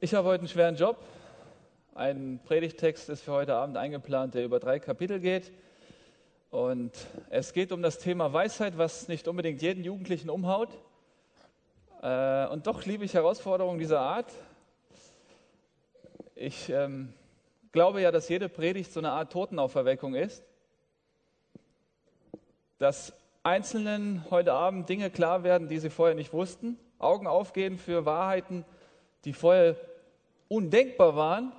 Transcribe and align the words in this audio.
Ich 0.00 0.14
habe 0.14 0.28
heute 0.28 0.42
einen 0.42 0.48
schweren 0.48 0.76
Job. 0.76 0.96
Ein 1.96 2.38
Predigtext 2.44 3.08
ist 3.08 3.22
für 3.22 3.32
heute 3.32 3.56
Abend 3.56 3.76
eingeplant, 3.76 4.32
der 4.32 4.44
über 4.44 4.60
drei 4.60 4.78
Kapitel 4.78 5.18
geht. 5.18 5.50
Und 6.50 6.92
es 7.30 7.52
geht 7.52 7.72
um 7.72 7.82
das 7.82 7.98
Thema 7.98 8.32
Weisheit, 8.32 8.78
was 8.78 9.08
nicht 9.08 9.26
unbedingt 9.26 9.60
jeden 9.60 9.82
Jugendlichen 9.82 10.30
umhaut. 10.30 10.68
Äh, 12.00 12.46
und 12.46 12.68
doch 12.68 12.84
liebe 12.84 13.04
ich 13.04 13.14
Herausforderungen 13.14 13.80
dieser 13.80 13.98
Art. 13.98 14.32
Ich 16.36 16.70
ähm, 16.70 17.12
glaube 17.72 18.00
ja, 18.00 18.12
dass 18.12 18.28
jede 18.28 18.48
Predigt 18.48 18.92
so 18.92 19.00
eine 19.00 19.10
Art 19.10 19.32
Totenauferweckung 19.32 20.14
ist. 20.14 20.44
Dass 22.78 23.12
Einzelnen 23.42 24.24
heute 24.30 24.52
Abend 24.52 24.88
Dinge 24.88 25.10
klar 25.10 25.42
werden, 25.42 25.66
die 25.66 25.80
sie 25.80 25.90
vorher 25.90 26.14
nicht 26.14 26.32
wussten. 26.32 26.78
Augen 27.00 27.26
aufgehen 27.26 27.78
für 27.78 28.06
Wahrheiten, 28.06 28.64
die 29.24 29.32
vorher 29.32 29.76
undenkbar 30.48 31.16
waren. 31.16 31.52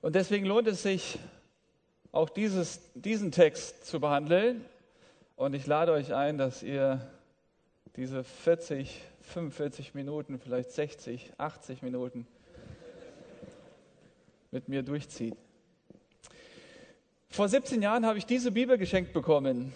Und 0.00 0.14
deswegen 0.14 0.46
lohnt 0.46 0.68
es 0.68 0.82
sich, 0.82 1.18
auch 2.12 2.30
dieses, 2.30 2.80
diesen 2.94 3.30
Text 3.30 3.86
zu 3.86 4.00
behandeln. 4.00 4.64
Und 5.36 5.54
ich 5.54 5.66
lade 5.66 5.92
euch 5.92 6.14
ein, 6.14 6.38
dass 6.38 6.62
ihr 6.62 7.06
diese 7.96 8.24
40, 8.24 9.02
45 9.22 9.94
Minuten, 9.94 10.38
vielleicht 10.38 10.70
60, 10.70 11.32
80 11.36 11.82
Minuten 11.82 12.26
mit 14.50 14.68
mir 14.68 14.82
durchzieht. 14.82 15.36
Vor 17.28 17.48
17 17.48 17.82
Jahren 17.82 18.06
habe 18.06 18.16
ich 18.16 18.24
diese 18.24 18.50
Bibel 18.50 18.78
geschenkt 18.78 19.12
bekommen. 19.12 19.74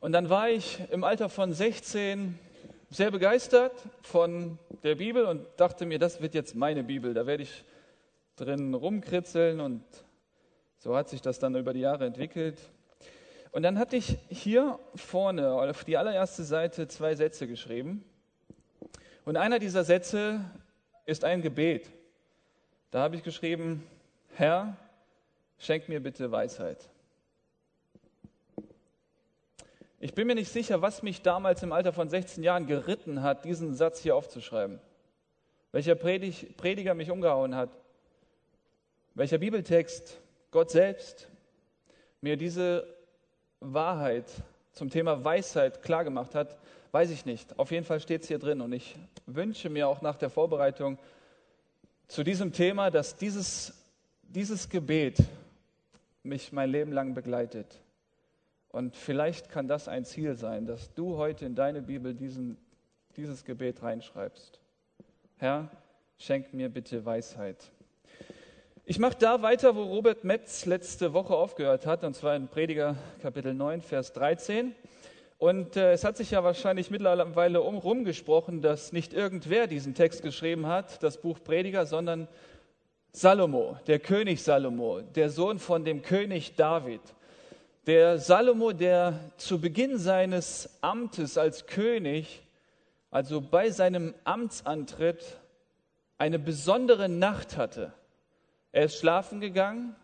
Und 0.00 0.12
dann 0.12 0.30
war 0.30 0.48
ich 0.48 0.78
im 0.90 1.04
Alter 1.04 1.28
von 1.28 1.52
16 1.52 2.38
sehr 2.90 3.12
begeistert 3.12 3.72
von 4.02 4.58
der 4.82 4.96
Bibel 4.96 5.24
und 5.24 5.46
dachte 5.56 5.86
mir, 5.86 6.00
das 6.00 6.20
wird 6.20 6.34
jetzt 6.34 6.56
meine 6.56 6.82
Bibel. 6.82 7.14
Da 7.14 7.24
werde 7.24 7.44
ich 7.44 7.64
drin 8.34 8.74
rumkritzeln 8.74 9.60
und 9.60 9.84
so 10.78 10.96
hat 10.96 11.08
sich 11.08 11.22
das 11.22 11.38
dann 11.38 11.54
über 11.54 11.72
die 11.72 11.80
Jahre 11.80 12.06
entwickelt. 12.06 12.58
Und 13.52 13.62
dann 13.62 13.78
hatte 13.78 13.96
ich 13.96 14.18
hier 14.28 14.78
vorne 14.96 15.52
auf 15.52 15.84
die 15.84 15.96
allererste 15.96 16.42
Seite 16.42 16.88
zwei 16.88 17.14
Sätze 17.14 17.46
geschrieben. 17.46 18.04
Und 19.24 19.36
einer 19.36 19.58
dieser 19.58 19.84
Sätze 19.84 20.40
ist 21.06 21.24
ein 21.24 21.42
Gebet. 21.42 21.90
Da 22.90 23.00
habe 23.00 23.14
ich 23.14 23.22
geschrieben, 23.22 23.86
Herr, 24.34 24.76
schenk 25.58 25.88
mir 25.88 26.00
bitte 26.00 26.32
Weisheit. 26.32 26.88
Ich 30.02 30.14
bin 30.14 30.26
mir 30.26 30.34
nicht 30.34 30.50
sicher, 30.50 30.80
was 30.80 31.02
mich 31.02 31.20
damals 31.20 31.62
im 31.62 31.72
Alter 31.72 31.92
von 31.92 32.08
16 32.08 32.42
Jahren 32.42 32.66
geritten 32.66 33.22
hat, 33.22 33.44
diesen 33.44 33.74
Satz 33.74 34.00
hier 34.00 34.16
aufzuschreiben. 34.16 34.80
Welcher 35.72 35.94
Predig, 35.94 36.56
Prediger 36.56 36.94
mich 36.94 37.10
umgehauen 37.10 37.54
hat. 37.54 37.68
Welcher 39.14 39.36
Bibeltext, 39.36 40.18
Gott 40.50 40.70
selbst, 40.70 41.28
mir 42.22 42.38
diese 42.38 42.86
Wahrheit 43.60 44.24
zum 44.72 44.88
Thema 44.88 45.22
Weisheit 45.22 45.82
klargemacht 45.82 46.34
hat, 46.34 46.56
weiß 46.92 47.10
ich 47.10 47.26
nicht. 47.26 47.58
Auf 47.58 47.70
jeden 47.70 47.84
Fall 47.84 48.00
steht 48.00 48.22
es 48.22 48.28
hier 48.28 48.38
drin. 48.38 48.62
Und 48.62 48.72
ich 48.72 48.96
wünsche 49.26 49.68
mir 49.68 49.86
auch 49.86 50.00
nach 50.00 50.16
der 50.16 50.30
Vorbereitung 50.30 50.98
zu 52.08 52.24
diesem 52.24 52.54
Thema, 52.54 52.90
dass 52.90 53.16
dieses, 53.16 53.74
dieses 54.22 54.66
Gebet 54.66 55.18
mich 56.22 56.52
mein 56.52 56.70
Leben 56.70 56.92
lang 56.92 57.12
begleitet. 57.12 57.66
Und 58.72 58.96
vielleicht 58.96 59.48
kann 59.48 59.66
das 59.66 59.88
ein 59.88 60.04
Ziel 60.04 60.36
sein, 60.36 60.66
dass 60.66 60.94
du 60.94 61.16
heute 61.16 61.44
in 61.44 61.54
deine 61.54 61.82
Bibel 61.82 62.14
diesen, 62.14 62.56
dieses 63.16 63.44
Gebet 63.44 63.82
reinschreibst. 63.82 64.60
Herr, 65.38 65.68
schenk 66.18 66.54
mir 66.54 66.68
bitte 66.68 67.04
Weisheit. 67.04 67.72
Ich 68.84 68.98
mache 68.98 69.16
da 69.18 69.42
weiter, 69.42 69.74
wo 69.74 69.82
Robert 69.82 70.24
Metz 70.24 70.66
letzte 70.66 71.12
Woche 71.12 71.34
aufgehört 71.34 71.86
hat, 71.86 72.04
und 72.04 72.14
zwar 72.14 72.36
in 72.36 72.48
Prediger 72.48 72.96
Kapitel 73.20 73.54
9, 73.54 73.82
Vers 73.82 74.12
13. 74.12 74.74
Und 75.38 75.76
äh, 75.76 75.92
es 75.92 76.04
hat 76.04 76.16
sich 76.16 76.32
ja 76.32 76.44
wahrscheinlich 76.44 76.90
mittlerweile 76.90 77.62
um, 77.62 77.78
rumgesprochen, 77.78 78.62
dass 78.62 78.92
nicht 78.92 79.14
irgendwer 79.14 79.66
diesen 79.66 79.94
Text 79.94 80.22
geschrieben 80.22 80.66
hat, 80.66 81.02
das 81.02 81.20
Buch 81.20 81.38
Prediger, 81.42 81.86
sondern 81.86 82.28
Salomo, 83.12 83.78
der 83.86 83.98
König 83.98 84.42
Salomo, 84.42 85.00
der 85.00 85.30
Sohn 85.30 85.58
von 85.58 85.84
dem 85.84 86.02
König 86.02 86.54
David. 86.56 87.00
Der 87.86 88.18
Salomo, 88.18 88.72
der 88.72 89.18
zu 89.38 89.58
Beginn 89.58 89.96
seines 89.96 90.68
Amtes 90.82 91.38
als 91.38 91.66
König, 91.66 92.42
also 93.10 93.40
bei 93.40 93.70
seinem 93.70 94.14
Amtsantritt, 94.24 95.38
eine 96.18 96.38
besondere 96.38 97.08
Nacht 97.08 97.56
hatte. 97.56 97.94
Er 98.72 98.84
ist 98.84 98.98
schlafen 98.98 99.40
gegangen 99.40 99.96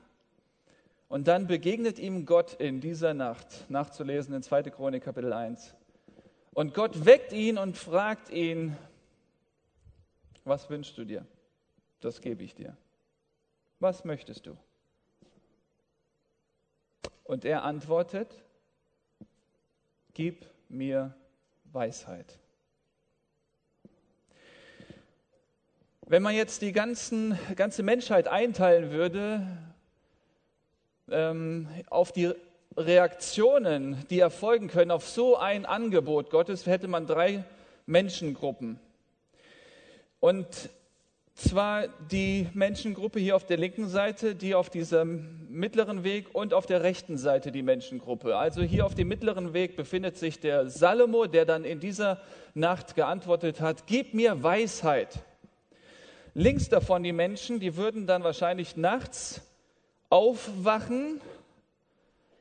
und 1.09 1.29
dann 1.29 1.47
begegnet 1.47 1.99
ihm 1.99 2.25
Gott 2.25 2.55
in 2.55 2.81
dieser 2.81 3.13
Nacht, 3.13 3.69
nachzulesen 3.69 4.35
in 4.35 4.43
2. 4.43 4.65
Chronik 4.71 5.05
Kapitel 5.05 5.35
1. 5.35 5.75
Und 6.55 6.73
Gott 6.73 7.05
weckt 7.05 7.35
ihn 7.35 7.59
und 7.59 7.77
fragt 7.77 8.31
ihn, 8.31 8.75
was 10.45 10.71
wünschst 10.71 10.97
du 10.97 11.05
dir? 11.05 11.27
Das 12.01 12.23
gebe 12.23 12.43
ich 12.43 12.55
dir. 12.55 12.75
Was 13.81 14.07
möchtest 14.07 14.47
du? 14.47 14.57
Und 17.27 17.45
er 17.45 17.65
antwortet, 17.65 18.29
gib 20.15 20.47
mir 20.69 21.15
Weisheit. 21.73 22.39
Wenn 26.03 26.23
man 26.23 26.37
jetzt 26.37 26.63
die 26.63 26.71
ganzen, 26.71 27.37
ganze 27.57 27.83
Menschheit 27.83 28.29
einteilen 28.29 28.93
würde 28.93 29.45
ähm, 31.11 31.69
auf 31.91 32.13
die 32.13 32.33
Reaktionen, 32.77 34.07
die 34.09 34.21
erfolgen 34.21 34.69
können 34.69 34.93
auf 34.93 35.09
so 35.09 35.37
ein 35.37 35.67
Angebot 35.67 36.31
Gottes, 36.31 36.67
hätte 36.67 36.87
man 36.87 37.09
drei 37.09 37.45
Menschengruppen. 37.87 38.79
Und 40.21 40.71
zwar 41.37 41.89
die 42.11 42.49
Menschengruppe 42.55 43.21
hier 43.21 43.37
auf 43.37 43.45
der 43.45 43.59
linken 43.59 43.89
Seite, 43.89 44.35
die 44.35 44.55
auf 44.55 44.71
diesem 44.71 45.47
mittleren 45.51 46.03
Weg 46.03 46.35
und 46.35 46.55
auf 46.55 46.65
der 46.65 46.83
rechten 46.83 47.19
Seite 47.19 47.53
die 47.53 47.63
Menschengruppe. 47.63 48.37
Also 48.37 48.63
hier 48.63 48.87
auf 48.87 48.95
dem 48.95 49.09
mittleren 49.09 49.53
Weg 49.53 49.77
befindet 49.77 50.17
sich 50.17 50.41
der 50.41 50.71
Salomo, 50.71 51.27
der 51.27 51.45
dann 51.45 51.65
in 51.65 51.79
dieser 51.79 52.21
Nacht 52.55 52.95
geantwortet 52.95 53.61
hat, 53.61 53.87
gib 53.87 54.15
mir 54.15 54.43
Weisheit. 54.43 55.21
Links 56.33 56.71
davon 56.71 57.03
die 57.03 57.13
Menschen, 57.13 57.61
die 57.61 57.77
würden 57.77 58.07
dann 58.07 58.25
wahrscheinlich 58.25 58.77
nachts 58.77 59.43
aufwachen, 60.09 61.21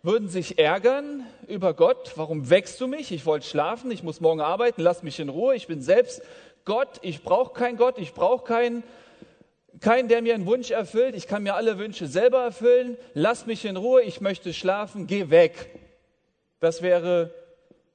würden 0.03 0.29
sich 0.29 0.57
ärgern 0.57 1.23
über 1.47 1.73
Gott, 1.73 2.13
warum 2.15 2.49
wächst 2.49 2.79
du 2.79 2.87
mich? 2.87 3.11
Ich 3.11 3.25
wollte 3.25 3.47
schlafen, 3.47 3.91
ich 3.91 4.03
muss 4.03 4.21
morgen 4.21 4.39
arbeiten, 4.39 4.81
lass 4.81 5.03
mich 5.03 5.19
in 5.19 5.29
Ruhe, 5.29 5.55
ich 5.55 5.67
bin 5.67 5.81
selbst 5.81 6.21
Gott, 6.65 6.99
ich 7.03 7.21
brauche 7.21 7.53
keinen 7.53 7.77
Gott, 7.77 7.99
ich 7.99 8.13
brauche 8.13 8.43
keinen, 8.43 8.83
keinen, 9.79 10.09
der 10.09 10.23
mir 10.23 10.33
einen 10.33 10.47
Wunsch 10.47 10.71
erfüllt, 10.71 11.15
ich 11.15 11.27
kann 11.27 11.43
mir 11.43 11.53
alle 11.53 11.77
Wünsche 11.77 12.07
selber 12.07 12.41
erfüllen, 12.43 12.97
lass 13.13 13.45
mich 13.45 13.65
in 13.65 13.77
Ruhe, 13.77 14.01
ich 14.01 14.19
möchte 14.19 14.51
schlafen, 14.51 15.05
geh 15.05 15.29
weg. 15.29 15.69
Das 16.59 16.81
wäre 16.81 17.31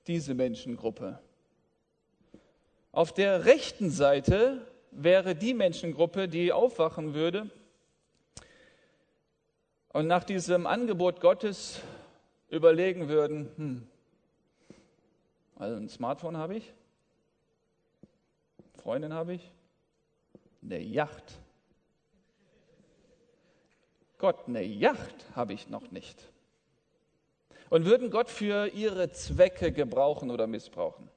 diese 0.06 0.34
Menschengruppe. 0.34 1.19
Auf 2.92 3.12
der 3.12 3.44
rechten 3.44 3.91
Seite 3.91 4.64
wäre 4.92 5.34
die 5.34 5.54
Menschengruppe, 5.54 6.28
die 6.28 6.53
aufwachen 6.53 7.14
würde. 7.14 7.50
Und 9.88 10.06
nach 10.06 10.22
diesem 10.22 10.69
Angebot 10.69 11.20
Gottes 11.20 11.80
überlegen 12.48 13.09
würden, 13.09 13.50
hm, 13.56 13.88
also 15.56 15.76
ein 15.76 15.88
Smartphone 15.88 16.36
habe 16.36 16.56
ich, 16.56 16.72
Freundin 18.80 19.12
habe 19.12 19.34
ich, 19.34 19.50
eine 20.62 20.78
Yacht. 20.78 21.38
Gott, 24.16 24.48
eine 24.48 24.62
Yacht 24.62 25.27
habe 25.34 25.53
ich 25.53 25.68
noch 25.68 25.91
nicht. 25.91 26.18
Und 27.68 27.84
würden 27.84 28.10
Gott 28.10 28.30
für 28.30 28.68
ihre 28.68 29.12
Zwecke 29.12 29.71
gebrauchen 29.71 30.30
oder 30.30 30.47
missbrauchen. 30.47 31.09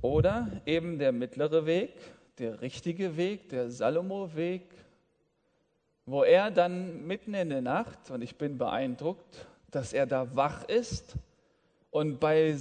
Oder 0.00 0.62
eben 0.64 0.98
der 0.98 1.12
mittlere 1.12 1.66
Weg, 1.66 1.92
der 2.38 2.62
richtige 2.62 3.16
Weg, 3.16 3.48
der 3.48 3.70
Salomo-Weg, 3.70 4.70
wo 6.06 6.22
er 6.22 6.50
dann 6.50 7.06
mitten 7.06 7.34
in 7.34 7.50
der 7.50 7.62
Nacht, 7.62 8.10
und 8.10 8.22
ich 8.22 8.36
bin 8.36 8.58
beeindruckt, 8.58 9.46
dass 9.70 9.92
er 9.92 10.06
da 10.06 10.34
wach 10.34 10.64
ist 10.64 11.16
und 11.90 12.20
bei, 12.20 12.54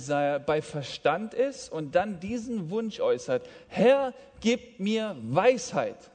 bei 0.46 0.62
Verstand 0.62 1.34
ist 1.34 1.72
und 1.72 1.96
dann 1.96 2.20
diesen 2.20 2.70
Wunsch 2.70 3.00
äußert, 3.00 3.48
Herr, 3.68 4.14
gib 4.42 4.80
mir 4.80 5.16
Weisheit. 5.22 6.12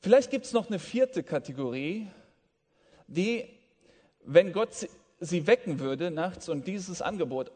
Vielleicht 0.00 0.30
gibt 0.30 0.46
es 0.46 0.52
noch 0.52 0.68
eine 0.68 0.78
vierte 0.78 1.22
Kategorie, 1.22 2.08
die, 3.06 3.48
wenn 4.24 4.52
Gott 4.52 4.88
sie 5.20 5.46
wecken 5.46 5.78
würde 5.78 6.10
nachts 6.10 6.48
und 6.48 6.66
dieses 6.66 7.02
Angebot 7.02 7.52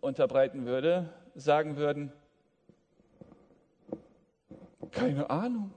unterbreiten 0.00 0.66
würde, 0.66 1.08
sagen 1.34 1.76
würden, 1.76 2.12
Keine 4.90 5.28
Ahnung. 5.28 5.70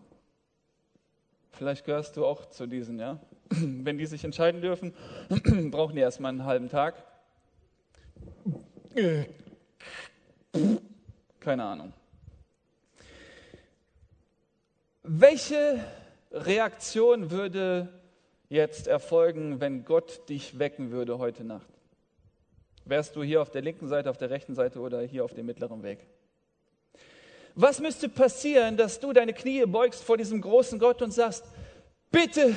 Vielleicht 1.51 1.85
gehörst 1.85 2.17
du 2.17 2.25
auch 2.25 2.45
zu 2.47 2.65
diesen, 2.65 2.97
ja? 3.00 3.19
Wenn 3.50 3.97
die 3.97 4.06
sich 4.06 4.24
entscheiden 4.24 4.62
dürfen, 4.62 4.94
brauchen 5.71 5.95
die 5.95 6.01
erstmal 6.01 6.29
einen 6.29 6.45
halben 6.45 6.69
Tag. 6.69 6.95
Keine 11.39 11.63
Ahnung. 11.63 11.94
Welche 15.03 15.83
Reaktion 16.31 17.31
würde 17.31 17.89
jetzt 18.50 18.88
erfolgen, 18.88 19.59
wenn 19.59 19.85
Gott 19.85 20.29
dich 20.29 20.59
wecken 20.59 20.91
würde 20.91 21.18
heute 21.18 21.44
Nacht? 21.44 21.68
Wärst 22.85 23.15
du 23.15 23.23
hier 23.23 23.41
auf 23.41 23.50
der 23.50 23.62
linken 23.62 23.88
Seite, 23.88 24.09
auf 24.09 24.18
der 24.18 24.29
rechten 24.29 24.56
Seite 24.56 24.79
oder 24.79 25.01
hier 25.01 25.24
auf 25.24 25.33
dem 25.33 25.45
mittleren 25.45 25.83
Weg? 25.83 26.06
Was 27.56 27.79
müsste 27.79 28.09
passieren, 28.09 28.77
dass 28.77 29.00
du 29.00 29.13
deine 29.13 29.33
Knie 29.33 29.65
beugst 29.65 30.03
vor 30.03 30.17
diesem 30.17 30.41
großen 30.41 30.79
Gott 30.79 31.01
und 31.01 31.12
sagst, 31.12 31.45
bitte 32.09 32.56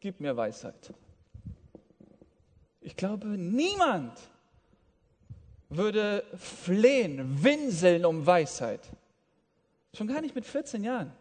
gib 0.00 0.20
mir 0.20 0.36
Weisheit? 0.36 0.92
Ich 2.80 2.96
glaube, 2.96 3.26
niemand 3.28 4.18
würde 5.76 6.24
flehen, 6.36 7.42
winseln 7.42 8.04
um 8.04 8.26
Weisheit. 8.26 8.80
Schon 9.94 10.08
gar 10.08 10.20
nicht 10.20 10.34
mit 10.34 10.46
14 10.46 10.82
Jahren. 10.84 11.12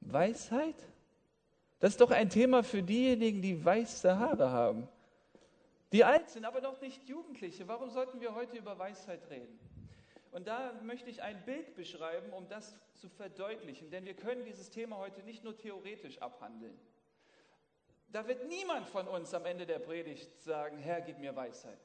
Weisheit? 0.00 0.76
Das 1.80 1.92
ist 1.92 2.00
doch 2.00 2.10
ein 2.10 2.30
Thema 2.30 2.62
für 2.62 2.82
diejenigen, 2.82 3.42
die 3.42 3.64
weiße 3.64 4.18
Haare 4.18 4.50
haben. 4.50 4.88
Die 5.92 6.04
alt 6.04 6.30
sind, 6.30 6.44
aber 6.44 6.60
noch 6.60 6.80
nicht 6.80 7.08
Jugendliche. 7.08 7.68
Warum 7.68 7.90
sollten 7.90 8.20
wir 8.20 8.34
heute 8.34 8.56
über 8.56 8.78
Weisheit 8.78 9.28
reden? 9.30 9.58
Und 10.30 10.46
da 10.46 10.72
möchte 10.82 11.10
ich 11.10 11.22
ein 11.22 11.44
Bild 11.44 11.74
beschreiben, 11.74 12.32
um 12.32 12.48
das 12.48 12.74
zu 12.94 13.08
verdeutlichen, 13.10 13.90
denn 13.90 14.06
wir 14.06 14.14
können 14.14 14.44
dieses 14.44 14.70
Thema 14.70 14.96
heute 14.96 15.22
nicht 15.22 15.44
nur 15.44 15.56
theoretisch 15.56 16.18
abhandeln. 16.22 16.78
Da 18.08 18.26
wird 18.26 18.48
niemand 18.48 18.88
von 18.88 19.08
uns 19.08 19.34
am 19.34 19.44
Ende 19.44 19.66
der 19.66 19.78
Predigt 19.78 20.42
sagen, 20.42 20.78
Herr, 20.78 21.02
gib 21.02 21.18
mir 21.18 21.36
Weisheit. 21.36 21.78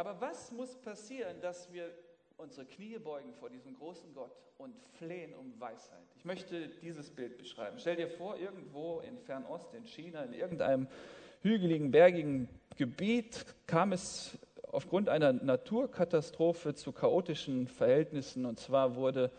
Aber 0.00 0.18
was 0.18 0.50
muss 0.50 0.76
passieren, 0.76 1.42
dass 1.42 1.70
wir 1.74 1.90
unsere 2.38 2.64
Knie 2.64 2.96
beugen 2.98 3.34
vor 3.34 3.50
diesem 3.50 3.74
großen 3.74 4.14
Gott 4.14 4.34
und 4.56 4.74
flehen 4.98 5.34
um 5.34 5.52
Weisheit? 5.60 6.00
Ich 6.16 6.24
möchte 6.24 6.68
dieses 6.68 7.10
Bild 7.10 7.36
beschreiben. 7.36 7.76
Stell 7.78 7.96
dir 7.96 8.08
vor, 8.08 8.38
irgendwo 8.38 9.00
in 9.00 9.18
Fernost, 9.18 9.74
in 9.74 9.84
China, 9.84 10.22
in 10.22 10.32
irgendeinem 10.32 10.88
hügeligen, 11.42 11.90
bergigen 11.90 12.48
Gebiet 12.78 13.44
kam 13.66 13.92
es 13.92 14.38
aufgrund 14.72 15.10
einer 15.10 15.34
Naturkatastrophe 15.34 16.74
zu 16.74 16.92
chaotischen 16.92 17.68
Verhältnissen. 17.68 18.46
Und 18.46 18.58
zwar 18.58 18.96
wurde 18.96 19.30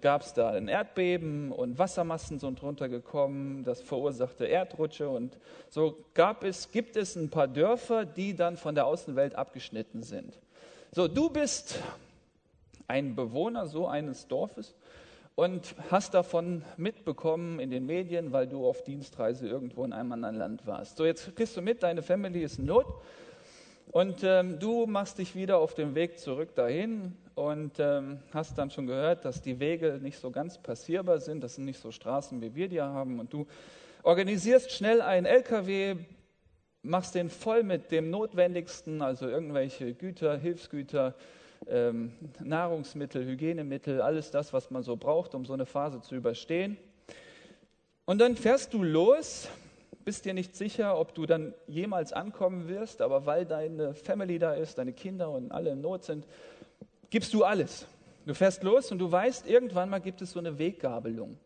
gab 0.00 0.22
es 0.22 0.34
da 0.34 0.50
ein 0.50 0.68
Erdbeben 0.68 1.52
und 1.52 1.78
Wassermassen 1.78 2.38
sind 2.38 2.62
runtergekommen, 2.62 3.64
das 3.64 3.80
verursachte 3.80 4.44
Erdrutsche 4.44 5.08
und 5.08 5.38
so 5.68 6.04
gab 6.14 6.44
es, 6.44 6.70
gibt 6.70 6.96
es 6.96 7.16
ein 7.16 7.30
paar 7.30 7.48
Dörfer, 7.48 8.04
die 8.04 8.34
dann 8.34 8.56
von 8.56 8.74
der 8.74 8.86
Außenwelt 8.86 9.34
abgeschnitten 9.34 10.02
sind. 10.02 10.38
So, 10.92 11.06
du 11.06 11.30
bist 11.30 11.80
ein 12.88 13.14
Bewohner 13.14 13.66
so 13.66 13.86
eines 13.86 14.26
Dorfes 14.26 14.74
und 15.34 15.76
hast 15.90 16.14
davon 16.14 16.64
mitbekommen 16.76 17.60
in 17.60 17.70
den 17.70 17.86
Medien, 17.86 18.32
weil 18.32 18.48
du 18.48 18.66
auf 18.66 18.82
Dienstreise 18.82 19.46
irgendwo 19.46 19.84
in 19.84 19.92
einem 19.92 20.12
anderen 20.12 20.36
Land 20.36 20.66
warst. 20.66 20.96
So, 20.96 21.04
jetzt 21.04 21.36
kriegst 21.36 21.56
du 21.56 21.62
mit, 21.62 21.82
deine 21.82 22.02
Family 22.02 22.42
ist 22.42 22.58
in 22.58 22.66
Not 22.66 22.86
und 23.92 24.22
ähm, 24.24 24.58
du 24.58 24.86
machst 24.86 25.18
dich 25.18 25.36
wieder 25.36 25.58
auf 25.58 25.74
den 25.74 25.94
Weg 25.94 26.18
zurück 26.18 26.54
dahin 26.56 27.16
und 27.38 27.78
ähm, 27.78 28.18
hast 28.32 28.58
dann 28.58 28.68
schon 28.68 28.88
gehört, 28.88 29.24
dass 29.24 29.40
die 29.40 29.60
Wege 29.60 30.00
nicht 30.02 30.18
so 30.18 30.32
ganz 30.32 30.58
passierbar 30.58 31.20
sind. 31.20 31.42
Das 31.42 31.54
sind 31.54 31.66
nicht 31.66 31.78
so 31.80 31.92
Straßen, 31.92 32.42
wie 32.42 32.54
wir 32.56 32.68
die 32.68 32.80
haben. 32.80 33.20
Und 33.20 33.32
du 33.32 33.46
organisierst 34.02 34.72
schnell 34.72 35.00
einen 35.00 35.24
LKW, 35.24 35.94
machst 36.82 37.14
den 37.14 37.30
voll 37.30 37.62
mit 37.62 37.92
dem 37.92 38.10
Notwendigsten, 38.10 39.02
also 39.02 39.28
irgendwelche 39.28 39.94
Güter, 39.94 40.36
Hilfsgüter, 40.36 41.14
ähm, 41.68 42.12
Nahrungsmittel, 42.40 43.24
Hygienemittel, 43.24 44.00
alles 44.00 44.32
das, 44.32 44.52
was 44.52 44.72
man 44.72 44.82
so 44.82 44.96
braucht, 44.96 45.34
um 45.36 45.44
so 45.44 45.52
eine 45.52 45.66
Phase 45.66 46.00
zu 46.00 46.16
überstehen. 46.16 46.76
Und 48.04 48.20
dann 48.20 48.34
fährst 48.34 48.74
du 48.74 48.82
los 48.82 49.48
bist 50.08 50.24
dir 50.24 50.32
nicht 50.32 50.56
sicher, 50.56 50.98
ob 50.98 51.14
du 51.14 51.26
dann 51.26 51.52
jemals 51.66 52.14
ankommen 52.14 52.66
wirst, 52.66 53.02
aber 53.02 53.26
weil 53.26 53.44
deine 53.44 53.92
Family 53.92 54.38
da 54.38 54.54
ist, 54.54 54.78
deine 54.78 54.94
Kinder 54.94 55.30
und 55.30 55.52
alle 55.52 55.72
in 55.72 55.82
Not 55.82 56.02
sind, 56.02 56.26
gibst 57.10 57.32
du 57.34 57.44
alles. 57.44 57.86
Du 58.26 58.34
fährst 58.34 58.62
los 58.62 58.92
und 58.92 58.98
du 58.98 59.10
weißt, 59.10 59.48
irgendwann 59.48 59.88
mal 59.88 60.00
gibt 60.00 60.20
es 60.20 60.32
so 60.32 60.38
eine 60.38 60.58
Weggabelung. 60.58 61.38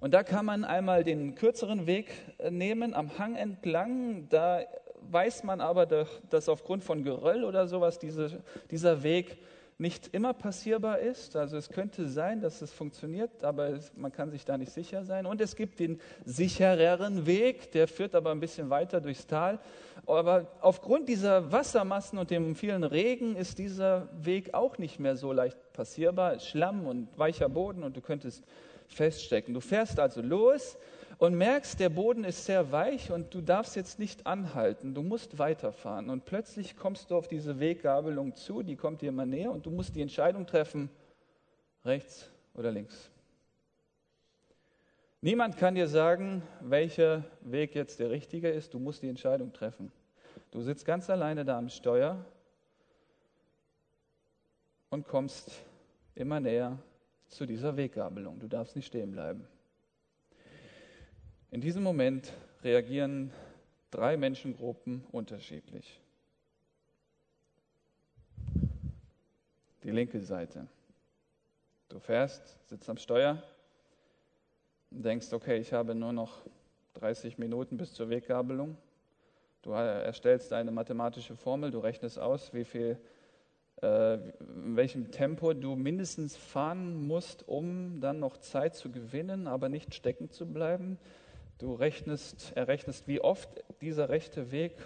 Und 0.00 0.14
da 0.14 0.22
kann 0.22 0.44
man 0.44 0.64
einmal 0.64 1.04
den 1.04 1.34
kürzeren 1.34 1.86
Weg 1.86 2.12
äh, 2.38 2.50
nehmen, 2.50 2.94
am 2.94 3.18
Hang 3.18 3.36
entlang. 3.36 4.28
Da 4.28 4.62
weiß 5.10 5.44
man 5.44 5.60
aber, 5.60 5.86
dass 5.86 6.48
aufgrund 6.48 6.84
von 6.84 7.04
Geröll 7.04 7.44
oder 7.44 7.66
sowas 7.66 7.98
diese, 7.98 8.42
dieser 8.70 9.02
Weg 9.02 9.38
nicht 9.78 10.08
immer 10.12 10.34
passierbar 10.34 10.98
ist. 10.98 11.36
Also 11.36 11.56
es 11.56 11.68
könnte 11.70 12.08
sein, 12.08 12.40
dass 12.40 12.62
es 12.62 12.72
funktioniert, 12.72 13.44
aber 13.44 13.68
es, 13.68 13.92
man 13.94 14.10
kann 14.10 14.30
sich 14.30 14.44
da 14.44 14.58
nicht 14.58 14.72
sicher 14.72 15.04
sein. 15.04 15.24
Und 15.24 15.40
es 15.40 15.54
gibt 15.54 15.78
den 15.78 16.00
sichereren 16.24 17.26
Weg, 17.26 17.70
der 17.70 17.86
führt 17.86 18.16
aber 18.16 18.32
ein 18.32 18.40
bisschen 18.40 18.70
weiter 18.70 19.00
durchs 19.00 19.28
Tal. 19.28 19.60
Aber 20.04 20.48
aufgrund 20.60 21.08
dieser 21.08 21.52
Wassermassen 21.52 22.18
und 22.18 22.30
dem 22.30 22.56
vielen 22.56 22.82
Regen 22.82 23.36
ist 23.36 23.58
dieser 23.58 24.08
Weg 24.20 24.52
auch 24.52 24.78
nicht 24.78 24.98
mehr 24.98 25.16
so 25.16 25.32
leicht 25.32 25.56
passierbar. 25.72 26.40
Schlamm 26.40 26.86
und 26.86 27.16
weicher 27.16 27.48
Boden 27.48 27.84
und 27.84 27.96
du 27.96 28.00
könntest 28.00 28.42
feststecken. 28.88 29.54
Du 29.54 29.60
fährst 29.60 30.00
also 30.00 30.20
los 30.20 30.76
und 31.18 31.36
merkst, 31.36 31.80
der 31.80 31.88
Boden 31.88 32.22
ist 32.22 32.44
sehr 32.44 32.70
weich 32.70 33.10
und 33.10 33.34
du 33.34 33.40
darfst 33.40 33.74
jetzt 33.74 33.98
nicht 33.98 34.26
anhalten, 34.26 34.94
du 34.94 35.02
musst 35.02 35.38
weiterfahren. 35.38 36.10
Und 36.10 36.24
plötzlich 36.24 36.76
kommst 36.76 37.10
du 37.10 37.16
auf 37.16 37.26
diese 37.26 37.58
Weggabelung 37.58 38.36
zu, 38.36 38.62
die 38.62 38.76
kommt 38.76 39.02
dir 39.02 39.08
immer 39.08 39.26
näher 39.26 39.50
und 39.50 39.66
du 39.66 39.70
musst 39.70 39.96
die 39.96 40.02
Entscheidung 40.02 40.46
treffen, 40.46 40.88
rechts 41.84 42.30
oder 42.54 42.70
links. 42.70 43.10
Niemand 45.20 45.56
kann 45.56 45.74
dir 45.74 45.88
sagen, 45.88 46.42
welcher 46.60 47.24
Weg 47.40 47.74
jetzt 47.74 47.98
der 47.98 48.10
richtige 48.10 48.48
ist, 48.48 48.72
du 48.72 48.78
musst 48.78 49.02
die 49.02 49.08
Entscheidung 49.08 49.52
treffen. 49.52 49.90
Du 50.52 50.62
sitzt 50.62 50.86
ganz 50.86 51.10
alleine 51.10 51.44
da 51.44 51.58
am 51.58 51.68
Steuer 51.68 52.24
und 54.90 55.08
kommst 55.08 55.50
immer 56.14 56.38
näher 56.38 56.78
zu 57.26 57.44
dieser 57.44 57.76
Weggabelung. 57.76 58.38
Du 58.38 58.46
darfst 58.46 58.76
nicht 58.76 58.86
stehen 58.86 59.10
bleiben. 59.10 59.46
In 61.50 61.62
diesem 61.62 61.82
Moment 61.82 62.30
reagieren 62.62 63.32
drei 63.90 64.18
Menschengruppen 64.18 65.02
unterschiedlich. 65.12 65.98
Die 69.82 69.90
linke 69.90 70.20
Seite. 70.20 70.66
Du 71.88 72.00
fährst, 72.00 72.58
sitzt 72.68 72.90
am 72.90 72.98
Steuer 72.98 73.42
und 74.90 75.02
denkst, 75.02 75.32
okay, 75.32 75.56
ich 75.56 75.72
habe 75.72 75.94
nur 75.94 76.12
noch 76.12 76.42
30 76.94 77.38
Minuten 77.38 77.78
bis 77.78 77.94
zur 77.94 78.10
Weggabelung. 78.10 78.76
Du 79.62 79.70
erstellst 79.70 80.52
eine 80.52 80.70
mathematische 80.70 81.34
Formel, 81.34 81.70
du 81.70 81.78
rechnest 81.78 82.18
aus, 82.18 82.52
wie 82.52 82.64
viel, 82.66 82.98
äh, 83.80 84.14
in 84.16 84.76
welchem 84.76 85.10
Tempo 85.10 85.54
du 85.54 85.76
mindestens 85.76 86.36
fahren 86.36 87.06
musst, 87.06 87.48
um 87.48 88.02
dann 88.02 88.20
noch 88.20 88.36
Zeit 88.36 88.74
zu 88.74 88.92
gewinnen, 88.92 89.46
aber 89.46 89.70
nicht 89.70 89.94
stecken 89.94 90.30
zu 90.30 90.44
bleiben. 90.44 90.98
Du 91.58 91.74
rechnest, 91.74 92.52
errechnest, 92.56 93.08
wie 93.08 93.20
oft 93.20 93.48
dieser 93.80 94.08
rechte 94.08 94.52
Weg 94.52 94.76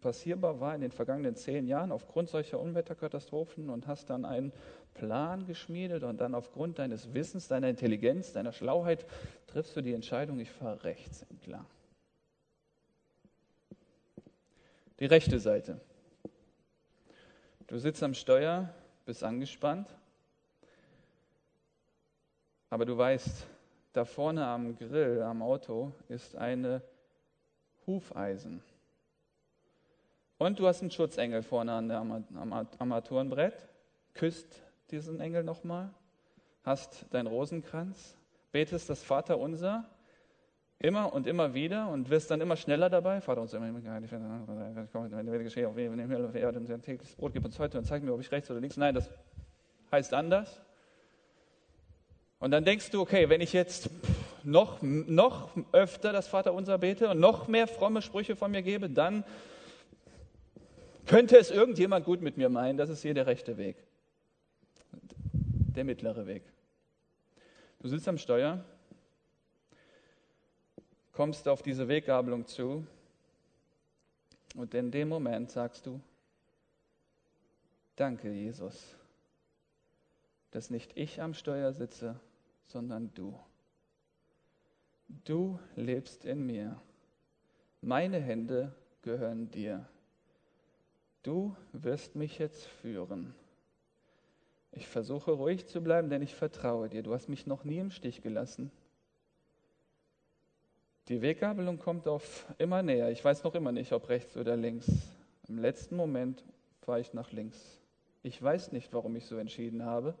passierbar 0.00 0.60
war 0.60 0.74
in 0.74 0.80
den 0.80 0.92
vergangenen 0.92 1.34
zehn 1.34 1.66
Jahren 1.66 1.92
aufgrund 1.92 2.30
solcher 2.30 2.60
Unwetterkatastrophen 2.60 3.68
und 3.68 3.86
hast 3.86 4.10
dann 4.10 4.24
einen 4.24 4.52
Plan 4.94 5.46
geschmiedet 5.46 6.04
und 6.04 6.18
dann 6.20 6.34
aufgrund 6.34 6.78
deines 6.78 7.12
Wissens, 7.14 7.48
deiner 7.48 7.68
Intelligenz, 7.68 8.32
deiner 8.32 8.52
Schlauheit 8.52 9.04
triffst 9.48 9.76
du 9.76 9.82
die 9.82 9.92
Entscheidung, 9.92 10.38
ich 10.38 10.50
fahre 10.50 10.84
rechts 10.84 11.22
entlang. 11.30 11.66
Die 15.00 15.06
rechte 15.06 15.38
Seite. 15.38 15.80
Du 17.66 17.78
sitzt 17.78 18.02
am 18.02 18.14
Steuer, 18.14 18.72
bist 19.04 19.24
angespannt, 19.24 19.88
aber 22.68 22.84
du 22.84 22.96
weißt, 22.96 23.46
da 23.92 24.04
vorne 24.04 24.46
am 24.46 24.76
Grill, 24.76 25.22
am 25.22 25.42
Auto, 25.42 25.92
ist 26.08 26.36
eine 26.36 26.82
Hufeisen. 27.86 28.62
Und 30.38 30.58
du 30.58 30.66
hast 30.66 30.80
einen 30.80 30.90
Schutzengel 30.90 31.42
vorne 31.42 31.72
an 31.72 31.88
der 31.88 31.98
am 31.98 32.52
Armaturenbrett, 32.78 33.68
küsst 34.14 34.62
diesen 34.90 35.20
Engel 35.20 35.44
nochmal, 35.44 35.90
hast 36.62 37.06
deinen 37.10 37.26
Rosenkranz, 37.26 38.16
betest 38.52 38.88
das 38.88 39.02
Vaterunser 39.02 39.84
immer 40.78 41.12
und 41.12 41.26
immer 41.26 41.52
wieder 41.52 41.88
und 41.88 42.08
wirst 42.08 42.30
dann 42.30 42.40
immer 42.40 42.56
schneller 42.56 42.88
dabei. 42.88 43.20
Vater 43.20 43.42
wenn 43.58 43.74
werde 45.32 45.44
geschehen, 45.44 45.66
auf 45.66 45.76
auf 46.24 46.34
Erde, 46.34 46.58
tägliches 46.80 47.14
Brot 47.16 47.34
gib 47.34 47.44
uns 47.44 47.58
heute 47.58 47.76
und 47.78 47.84
zeig 47.84 48.02
mir, 48.02 48.14
ob 48.14 48.20
ich 48.20 48.32
rechts 48.32 48.50
oder 48.50 48.60
links. 48.60 48.78
Nein, 48.78 48.94
das 48.94 49.10
heißt 49.92 50.14
anders. 50.14 50.60
Und 52.40 52.50
dann 52.52 52.64
denkst 52.64 52.90
du, 52.90 53.02
okay, 53.02 53.28
wenn 53.28 53.42
ich 53.42 53.52
jetzt 53.52 53.90
noch, 54.42 54.80
noch 54.80 55.50
öfter 55.72 56.12
das 56.12 56.26
Vaterunser 56.26 56.78
bete 56.78 57.08
und 57.10 57.20
noch 57.20 57.48
mehr 57.48 57.68
fromme 57.68 58.00
Sprüche 58.00 58.34
von 58.34 58.50
mir 58.50 58.62
gebe, 58.62 58.88
dann 58.88 59.24
könnte 61.06 61.36
es 61.36 61.50
irgendjemand 61.50 62.06
gut 62.06 62.22
mit 62.22 62.38
mir 62.38 62.48
meinen. 62.48 62.78
Das 62.78 62.88
ist 62.88 63.02
hier 63.02 63.12
der 63.12 63.26
rechte 63.26 63.58
Weg. 63.58 63.76
Der 65.32 65.84
mittlere 65.84 66.26
Weg. 66.26 66.42
Du 67.80 67.88
sitzt 67.88 68.08
am 68.08 68.16
Steuer, 68.16 68.64
kommst 71.12 71.46
auf 71.46 71.62
diese 71.62 71.88
Weggabelung 71.88 72.46
zu 72.46 72.86
und 74.54 74.74
in 74.74 74.90
dem 74.90 75.08
Moment 75.08 75.50
sagst 75.50 75.86
du, 75.86 76.00
danke 77.96 78.30
Jesus, 78.32 78.94
dass 80.50 80.70
nicht 80.70 80.96
ich 80.96 81.20
am 81.22 81.34
Steuer 81.34 81.72
sitze, 81.72 82.18
sondern 82.66 83.12
du. 83.14 83.38
Du 85.24 85.58
lebst 85.76 86.24
in 86.24 86.44
mir. 86.46 86.80
Meine 87.80 88.20
Hände 88.20 88.74
gehören 89.02 89.50
dir. 89.50 89.88
Du 91.22 91.56
wirst 91.72 92.14
mich 92.14 92.38
jetzt 92.38 92.66
führen. 92.66 93.34
Ich 94.72 94.86
versuche 94.86 95.32
ruhig 95.32 95.66
zu 95.66 95.80
bleiben, 95.80 96.10
denn 96.10 96.22
ich 96.22 96.34
vertraue 96.34 96.88
dir. 96.88 97.02
Du 97.02 97.12
hast 97.12 97.28
mich 97.28 97.46
noch 97.46 97.64
nie 97.64 97.78
im 97.78 97.90
Stich 97.90 98.22
gelassen. 98.22 98.70
Die 101.08 101.22
Weggabelung 101.22 101.78
kommt 101.78 102.06
auf 102.06 102.46
immer 102.58 102.82
näher. 102.82 103.10
Ich 103.10 103.24
weiß 103.24 103.42
noch 103.42 103.54
immer 103.56 103.72
nicht, 103.72 103.92
ob 103.92 104.08
rechts 104.08 104.36
oder 104.36 104.56
links. 104.56 104.88
Im 105.48 105.58
letzten 105.58 105.96
Moment 105.96 106.44
fahre 106.82 107.00
ich 107.00 107.12
nach 107.12 107.32
links. 107.32 107.80
Ich 108.22 108.40
weiß 108.40 108.70
nicht, 108.72 108.92
warum 108.92 109.16
ich 109.16 109.26
so 109.26 109.36
entschieden 109.36 109.84
habe. 109.84 110.14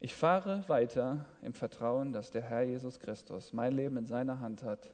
Ich 0.00 0.14
fahre 0.14 0.68
weiter 0.68 1.24
im 1.42 1.52
Vertrauen, 1.52 2.12
dass 2.12 2.30
der 2.30 2.42
Herr 2.42 2.62
Jesus 2.62 3.00
Christus 3.00 3.52
mein 3.52 3.74
Leben 3.74 3.96
in 3.96 4.06
seiner 4.06 4.38
Hand 4.38 4.62
hat 4.62 4.92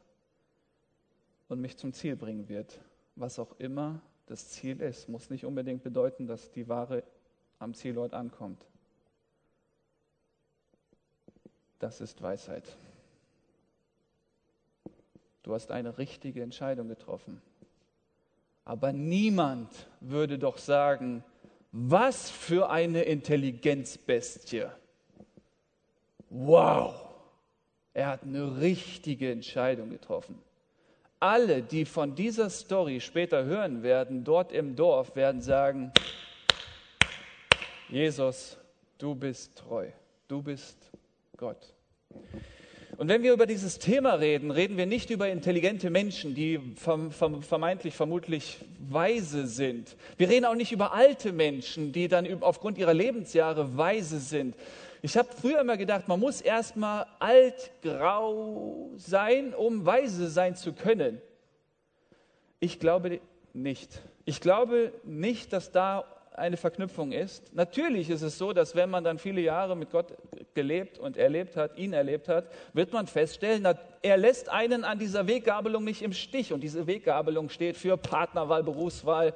und 1.49 1.61
mich 1.61 1.76
zum 1.76 1.92
Ziel 1.92 2.16
bringen 2.16 2.49
wird. 2.49 2.80
Was 3.14 3.38
auch 3.38 3.58
immer 3.58 4.00
das 4.26 4.49
Ziel 4.49 4.80
ist, 4.80 5.08
muss 5.08 5.28
nicht 5.28 5.44
unbedingt 5.44 5.82
bedeuten, 5.82 6.26
dass 6.26 6.50
die 6.52 6.68
Ware 6.68 7.02
am 7.58 7.75
Zielort 7.75 8.14
ankommt. 8.14 8.64
Das 11.78 12.00
ist 12.00 12.23
Weisheit. 12.23 12.64
Du 15.42 15.52
hast 15.52 15.70
eine 15.70 15.99
richtige 15.99 16.42
Entscheidung 16.42 16.88
getroffen. 16.88 17.42
Aber 18.64 18.94
niemand 18.94 19.70
würde 20.00 20.38
doch 20.38 20.56
sagen, 20.56 21.23
was 21.70 22.30
für 22.30 22.70
eine 22.70 23.02
Intelligenzbestie. 23.02 24.68
Wow, 26.30 26.94
er 27.92 28.08
hat 28.08 28.22
eine 28.22 28.60
richtige 28.60 29.30
Entscheidung 29.30 29.90
getroffen. 29.90 30.38
Alle, 31.20 31.62
die 31.62 31.84
von 31.84 32.14
dieser 32.14 32.50
Story 32.50 33.00
später 33.00 33.44
hören 33.44 33.82
werden, 33.82 34.24
dort 34.24 34.52
im 34.52 34.76
Dorf, 34.76 35.16
werden 35.16 35.40
sagen, 35.40 35.92
Jesus, 37.88 38.58
du 38.98 39.14
bist 39.14 39.56
treu, 39.58 39.88
du 40.28 40.42
bist 40.42 40.90
Gott. 41.36 41.72
Und 42.96 43.08
wenn 43.08 43.22
wir 43.22 43.32
über 43.32 43.46
dieses 43.46 43.78
Thema 43.78 44.14
reden, 44.14 44.50
reden 44.50 44.76
wir 44.76 44.86
nicht 44.86 45.10
über 45.10 45.28
intelligente 45.28 45.90
Menschen, 45.90 46.34
die 46.34 46.60
vermeintlich, 46.76 47.94
vermutlich 47.94 48.58
weise 48.78 49.46
sind. 49.46 49.96
Wir 50.16 50.28
reden 50.28 50.44
auch 50.44 50.54
nicht 50.54 50.72
über 50.72 50.92
alte 50.92 51.32
Menschen, 51.32 51.92
die 51.92 52.06
dann 52.06 52.42
aufgrund 52.42 52.78
ihrer 52.78 52.94
Lebensjahre 52.94 53.76
weise 53.76 54.20
sind. 54.20 54.54
Ich 55.04 55.18
habe 55.18 55.28
früher 55.38 55.61
immer 55.61 55.76
gedacht, 55.76 56.08
man 56.08 56.18
muss 56.18 56.40
erstmal 56.40 57.04
altgrau 57.18 58.90
sein, 58.96 59.52
um 59.52 59.84
weise 59.84 60.30
sein 60.30 60.56
zu 60.56 60.73
können. 60.73 61.20
Ich 62.58 62.80
glaube 62.80 63.20
nicht. 63.52 64.00
Ich 64.25 64.40
glaube 64.40 64.94
nicht, 65.04 65.52
dass 65.52 65.70
da 65.70 66.06
eine 66.32 66.56
Verknüpfung 66.56 67.12
ist. 67.12 67.54
Natürlich 67.54 68.08
ist 68.08 68.23
es 68.23 68.38
so, 68.38 68.54
dass 68.54 68.75
wenn 68.76 68.88
man 68.88 69.04
dann 69.04 69.18
viele 69.18 69.42
Jahre 69.42 69.76
mit 69.76 69.90
Gott 69.90 70.14
gelebt 70.54 70.99
und 70.99 71.18
erlebt 71.18 71.54
hat, 71.54 71.76
ihn 71.76 71.92
erlebt 71.92 72.26
hat, 72.28 72.46
wird 72.73 72.94
man 72.94 73.06
feststellen, 73.06 73.68
er 74.00 74.16
lässt 74.16 74.49
einen 74.49 74.84
an 74.84 74.99
dieser 74.99 75.26
Weggabelung 75.26 75.84
nicht 75.84 76.00
im 76.00 76.14
Stich. 76.14 76.52
Und 76.52 76.62
diese 76.62 76.87
Weggabelung 76.87 77.50
steht 77.50 77.76
für 77.76 77.99
Partnerwahl, 77.99 78.64
Berufswahl, 78.64 79.34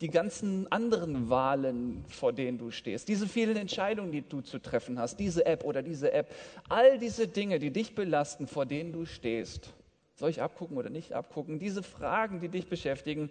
die 0.00 0.08
ganzen 0.08 0.70
anderen 0.72 1.28
Wahlen, 1.28 2.04
vor 2.08 2.32
denen 2.32 2.58
du 2.58 2.70
stehst, 2.70 3.08
diese 3.08 3.28
vielen 3.28 3.56
Entscheidungen, 3.56 4.12
die 4.12 4.22
du 4.22 4.40
zu 4.40 4.58
treffen 4.58 4.98
hast, 4.98 5.18
diese 5.20 5.44
App 5.44 5.64
oder 5.64 5.82
diese 5.82 6.12
App, 6.12 6.34
all 6.68 6.98
diese 6.98 7.28
Dinge, 7.28 7.58
die 7.58 7.70
dich 7.70 7.94
belasten, 7.94 8.46
vor 8.46 8.64
denen 8.64 8.92
du 8.92 9.04
stehst. 9.04 9.72
Soll 10.16 10.30
ich 10.30 10.40
abgucken 10.40 10.76
oder 10.76 10.90
nicht 10.90 11.12
abgucken? 11.12 11.58
Diese 11.58 11.82
Fragen, 11.82 12.40
die 12.40 12.48
dich 12.48 12.68
beschäftigen, 12.68 13.30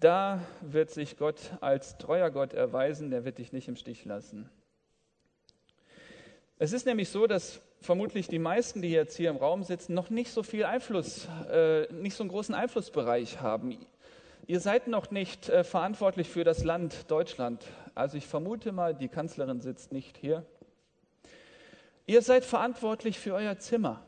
da 0.00 0.40
wird 0.62 0.90
sich 0.90 1.16
Gott 1.16 1.38
als 1.60 1.98
treuer 1.98 2.30
Gott 2.30 2.54
erweisen, 2.54 3.10
der 3.10 3.24
wird 3.24 3.38
dich 3.38 3.52
nicht 3.52 3.68
im 3.68 3.76
Stich 3.76 4.04
lassen. 4.04 4.48
Es 6.58 6.72
ist 6.72 6.86
nämlich 6.86 7.08
so, 7.08 7.26
dass 7.26 7.60
vermutlich 7.80 8.28
die 8.28 8.38
meisten, 8.38 8.82
die 8.82 8.90
jetzt 8.90 9.16
hier 9.16 9.30
im 9.30 9.36
Raum 9.36 9.62
sitzen, 9.62 9.94
noch 9.94 10.10
nicht 10.10 10.30
so 10.30 10.42
viel 10.42 10.64
Einfluss, 10.64 11.26
äh, 11.50 11.90
nicht 11.92 12.14
so 12.14 12.22
einen 12.22 12.30
großen 12.30 12.54
Einflussbereich 12.54 13.40
haben. 13.40 13.78
Ihr 14.46 14.60
seid 14.60 14.88
noch 14.88 15.10
nicht 15.10 15.48
äh, 15.48 15.64
verantwortlich 15.64 16.28
für 16.28 16.44
das 16.44 16.64
Land 16.64 17.10
Deutschland. 17.10 17.64
Also 17.94 18.16
ich 18.16 18.26
vermute 18.26 18.72
mal, 18.72 18.94
die 18.94 19.08
Kanzlerin 19.08 19.60
sitzt 19.60 19.92
nicht 19.92 20.16
hier. 20.16 20.44
Ihr 22.06 22.22
seid 22.22 22.44
verantwortlich 22.44 23.18
für 23.18 23.34
euer 23.34 23.58
Zimmer. 23.58 24.02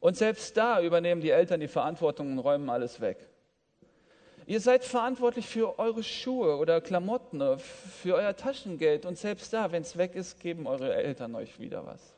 Und 0.00 0.16
selbst 0.16 0.56
da 0.56 0.80
übernehmen 0.80 1.20
die 1.20 1.30
Eltern 1.30 1.60
die 1.60 1.68
Verantwortung 1.68 2.32
und 2.32 2.38
räumen 2.38 2.70
alles 2.70 3.00
weg. 3.00 3.28
Ihr 4.46 4.60
seid 4.60 4.84
verantwortlich 4.84 5.46
für 5.46 5.78
eure 5.78 6.02
Schuhe 6.02 6.56
oder 6.58 6.80
Klamotten, 6.80 7.40
äh, 7.40 7.58
für 7.58 8.14
euer 8.14 8.36
Taschengeld 8.36 9.06
und 9.06 9.16
selbst 9.16 9.52
da, 9.52 9.72
wenn 9.72 9.82
es 9.82 9.96
weg 9.96 10.14
ist, 10.14 10.40
geben 10.40 10.66
eure 10.66 10.94
Eltern 10.94 11.34
euch 11.34 11.58
wieder 11.58 11.86
was. 11.86 12.14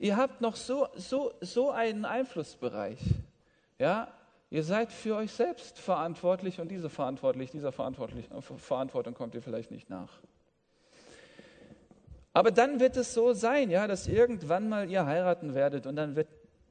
Ihr 0.00 0.16
habt 0.16 0.40
noch 0.40 0.56
so, 0.56 0.88
so, 0.96 1.32
so 1.40 1.70
einen 1.70 2.04
Einflussbereich. 2.04 2.98
Ja, 3.78 4.08
ihr 4.52 4.62
seid 4.62 4.92
für 4.92 5.16
euch 5.16 5.32
selbst 5.32 5.78
verantwortlich 5.78 6.60
und 6.60 6.70
diese 6.70 6.88
verantwortlich, 6.88 7.50
dieser 7.50 7.72
verantwortlich, 7.72 8.30
äh, 8.30 8.40
Verantwortung 8.40 9.14
kommt 9.14 9.34
ihr 9.34 9.42
vielleicht 9.42 9.70
nicht 9.70 9.90
nach. 9.90 10.20
Aber 12.32 12.50
dann 12.50 12.78
wird 12.78 12.96
es 12.96 13.12
so 13.12 13.32
sein, 13.32 13.70
ja, 13.70 13.86
dass 13.86 14.06
irgendwann 14.06 14.68
mal 14.68 14.88
ihr 14.88 15.04
heiraten 15.04 15.54
werdet 15.54 15.86
und 15.86 15.96
dann 15.96 16.16
wird, 16.16 16.28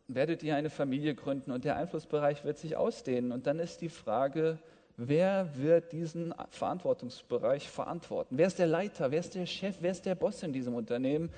werdet 0.07 0.43
ihr 0.43 0.55
eine 0.55 0.69
Familie 0.69 1.13
gründen 1.13 1.51
und 1.51 1.65
der 1.65 1.75
Einflussbereich 1.75 2.43
wird 2.45 2.57
sich 2.57 2.77
ausdehnen. 2.77 3.31
Und 3.31 3.45
dann 3.47 3.59
ist 3.59 3.81
die 3.81 3.89
Frage, 3.89 4.59
Wer 5.03 5.49
wird 5.55 5.93
diesen 5.93 6.31
Verantwortungsbereich 6.51 7.69
verantworten? 7.71 8.37
Wer 8.37 8.45
ist 8.45 8.59
der 8.59 8.67
Leiter? 8.67 9.09
Wer 9.09 9.19
ist 9.19 9.33
der 9.33 9.47
Chef? 9.47 9.77
Wer 9.79 9.89
ist 9.91 10.05
der 10.05 10.13
Boss 10.13 10.43
in 10.43 10.53
diesem 10.53 10.75
Unternehmen? 10.75 11.31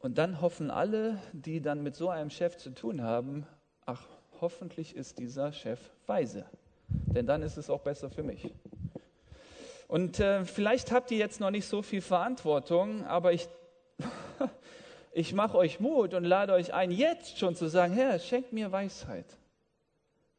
Und 0.00 0.18
dann 0.18 0.42
hoffen 0.42 0.70
alle, 0.70 1.18
die 1.32 1.62
dann 1.62 1.82
mit 1.82 1.96
so 1.96 2.10
einem 2.10 2.28
Chef 2.28 2.58
zu 2.58 2.70
tun 2.70 3.02
haben, 3.02 3.46
ach, 3.86 4.04
hoffentlich 4.40 4.96
ist 4.96 5.18
dieser 5.18 5.52
Chef 5.52 5.80
weise, 6.06 6.44
denn 6.88 7.26
dann 7.26 7.42
ist 7.42 7.56
es 7.56 7.70
auch 7.70 7.80
besser 7.80 8.10
für 8.10 8.22
mich. 8.22 8.50
Und 9.88 10.18
äh, 10.18 10.44
vielleicht 10.44 10.90
habt 10.90 11.10
ihr 11.10 11.18
jetzt 11.18 11.40
noch 11.40 11.50
nicht 11.50 11.66
so 11.66 11.82
viel 11.82 12.00
Verantwortung, 12.00 13.04
aber 13.04 13.32
ich, 13.32 13.48
ich 15.12 15.32
mache 15.32 15.56
euch 15.56 15.78
Mut 15.80 16.14
und 16.14 16.24
lade 16.24 16.52
euch 16.52 16.74
ein, 16.74 16.90
jetzt 16.90 17.38
schon 17.38 17.54
zu 17.54 17.68
sagen, 17.68 17.94
Herr, 17.94 18.18
schenkt 18.18 18.52
mir 18.52 18.72
Weisheit. 18.72 19.26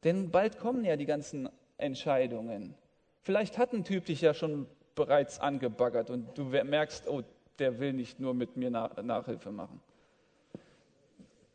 Denn 0.03 0.31
bald 0.31 0.59
kommen 0.59 0.83
ja 0.83 0.95
die 0.95 1.05
ganzen 1.05 1.49
Entscheidungen. 1.77 2.75
Vielleicht 3.21 3.57
hat 3.57 3.73
ein 3.73 3.83
Typ 3.83 4.05
dich 4.05 4.21
ja 4.21 4.33
schon 4.33 4.67
bereits 4.95 5.39
angebaggert 5.39 6.09
und 6.09 6.37
du 6.37 6.45
merkst, 6.45 7.07
oh, 7.07 7.23
der 7.59 7.79
will 7.79 7.93
nicht 7.93 8.19
nur 8.19 8.33
mit 8.33 8.57
mir 8.57 8.69
Nachhilfe 8.69 9.51
machen. 9.51 9.81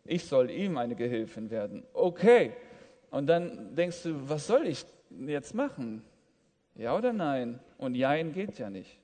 Ich 0.04 0.24
soll 0.24 0.50
ihm 0.50 0.76
eine 0.78 0.96
Gehilfin 0.96 1.50
werden. 1.50 1.84
Okay. 1.92 2.52
Und 3.10 3.26
dann 3.26 3.74
denkst 3.74 4.02
du, 4.04 4.28
was 4.28 4.46
soll 4.46 4.66
ich 4.66 4.84
jetzt 5.26 5.54
machen? 5.54 6.02
Ja 6.74 6.96
oder 6.96 7.12
nein? 7.12 7.60
Und 7.78 7.94
Jein 7.94 8.32
geht 8.32 8.58
ja 8.58 8.70
nicht. 8.70 8.98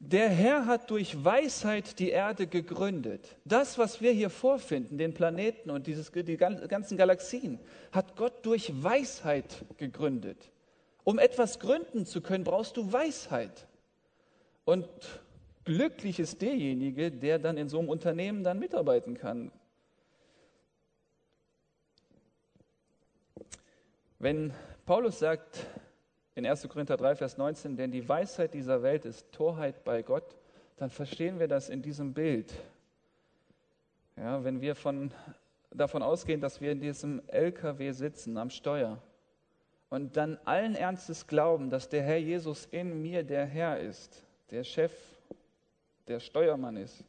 Der 0.00 0.28
Herr 0.28 0.66
hat 0.66 0.90
durch 0.90 1.24
Weisheit 1.24 1.98
die 1.98 2.10
Erde 2.10 2.46
gegründet. 2.46 3.36
Das, 3.44 3.78
was 3.78 4.00
wir 4.00 4.12
hier 4.12 4.30
vorfinden, 4.30 4.96
den 4.96 5.12
Planeten 5.12 5.70
und 5.70 5.88
dieses, 5.88 6.12
die 6.12 6.36
ganzen 6.36 6.96
Galaxien, 6.96 7.58
hat 7.90 8.14
Gott 8.14 8.46
durch 8.46 8.72
Weisheit 8.82 9.64
gegründet. 9.76 10.50
Um 11.02 11.18
etwas 11.18 11.58
gründen 11.58 12.06
zu 12.06 12.20
können, 12.20 12.44
brauchst 12.44 12.76
du 12.76 12.92
Weisheit. 12.92 13.66
Und 14.64 14.86
glücklich 15.68 16.18
ist 16.18 16.40
derjenige, 16.40 17.12
der 17.12 17.38
dann 17.38 17.58
in 17.58 17.68
so 17.68 17.78
einem 17.78 17.90
Unternehmen 17.90 18.42
dann 18.42 18.58
mitarbeiten 18.58 19.18
kann. 19.18 19.52
Wenn 24.18 24.54
Paulus 24.86 25.18
sagt, 25.18 25.66
in 26.34 26.46
1. 26.46 26.66
Korinther 26.70 26.96
3, 26.96 27.16
Vers 27.16 27.36
19, 27.36 27.76
denn 27.76 27.90
die 27.90 28.08
Weisheit 28.08 28.54
dieser 28.54 28.82
Welt 28.82 29.04
ist 29.04 29.30
Torheit 29.30 29.84
bei 29.84 30.00
Gott, 30.00 30.38
dann 30.78 30.88
verstehen 30.88 31.38
wir 31.38 31.48
das 31.48 31.68
in 31.68 31.82
diesem 31.82 32.14
Bild. 32.14 32.54
Ja, 34.16 34.42
wenn 34.42 34.62
wir 34.62 34.74
von, 34.74 35.12
davon 35.70 36.02
ausgehen, 36.02 36.40
dass 36.40 36.62
wir 36.62 36.72
in 36.72 36.80
diesem 36.80 37.20
LKW 37.26 37.92
sitzen 37.92 38.38
am 38.38 38.48
Steuer 38.48 39.02
und 39.90 40.16
dann 40.16 40.38
allen 40.46 40.74
Ernstes 40.74 41.26
glauben, 41.26 41.68
dass 41.68 41.90
der 41.90 42.02
Herr 42.04 42.16
Jesus 42.16 42.64
in 42.70 43.02
mir 43.02 43.22
der 43.22 43.44
Herr 43.44 43.78
ist, 43.78 44.24
der 44.50 44.64
Chef, 44.64 45.17
der 46.08 46.20
Steuermann 46.20 46.76
ist, 46.76 47.04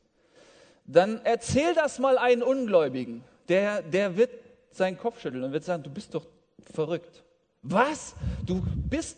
dann 0.86 1.22
erzähl 1.24 1.74
das 1.74 2.00
mal 2.00 2.18
einen 2.18 2.44
Ungläubigen. 2.44 3.24
Der, 3.48 3.82
der 3.82 4.18
wird 4.18 4.32
seinen 4.72 4.98
Kopf 4.98 5.22
schütteln 5.22 5.44
und 5.44 5.52
wird 5.52 5.64
sagen, 5.64 5.84
du 5.84 5.90
bist 5.90 6.14
doch 6.14 6.26
verrückt. 6.74 7.24
Was? 7.62 8.16
Du 8.46 8.64
bist, 8.90 9.18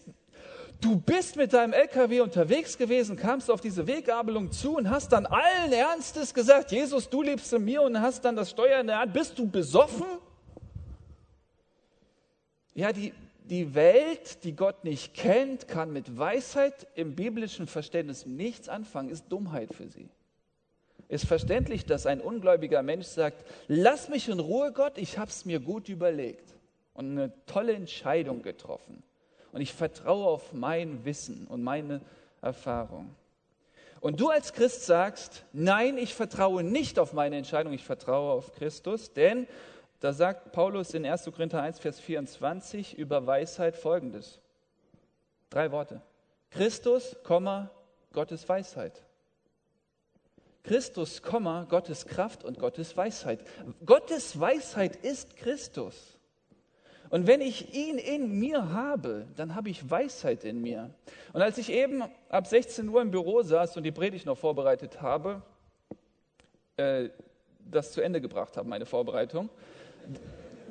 du 0.79 0.99
bist 0.99 1.35
mit 1.35 1.53
deinem 1.53 1.73
LKW 1.73 2.21
unterwegs 2.21 2.77
gewesen, 2.77 3.15
kamst 3.15 3.49
auf 3.49 3.61
diese 3.61 3.85
Weggabelung 3.87 4.51
zu 4.51 4.77
und 4.77 4.89
hast 4.89 5.11
dann 5.11 5.25
allen 5.25 5.71
Ernstes 5.71 6.33
gesagt, 6.33 6.71
Jesus, 6.71 7.09
du 7.09 7.21
lebst 7.21 7.53
in 7.53 7.63
mir 7.63 7.81
und 7.81 7.99
hast 7.99 8.25
dann 8.25 8.35
das 8.35 8.49
Steuer 8.49 8.79
in 8.79 8.87
der 8.87 8.99
Hand. 8.99 9.13
Bist 9.13 9.37
du 9.37 9.47
besoffen? 9.47 10.07
Ja, 12.73 12.91
die, 12.91 13.13
die 13.43 13.73
Welt, 13.75 14.43
die 14.43 14.55
Gott 14.55 14.83
nicht 14.83 15.13
kennt, 15.13 15.67
kann 15.67 15.91
mit 15.91 16.17
Weisheit 16.17 16.87
im 16.95 17.15
biblischen 17.15 17.67
Verständnis 17.67 18.25
nichts 18.25 18.69
anfangen, 18.69 19.09
ist 19.09 19.25
Dummheit 19.29 19.73
für 19.73 19.87
sie. 19.87 20.09
Ist 21.09 21.25
verständlich, 21.25 21.85
dass 21.85 22.05
ein 22.05 22.21
ungläubiger 22.21 22.83
Mensch 22.83 23.07
sagt, 23.07 23.43
lass 23.67 24.07
mich 24.07 24.29
in 24.29 24.39
Ruhe, 24.39 24.71
Gott, 24.71 24.97
ich 24.97 25.17
habe 25.17 25.29
es 25.29 25.43
mir 25.43 25.59
gut 25.59 25.89
überlegt 25.89 26.53
und 26.93 27.11
eine 27.11 27.33
tolle 27.45 27.73
Entscheidung 27.73 28.41
getroffen. 28.41 29.03
Und 29.51 29.59
ich 29.59 29.73
vertraue 29.73 30.25
auf 30.25 30.53
mein 30.53 31.03
Wissen 31.03 31.47
und 31.47 31.63
meine 31.63 31.99
Erfahrung. 32.41 33.13
Und 33.99 34.19
du 34.19 34.29
als 34.29 34.53
Christ 34.53 34.85
sagst, 34.85 35.45
nein, 35.53 35.97
ich 35.97 36.13
vertraue 36.13 36.63
nicht 36.63 36.97
auf 36.97 37.13
meine 37.13 37.37
Entscheidung, 37.37 37.73
ich 37.73 37.83
vertraue 37.83 38.31
auf 38.31 38.51
Christus, 38.53 39.13
denn 39.13 39.47
da 40.01 40.13
sagt 40.13 40.51
Paulus 40.51 40.95
in 40.95 41.05
1. 41.05 41.25
Korinther 41.25 41.61
1, 41.61 41.79
Vers 41.79 41.99
24 41.99 42.97
über 42.97 43.25
Weisheit 43.27 43.77
folgendes. 43.77 44.39
Drei 45.51 45.71
Worte. 45.71 46.01
Christus, 46.49 47.15
Gottes 48.11 48.49
Weisheit. 48.49 49.03
Christus, 50.63 51.21
Gottes 51.21 52.07
Kraft 52.07 52.43
und 52.43 52.57
Gottes 52.57 52.97
Weisheit. 52.97 53.41
Gottes 53.85 54.39
Weisheit 54.39 54.95
ist 54.97 55.37
Christus. 55.37 56.17
Und 57.11 57.27
wenn 57.27 57.41
ich 57.41 57.75
ihn 57.75 57.99
in 57.99 58.39
mir 58.39 58.71
habe, 58.71 59.27
dann 59.35 59.53
habe 59.53 59.69
ich 59.69 59.87
Weisheit 59.87 60.45
in 60.45 60.61
mir. 60.61 60.89
Und 61.33 61.43
als 61.43 61.59
ich 61.59 61.71
eben 61.71 62.03
ab 62.29 62.47
16 62.47 62.89
Uhr 62.89 63.01
im 63.03 63.11
Büro 63.11 63.43
saß 63.43 63.77
und 63.77 63.83
die 63.83 63.91
Predigt 63.91 64.25
noch 64.25 64.37
vorbereitet 64.37 64.99
habe, 65.01 65.43
äh, 66.77 67.09
das 67.59 67.91
zu 67.91 68.01
Ende 68.01 68.19
gebracht 68.19 68.57
habe, 68.57 68.67
meine 68.67 68.85
Vorbereitung, 68.85 69.49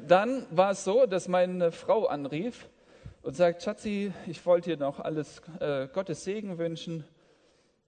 dann 0.07 0.47
war 0.51 0.73
es 0.73 0.85
so, 0.85 1.07
dass 1.07 1.29
meine 1.29 1.73
Frau 1.73 2.07
anrief 2.07 2.69
und 3.23 3.37
sagt, 3.37 3.63
Schatzi, 3.63 4.13
ich 4.27 4.45
wollte 4.47 4.71
dir 4.71 4.77
noch 4.77 5.01
alles 5.01 5.43
äh, 5.61 5.89
Gottes 5.89 6.25
Segen 6.25 6.59
wünschen. 6.59 7.05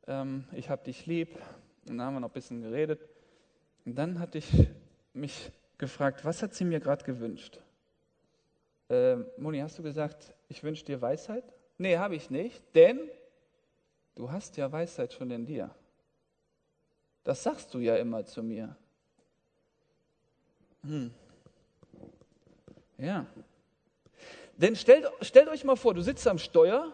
Ähm, 0.07 0.45
ich 0.53 0.69
habe 0.71 0.85
dich 0.85 1.07
lieb. 1.07 1.31
Und 1.89 1.99
dann 1.99 2.07
haben 2.07 2.15
wir 2.15 2.21
noch 2.21 2.31
ein 2.31 2.35
bisschen 2.35 2.63
geredet. 2.63 3.09
Und 3.85 3.97
dann 3.97 4.19
hatte 4.19 4.39
ich 4.39 4.49
mich 5.13 5.51
gefragt, 5.79 6.25
was 6.25 6.43
hat 6.43 6.55
sie 6.55 6.65
mir 6.65 6.81
gerade 6.81 7.05
gewünscht? 7.05 7.61
Äh, 8.89 9.17
Moni, 9.37 9.59
hast 9.59 9.79
du 9.79 9.83
gesagt, 9.83 10.35
ich 10.49 10.63
wünsche 10.63 10.85
dir 10.85 11.01
Weisheit? 11.01 11.45
Nee, 11.79 11.97
habe 11.97 12.15
ich 12.15 12.31
nicht, 12.31 12.63
denn 12.75 13.01
du 14.15 14.31
hast 14.31 14.57
ja 14.57 14.71
Weisheit 14.71 15.13
schon 15.13 15.31
in 15.31 15.47
dir. 15.47 15.75
Das 17.25 17.43
sagst 17.43 17.73
du 17.75 17.79
ja 17.79 17.97
immer 17.97 18.25
zu 18.25 18.43
mir. 18.43 18.77
Hm. 20.85 21.13
Ja. 23.03 23.27
Denn 24.57 24.77
stellt, 24.77 25.11
stellt 25.23 25.49
euch 25.49 25.65
mal 25.65 25.77
vor, 25.77 25.93
du 25.93 26.03
sitzt 26.03 26.27
am 26.29 26.39
Steuer 26.39 26.93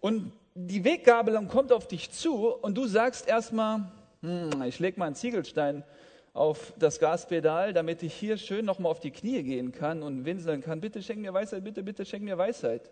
und 0.00 0.32
die 0.54 0.82
Weggabelung 0.82 1.48
kommt 1.48 1.72
auf 1.72 1.86
dich 1.86 2.10
zu 2.10 2.46
und 2.46 2.74
du 2.76 2.86
sagst 2.86 3.28
erstmal, 3.28 3.92
hm, 4.22 4.62
ich 4.62 4.78
lege 4.78 4.98
mal 4.98 5.06
einen 5.06 5.14
Ziegelstein 5.14 5.84
auf 6.32 6.72
das 6.78 6.98
Gaspedal, 6.98 7.74
damit 7.74 8.02
ich 8.02 8.14
hier 8.14 8.38
schön 8.38 8.64
nochmal 8.64 8.90
auf 8.90 9.00
die 9.00 9.10
Knie 9.10 9.42
gehen 9.42 9.72
kann 9.72 10.02
und 10.02 10.24
winseln 10.24 10.62
kann. 10.62 10.80
Bitte 10.80 11.02
schenk 11.02 11.20
mir 11.20 11.34
Weisheit, 11.34 11.62
bitte, 11.62 11.82
bitte 11.82 12.06
schenk 12.06 12.24
mir 12.24 12.38
Weisheit. 12.38 12.90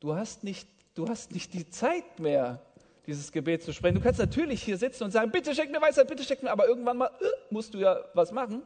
Du 0.00 0.14
hast 0.14 0.44
nicht, 0.44 0.66
du 0.94 1.08
hast 1.08 1.32
nicht 1.32 1.52
die 1.52 1.68
Zeit 1.68 2.18
mehr, 2.18 2.62
dieses 3.06 3.30
Gebet 3.32 3.62
zu 3.62 3.74
sprechen. 3.74 3.96
Du 3.96 4.00
kannst 4.00 4.18
natürlich 4.18 4.62
hier 4.62 4.78
sitzen 4.78 5.04
und 5.04 5.10
sagen, 5.10 5.30
bitte 5.30 5.54
schenk 5.54 5.70
mir 5.70 5.80
Weisheit, 5.80 6.08
bitte 6.08 6.24
schenk 6.24 6.42
mir, 6.42 6.50
aber 6.50 6.66
irgendwann 6.66 6.96
mal 6.96 7.10
äh, 7.20 7.24
musst 7.50 7.74
du 7.74 7.78
ja 7.78 7.98
was 8.14 8.32
machen. 8.32 8.62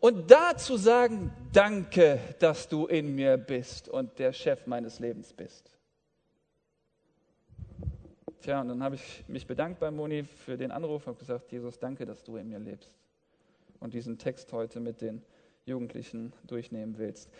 Und 0.00 0.30
dazu 0.30 0.78
sagen, 0.78 1.30
danke, 1.52 2.18
dass 2.38 2.68
du 2.68 2.86
in 2.86 3.14
mir 3.14 3.36
bist 3.36 3.88
und 3.88 4.18
der 4.18 4.32
Chef 4.32 4.66
meines 4.66 4.98
Lebens 4.98 5.32
bist. 5.34 5.70
Tja, 8.40 8.62
und 8.62 8.68
dann 8.68 8.82
habe 8.82 8.94
ich 8.94 9.24
mich 9.28 9.46
bedankt 9.46 9.78
bei 9.78 9.90
Moni 9.90 10.24
für 10.24 10.56
den 10.56 10.70
Anruf 10.70 11.06
und 11.06 11.18
gesagt, 11.18 11.52
Jesus, 11.52 11.78
danke, 11.78 12.06
dass 12.06 12.24
du 12.24 12.36
in 12.36 12.48
mir 12.48 12.58
lebst 12.58 12.90
und 13.80 13.92
diesen 13.92 14.16
Text 14.16 14.52
heute 14.54 14.80
mit 14.80 15.02
den 15.02 15.22
Jugendlichen 15.66 16.32
durchnehmen 16.46 16.96
willst. 16.96 17.30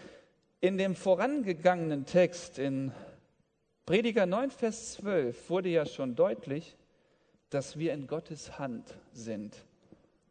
In 0.61 0.77
dem 0.77 0.95
vorangegangenen 0.95 2.05
Text 2.05 2.59
in 2.59 2.93
Prediger 3.87 4.27
9, 4.27 4.51
Vers 4.51 4.93
12 4.93 5.49
wurde 5.49 5.71
ja 5.71 5.87
schon 5.87 6.15
deutlich, 6.15 6.77
dass 7.49 7.79
wir 7.79 7.95
in 7.95 8.07
Gottes 8.07 8.59
Hand 8.59 8.95
sind. 9.13 9.57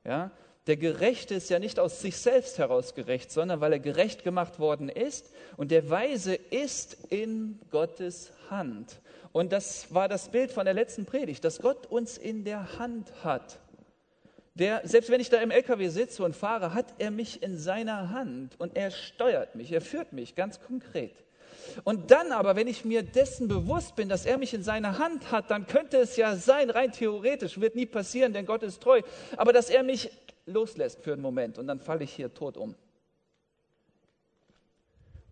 Ja, 0.06 0.32
der 0.68 0.78
Gerechte 0.78 1.36
ist 1.36 1.50
ja 1.50 1.60
nicht 1.60 1.80
aus 1.80 2.02
sich 2.02 2.18
selbst 2.18 2.58
heraus 2.58 2.94
gerecht, 2.94 3.32
sondern 3.32 3.62
weil 3.62 3.74
er 3.74 3.80
gerecht 3.80 4.24
gemacht 4.24 4.60
worden 4.60 4.90
ist. 4.90 5.32
Und 5.58 5.72
der 5.72 5.90
Weise 5.90 6.36
ist 6.36 6.98
in 7.10 7.60
Gottes 7.72 8.32
Hand. 8.50 9.00
Und 9.32 9.52
das 9.52 9.94
war 9.94 10.08
das 10.08 10.30
Bild 10.30 10.52
von 10.52 10.66
der 10.66 10.74
letzten 10.74 11.06
Predigt, 11.06 11.44
dass 11.44 11.60
Gott 11.60 11.88
uns 11.88 12.18
in 12.18 12.44
der 12.44 12.78
Hand 12.78 13.12
hat. 13.24 13.60
Der, 14.56 14.82
selbst 14.84 15.10
wenn 15.10 15.22
ich 15.22 15.30
da 15.30 15.38
im 15.38 15.52
LKW 15.52 15.88
sitze 15.88 16.24
und 16.24 16.36
fahre, 16.36 16.74
hat 16.74 16.94
er 16.98 17.12
mich 17.12 17.42
in 17.42 17.58
seiner 17.58 18.10
Hand 18.10 18.60
und 18.60 18.76
er 18.76 18.92
steuert 18.92 19.56
mich, 19.56 19.72
er 19.72 19.82
führt 19.82 20.12
mich 20.12 20.36
ganz 20.36 20.60
konkret. 20.60 21.14
Und 21.84 22.12
dann 22.12 22.32
aber, 22.32 22.56
wenn 22.56 22.68
ich 22.68 22.84
mir 22.84 23.04
dessen 23.04 23.48
bewusst 23.48 23.96
bin, 23.96 24.10
dass 24.10 24.26
er 24.26 24.38
mich 24.38 24.54
in 24.54 24.64
seiner 24.64 24.98
Hand 24.98 25.32
hat, 25.32 25.52
dann 25.52 25.68
könnte 25.68 25.98
es 25.98 26.18
ja 26.18 26.36
sein, 26.36 26.70
rein 26.70 26.92
theoretisch, 26.92 27.60
wird 27.60 27.76
nie 27.76 27.86
passieren, 27.86 28.34
denn 28.34 28.46
Gott 28.46 28.64
ist 28.64 28.82
treu, 28.82 29.02
aber 29.38 29.54
dass 29.54 29.70
er 29.70 29.84
mich 29.84 30.10
loslässt 30.50 31.02
für 31.02 31.14
einen 31.14 31.22
Moment 31.22 31.58
und 31.58 31.68
dann 31.68 31.80
falle 31.80 32.04
ich 32.04 32.14
hier 32.14 32.34
tot 32.34 32.58
um. 32.58 32.76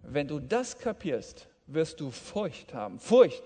Wenn 0.03 0.27
du 0.27 0.39
das 0.39 0.77
kapierst, 0.77 1.47
wirst 1.67 1.99
du 1.99 2.11
Furcht 2.11 2.73
haben. 2.73 2.99
Furcht, 2.99 3.43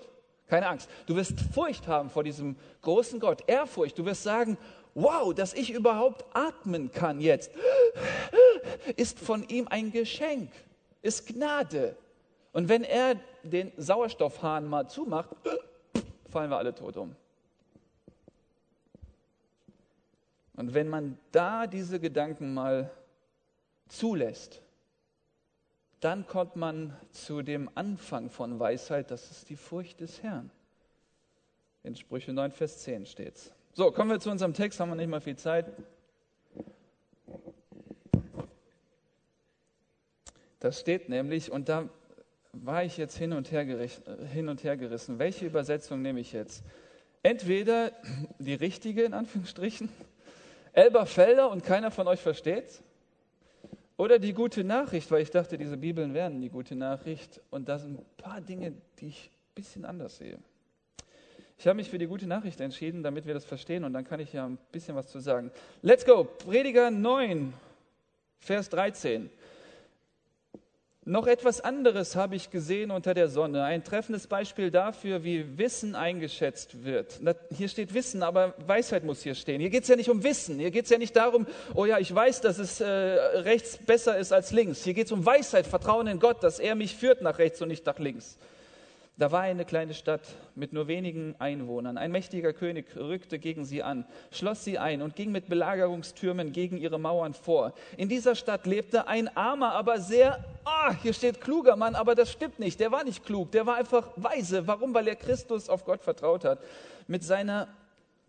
keine 0.48 0.68
Angst. 0.68 0.90
Du 1.08 1.16
wirst 1.16 1.40
Furcht 1.54 1.88
haben 1.88 2.10
vor 2.10 2.24
diesem 2.24 2.56
großen 2.82 3.20
Gott, 3.20 3.44
Ehrfurcht. 3.48 3.98
Du 3.98 4.06
wirst 4.06 4.24
sagen, 4.24 4.58
wow, 4.94 5.34
dass 5.34 5.54
ich 5.54 5.72
überhaupt 5.72 6.26
atmen 6.36 6.92
kann 6.92 7.20
jetzt, 7.22 7.52
ist 8.96 9.20
von 9.20 9.48
ihm 9.48 9.68
ein 9.70 9.92
Geschenk, 9.92 10.52
ist 11.02 11.26
Gnade. 11.28 11.96
Und 12.52 12.70
wenn 12.70 12.84
er 12.84 13.16
den 13.44 13.72
Sauerstoffhahn 13.78 14.66
mal 14.68 14.88
zumacht, 14.88 15.30
fallen 16.30 16.50
wir 16.50 16.58
alle 16.58 16.76
tot 16.76 16.98
um. 16.98 17.16
Und 20.54 20.74
wenn 20.74 20.88
man 20.88 21.18
da 21.32 21.68
diese 21.68 22.00
Gedanken 22.00 22.54
mal 22.54 22.92
zulässt, 23.88 24.62
dann 26.00 26.26
kommt 26.26 26.56
man 26.56 26.98
zu 27.12 27.42
dem 27.42 27.70
Anfang 27.76 28.30
von 28.30 28.60
Weisheit, 28.60 29.12
das 29.12 29.30
ist 29.32 29.50
die 29.50 29.56
Furcht 29.56 30.02
des 30.02 30.24
Herrn. 30.24 30.50
In 31.84 31.96
Sprüche 31.96 32.34
9, 32.34 32.52
Vers 32.52 32.80
10 32.80 33.06
steht's. 33.06 33.52
So, 33.74 33.92
kommen 33.92 34.10
wir 34.10 34.20
zu 34.20 34.30
unserem 34.30 34.54
Text, 34.54 34.80
haben 34.80 34.90
wir 34.90 34.96
nicht 34.96 35.10
mal 35.10 35.22
viel 35.22 35.38
Zeit. 35.38 35.72
Das 40.60 40.80
steht 40.80 41.10
nämlich, 41.10 41.52
und 41.52 41.70
da 41.70 41.90
war 42.54 42.84
ich 42.84 42.98
jetzt 42.98 43.18
hin 43.18 43.34
und 43.34 43.52
her, 43.52 43.64
hin 44.32 44.50
und 44.50 44.64
her 44.64 44.78
gerissen. 44.78 45.20
Welche 45.20 45.46
Übersetzung 45.46 46.02
nehme 46.02 46.20
ich 46.20 46.34
jetzt? 46.34 46.64
Entweder 47.24 47.92
die 48.40 48.54
richtige, 48.54 49.04
in 49.04 49.14
Anführungsstrichen, 49.14 49.90
Elberfelder 50.74 51.50
und 51.50 51.64
keiner 51.64 51.92
von 51.92 52.08
euch 52.08 52.20
versteht's? 52.20 52.82
Oder 53.98 54.18
die 54.18 54.34
gute 54.34 54.64
Nachricht, 54.64 55.12
weil 55.12 55.22
ich 55.22 55.30
dachte, 55.30 55.58
diese 55.58 55.78
Bibeln 55.78 56.14
wären 56.14 56.42
die 56.42 56.50
gute 56.50 56.76
Nachricht. 56.76 57.40
Und 57.52 57.70
da 57.70 57.78
sind 57.78 58.00
ein 58.00 58.06
paar 58.18 58.42
Dinge, 58.42 58.74
die 59.00 59.10
ich 59.10 59.30
ein 59.30 59.54
bisschen 59.54 59.86
anders 59.86 60.18
sehe. 60.18 60.40
Ich 61.62 61.68
habe 61.68 61.76
mich 61.76 61.92
für 61.92 62.00
die 62.00 62.08
gute 62.08 62.26
Nachricht 62.26 62.60
entschieden, 62.60 63.04
damit 63.04 63.28
wir 63.28 63.36
das 63.36 63.46
verstehen 63.46 63.84
und 63.84 63.94
dann 63.94 64.04
kann 64.04 64.20
ich 64.20 64.34
ja 64.34 64.48
ein 64.48 64.58
bisschen 64.72 64.96
was 64.96 65.10
zu 65.10 65.20
sagen. 65.20 65.52
Let's 65.84 66.04
go. 66.04 66.24
Prediger 66.24 66.90
9, 66.90 67.54
Vers 68.40 68.68
13. 68.70 69.30
Noch 71.04 71.26
etwas 71.26 71.62
anderes 71.62 72.16
habe 72.16 72.36
ich 72.36 72.52
gesehen 72.52 72.92
unter 72.92 73.16
der 73.16 73.28
Sonne. 73.28 73.64
Ein 73.64 73.84
treffendes 73.84 74.28
Beispiel 74.28 74.70
dafür, 74.70 75.24
wie 75.24 75.58
Wissen 75.58 75.96
eingeschätzt 75.96 76.84
wird. 76.84 77.20
Hier 77.50 77.70
steht 77.70 77.96
Wissen, 77.96 78.22
aber 78.22 78.54
Weisheit 78.68 79.04
muss 79.04 79.24
hier 79.24 79.34
stehen. 79.34 79.60
Hier 79.60 79.72
geht 79.72 79.82
es 79.82 79.90
ja 79.90 79.96
nicht 79.96 80.12
um 80.12 80.24
Wissen. 80.24 80.60
Hier 80.60 80.70
geht 80.70 80.86
es 80.86 80.92
ja 80.92 81.00
nicht 81.00 81.16
darum, 81.16 81.48
oh 81.74 81.86
ja, 81.86 81.98
ich 81.98 82.14
weiß, 82.14 82.42
dass 82.42 82.60
es 82.60 82.82
äh, 82.82 82.86
rechts 82.86 83.78
besser 83.78 84.16
ist 84.20 84.32
als 84.32 84.52
links. 84.52 84.84
Hier 84.84 84.94
geht 84.94 85.08
es 85.08 85.12
um 85.12 85.26
Weisheit, 85.26 85.66
Vertrauen 85.66 86.06
in 86.06 86.20
Gott, 86.20 86.44
dass 86.44 86.60
er 86.60 86.76
mich 86.76 86.96
führt 86.96 87.24
nach 87.24 87.40
rechts 87.40 87.60
und 87.64 87.70
nicht 87.70 87.88
nach 87.88 87.98
links. 87.98 88.38
Da 89.17 89.32
war 89.32 89.41
eine 89.41 89.65
kleine 89.65 89.93
Stadt 89.93 90.21
mit 90.56 90.74
nur 90.74 90.88
wenigen 90.88 91.36
Einwohnern. 91.38 91.97
Ein 91.97 92.12
mächtiger 92.12 92.54
König 92.54 92.95
rückte 92.95 93.39
gegen 93.39 93.65
sie 93.65 93.84
an, 93.84 94.06
schloss 94.32 94.63
sie 94.63 94.80
ein 94.80 95.02
und 95.02 95.15
ging 95.15 95.32
mit 95.32 95.47
Belagerungstürmen 95.47 96.54
gegen 96.54 96.78
ihre 96.78 97.00
Mauern 97.00 97.34
vor. 97.34 97.74
In 97.97 98.10
dieser 98.10 98.36
Stadt 98.36 98.65
lebte 98.65 99.08
ein 99.08 99.36
armer, 99.36 99.74
aber 99.74 100.00
sehr, 100.00 100.43
ah, 100.63 100.95
hier 101.04 101.13
steht 101.13 101.41
kluger 101.41 101.76
Mann, 101.76 101.93
aber 101.93 102.15
das 102.15 102.32
stimmt 102.32 102.58
nicht. 102.58 102.80
Der 102.80 102.91
war 102.91 103.04
nicht 103.04 103.26
klug, 103.26 103.52
der 103.52 103.65
war 103.65 103.76
einfach 103.76 104.08
weise. 104.15 104.65
Warum? 104.65 104.93
Weil 104.93 105.08
er 105.08 105.15
Christus 105.15 105.69
auf 105.69 105.86
Gott 105.86 106.02
vertraut 106.02 106.45
hat. 106.45 106.60
Mit 107.08 107.24
seiner 107.24 107.67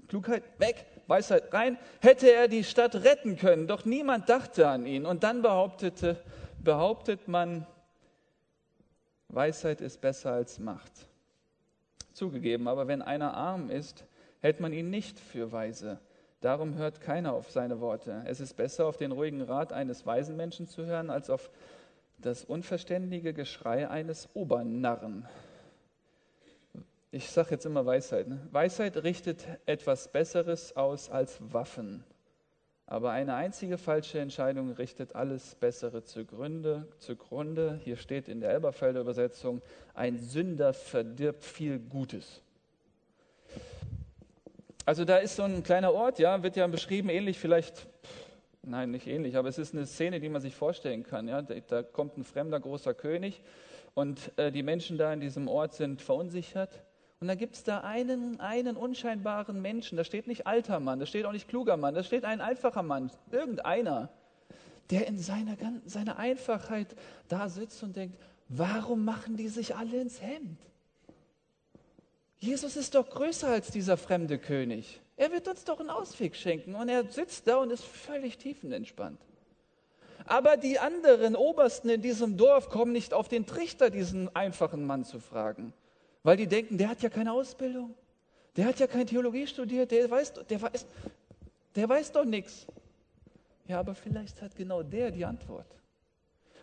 Klugheit 0.08 0.42
weg, 0.58 0.84
Weisheit 1.06 1.54
rein, 1.54 1.78
hätte 2.00 2.30
er 2.30 2.48
die 2.48 2.64
Stadt 2.64 2.96
retten 2.96 3.38
können. 3.38 3.66
Doch 3.66 3.86
niemand 3.86 4.28
dachte 4.28 4.68
an 4.68 4.84
ihn. 4.84 5.06
Und 5.06 5.22
dann 5.22 5.40
behauptete, 5.40 6.22
behauptet 6.62 7.28
man, 7.28 7.66
Weisheit 9.32 9.80
ist 9.80 10.00
besser 10.00 10.32
als 10.32 10.58
Macht. 10.58 10.92
Zugegeben, 12.12 12.68
aber 12.68 12.86
wenn 12.86 13.02
einer 13.02 13.34
arm 13.34 13.70
ist, 13.70 14.04
hält 14.40 14.60
man 14.60 14.72
ihn 14.72 14.90
nicht 14.90 15.18
für 15.18 15.50
weise. 15.50 15.98
Darum 16.42 16.76
hört 16.76 17.00
keiner 17.00 17.32
auf 17.32 17.50
seine 17.50 17.80
Worte. 17.80 18.22
Es 18.26 18.40
ist 18.40 18.54
besser, 18.54 18.86
auf 18.86 18.96
den 18.96 19.12
ruhigen 19.12 19.40
Rat 19.40 19.72
eines 19.72 20.04
weisen 20.04 20.36
Menschen 20.36 20.66
zu 20.66 20.84
hören, 20.84 21.08
als 21.08 21.30
auf 21.30 21.50
das 22.18 22.44
unverständige 22.44 23.32
Geschrei 23.32 23.88
eines 23.88 24.28
Obernarren. 24.34 25.26
Ich 27.10 27.30
sage 27.30 27.52
jetzt 27.52 27.64
immer 27.64 27.86
Weisheit. 27.86 28.28
Ne? 28.28 28.40
Weisheit 28.50 28.96
richtet 29.02 29.46
etwas 29.66 30.08
Besseres 30.08 30.76
aus 30.76 31.10
als 31.10 31.38
Waffen. 31.52 32.04
Aber 32.86 33.10
eine 33.12 33.34
einzige 33.34 33.78
falsche 33.78 34.18
Entscheidung 34.18 34.72
richtet 34.72 35.14
alles 35.14 35.54
Bessere 35.54 36.04
zugrunde. 36.04 36.88
zugrunde. 36.98 37.80
Hier 37.84 37.96
steht 37.96 38.28
in 38.28 38.40
der 38.40 38.50
Elberfelder 38.50 39.00
Übersetzung, 39.00 39.62
ein 39.94 40.18
Sünder 40.18 40.72
verdirbt 40.74 41.44
viel 41.44 41.78
Gutes. 41.78 42.42
Also 44.84 45.04
da 45.04 45.18
ist 45.18 45.36
so 45.36 45.44
ein 45.44 45.62
kleiner 45.62 45.94
Ort, 45.94 46.18
ja, 46.18 46.42
wird 46.42 46.56
ja 46.56 46.66
beschrieben, 46.66 47.08
ähnlich 47.08 47.38
vielleicht, 47.38 47.86
nein, 48.62 48.90
nicht 48.90 49.06
ähnlich, 49.06 49.36
aber 49.36 49.48
es 49.48 49.58
ist 49.58 49.74
eine 49.74 49.86
Szene, 49.86 50.18
die 50.18 50.28
man 50.28 50.42
sich 50.42 50.56
vorstellen 50.56 51.04
kann. 51.04 51.28
Ja. 51.28 51.40
Da, 51.40 51.82
kommt 51.84 52.18
ein 52.18 52.24
fremder 52.24 52.58
großer 52.58 52.92
König 52.92 53.42
und 53.94 54.32
äh, 54.36 54.50
die 54.50 54.64
Menschen 54.64 54.98
da 54.98 55.12
in 55.12 55.20
diesem 55.20 55.46
Ort 55.46 55.74
sind 55.74 56.02
verunsichert 56.02 56.82
und 57.22 57.28
dann 57.28 57.38
gibt 57.38 57.54
es 57.54 57.62
da 57.62 57.82
einen, 57.82 58.40
einen 58.40 58.76
unscheinbaren 58.76 59.62
Menschen, 59.62 59.96
da 59.96 60.02
steht 60.02 60.26
nicht 60.26 60.48
alter 60.48 60.80
Mann, 60.80 60.98
da 60.98 61.06
steht 61.06 61.24
auch 61.24 61.30
nicht 61.30 61.46
kluger 61.46 61.76
Mann, 61.76 61.94
da 61.94 62.02
steht 62.02 62.24
ein 62.24 62.40
einfacher 62.40 62.82
Mann, 62.82 63.12
irgendeiner, 63.30 64.08
der 64.90 65.06
in 65.06 65.20
seiner, 65.20 65.56
seiner 65.86 66.18
Einfachheit 66.18 66.96
da 67.28 67.48
sitzt 67.48 67.80
und 67.84 67.94
denkt, 67.94 68.18
warum 68.48 69.04
machen 69.04 69.36
die 69.36 69.46
sich 69.46 69.76
alle 69.76 70.00
ins 70.00 70.20
Hemd? 70.20 70.58
Jesus 72.40 72.74
ist 72.74 72.96
doch 72.96 73.08
größer 73.08 73.46
als 73.46 73.70
dieser 73.70 73.96
fremde 73.96 74.40
König. 74.40 75.00
Er 75.16 75.30
wird 75.30 75.46
uns 75.46 75.62
doch 75.62 75.78
einen 75.78 75.90
Ausweg 75.90 76.34
schenken. 76.34 76.74
Und 76.74 76.88
er 76.88 77.04
sitzt 77.04 77.46
da 77.46 77.58
und 77.58 77.70
ist 77.70 77.84
völlig 77.84 78.36
tiefenentspannt. 78.38 79.20
Aber 80.24 80.56
die 80.56 80.80
anderen 80.80 81.36
Obersten 81.36 81.88
in 81.88 82.02
diesem 82.02 82.36
Dorf 82.36 82.68
kommen 82.68 82.90
nicht 82.90 83.14
auf 83.14 83.28
den 83.28 83.46
Trichter, 83.46 83.90
diesen 83.90 84.34
einfachen 84.34 84.84
Mann 84.84 85.04
zu 85.04 85.20
fragen. 85.20 85.72
Weil 86.22 86.36
die 86.36 86.46
denken, 86.46 86.78
der 86.78 86.88
hat 86.88 87.02
ja 87.02 87.08
keine 87.08 87.32
Ausbildung, 87.32 87.94
der 88.56 88.66
hat 88.66 88.78
ja 88.78 88.86
keine 88.86 89.06
Theologie 89.06 89.46
studiert, 89.46 89.90
der 89.90 90.10
weiß, 90.10 90.32
der 90.48 90.62
weiß, 90.62 90.86
der 91.74 91.88
weiß 91.88 92.12
doch 92.12 92.24
nichts. 92.24 92.66
Ja, 93.66 93.80
aber 93.80 93.94
vielleicht 93.94 94.40
hat 94.42 94.54
genau 94.54 94.82
der 94.82 95.10
die 95.10 95.24
Antwort. 95.24 95.66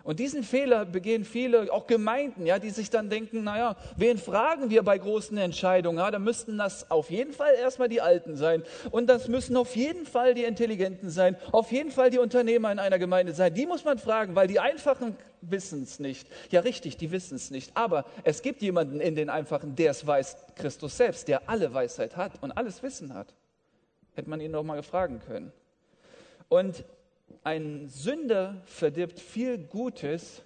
Und 0.10 0.20
diesen 0.20 0.42
Fehler 0.42 0.86
begehen 0.86 1.24
viele, 1.24 1.72
auch 1.72 1.86
Gemeinden, 1.86 2.48
ja, 2.48 2.58
die 2.58 2.72
sich 2.72 2.90
dann 2.90 3.12
denken, 3.12 3.44
naja, 3.44 3.76
wen 3.96 4.18
fragen 4.18 4.72
wir 4.72 4.82
bei 4.82 4.98
großen 4.98 5.38
Entscheidungen? 5.38 6.00
Ja, 6.00 6.10
da 6.10 6.18
müssten 6.18 6.58
das 6.58 6.90
auf 6.90 7.12
jeden 7.12 7.32
Fall 7.32 7.54
erstmal 7.54 7.90
die 7.90 8.02
Alten 8.02 8.36
sein. 8.36 8.64
Und 8.90 9.06
das 9.06 9.28
müssen 9.28 9.56
auf 9.56 9.76
jeden 9.76 10.08
Fall 10.08 10.34
die 10.34 10.46
Intelligenten 10.46 11.12
sein. 11.12 11.36
Auf 11.52 11.72
jeden 11.72 11.92
Fall 11.92 12.10
die 12.10 12.18
Unternehmer 12.18 12.72
in 12.72 12.80
einer 12.80 12.98
Gemeinde 12.98 13.36
sein. 13.36 13.54
Die 13.54 13.68
muss 13.68 13.86
man 13.86 14.00
fragen, 14.00 14.34
weil 14.34 14.48
die 14.48 14.60
Einfachen 14.60 15.16
wissen 15.42 15.84
es 15.84 16.00
nicht. 16.00 16.28
Ja, 16.50 16.62
richtig, 16.62 16.98
die 16.98 17.12
wissen 17.12 17.36
es 17.36 17.52
nicht. 17.52 17.78
Aber 17.78 18.04
es 18.24 18.42
gibt 18.42 18.64
jemanden 18.64 19.02
in 19.02 19.14
den 19.14 19.30
Einfachen, 19.30 19.76
der 19.76 19.92
es 19.92 20.08
weiß, 20.08 20.38
Christus 20.56 20.98
selbst, 20.98 21.28
der 21.28 21.48
alle 21.48 21.72
Weisheit 21.72 22.18
hat 22.18 22.32
und 22.42 22.52
alles 22.54 22.82
Wissen 22.82 23.14
hat. 23.14 23.36
Hätte 24.16 24.32
man 24.32 24.42
ihn 24.42 24.54
doch 24.54 24.64
mal 24.64 24.82
fragen 24.82 25.20
können. 25.20 25.52
Und 26.48 26.84
ein 27.44 27.88
Sünder 27.90 28.62
verdirbt 28.66 29.20
viel 29.20 29.58
Gutes, 29.58 30.44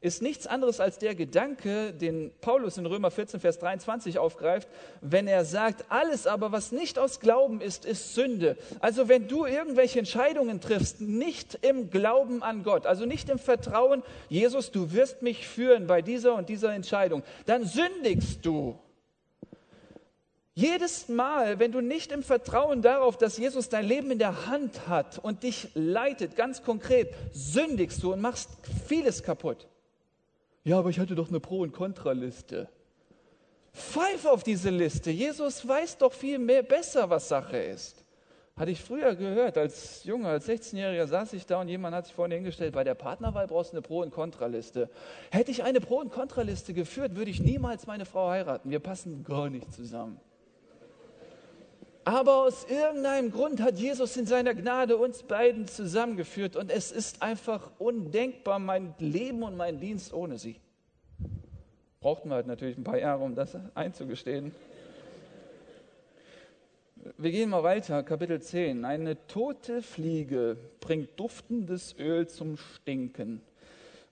ist 0.00 0.22
nichts 0.22 0.46
anderes 0.46 0.78
als 0.78 0.98
der 0.98 1.14
Gedanke, 1.14 1.92
den 1.92 2.30
Paulus 2.40 2.78
in 2.78 2.86
Römer 2.86 3.10
14, 3.10 3.40
Vers 3.40 3.58
23 3.58 4.18
aufgreift, 4.18 4.68
wenn 5.00 5.26
er 5.26 5.44
sagt, 5.44 5.86
alles 5.88 6.26
aber, 6.26 6.52
was 6.52 6.70
nicht 6.70 6.98
aus 6.98 7.18
Glauben 7.20 7.60
ist, 7.60 7.84
ist 7.84 8.14
Sünde. 8.14 8.56
Also 8.80 9.08
wenn 9.08 9.26
du 9.26 9.46
irgendwelche 9.46 9.98
Entscheidungen 9.98 10.60
triffst, 10.60 11.00
nicht 11.00 11.58
im 11.62 11.90
Glauben 11.90 12.42
an 12.42 12.62
Gott, 12.62 12.86
also 12.86 13.06
nicht 13.06 13.28
im 13.30 13.38
Vertrauen, 13.38 14.02
Jesus, 14.28 14.70
du 14.70 14.92
wirst 14.92 15.22
mich 15.22 15.48
führen 15.48 15.86
bei 15.86 16.02
dieser 16.02 16.34
und 16.34 16.48
dieser 16.48 16.72
Entscheidung, 16.72 17.22
dann 17.46 17.64
sündigst 17.64 18.44
du. 18.44 18.78
Jedes 20.58 21.10
Mal, 21.10 21.58
wenn 21.58 21.70
du 21.70 21.82
nicht 21.82 22.10
im 22.12 22.22
Vertrauen 22.22 22.80
darauf, 22.80 23.18
dass 23.18 23.36
Jesus 23.36 23.68
dein 23.68 23.84
Leben 23.84 24.10
in 24.10 24.18
der 24.18 24.46
Hand 24.46 24.88
hat 24.88 25.18
und 25.18 25.42
dich 25.42 25.68
leitet, 25.74 26.34
ganz 26.34 26.62
konkret, 26.62 27.12
sündigst 27.30 28.02
du 28.02 28.14
und 28.14 28.22
machst 28.22 28.48
vieles 28.86 29.22
kaputt. 29.22 29.68
Ja, 30.64 30.78
aber 30.78 30.88
ich 30.88 30.98
hatte 30.98 31.14
doch 31.14 31.28
eine 31.28 31.40
Pro- 31.40 31.60
und 31.60 31.72
Kontraliste. 31.74 32.70
Pfeif 33.74 34.24
auf 34.24 34.44
diese 34.44 34.70
Liste. 34.70 35.10
Jesus 35.10 35.68
weiß 35.68 35.98
doch 35.98 36.14
viel 36.14 36.38
mehr 36.38 36.62
besser, 36.62 37.10
was 37.10 37.28
Sache 37.28 37.58
ist. 37.58 38.02
Hatte 38.56 38.70
ich 38.70 38.80
früher 38.80 39.14
gehört, 39.14 39.58
als 39.58 40.04
Junge, 40.04 40.28
als 40.28 40.48
16-Jähriger 40.48 41.06
saß 41.06 41.34
ich 41.34 41.44
da 41.44 41.60
und 41.60 41.68
jemand 41.68 41.94
hat 41.94 42.06
sich 42.06 42.14
vorne 42.14 42.34
hingestellt, 42.34 42.72
bei 42.72 42.82
der 42.82 42.94
Partnerwahl 42.94 43.46
brauchst 43.46 43.72
du 43.72 43.76
eine 43.76 43.82
Pro- 43.82 44.00
und 44.00 44.10
Kontraliste. 44.10 44.88
Hätte 45.30 45.50
ich 45.50 45.64
eine 45.64 45.82
Pro- 45.82 46.00
und 46.00 46.10
Kontraliste 46.10 46.72
geführt, 46.72 47.14
würde 47.14 47.30
ich 47.30 47.40
niemals 47.40 47.86
meine 47.86 48.06
Frau 48.06 48.30
heiraten. 48.30 48.70
Wir 48.70 48.80
passen 48.80 49.22
gar 49.22 49.50
nicht 49.50 49.70
zusammen. 49.74 50.18
Aber 52.06 52.44
aus 52.44 52.64
irgendeinem 52.70 53.32
Grund 53.32 53.60
hat 53.60 53.80
Jesus 53.80 54.16
in 54.16 54.26
seiner 54.26 54.54
Gnade 54.54 54.96
uns 54.96 55.24
beiden 55.24 55.66
zusammengeführt 55.66 56.54
und 56.54 56.70
es 56.70 56.92
ist 56.92 57.20
einfach 57.20 57.72
undenkbar, 57.80 58.60
mein 58.60 58.94
Leben 59.00 59.42
und 59.42 59.56
mein 59.56 59.80
Dienst 59.80 60.14
ohne 60.14 60.38
sie. 60.38 60.60
Brauchten 61.98 62.28
wir 62.28 62.36
halt 62.36 62.46
natürlich 62.46 62.78
ein 62.78 62.84
paar 62.84 63.00
Jahre, 63.00 63.24
um 63.24 63.34
das 63.34 63.58
einzugestehen. 63.74 64.54
Wir 67.18 67.32
gehen 67.32 67.50
mal 67.50 67.64
weiter, 67.64 68.04
Kapitel 68.04 68.40
10. 68.40 68.84
Eine 68.84 69.26
tote 69.26 69.82
Fliege 69.82 70.56
bringt 70.78 71.18
duftendes 71.18 71.96
Öl 71.98 72.28
zum 72.28 72.56
Stinken. 72.56 73.42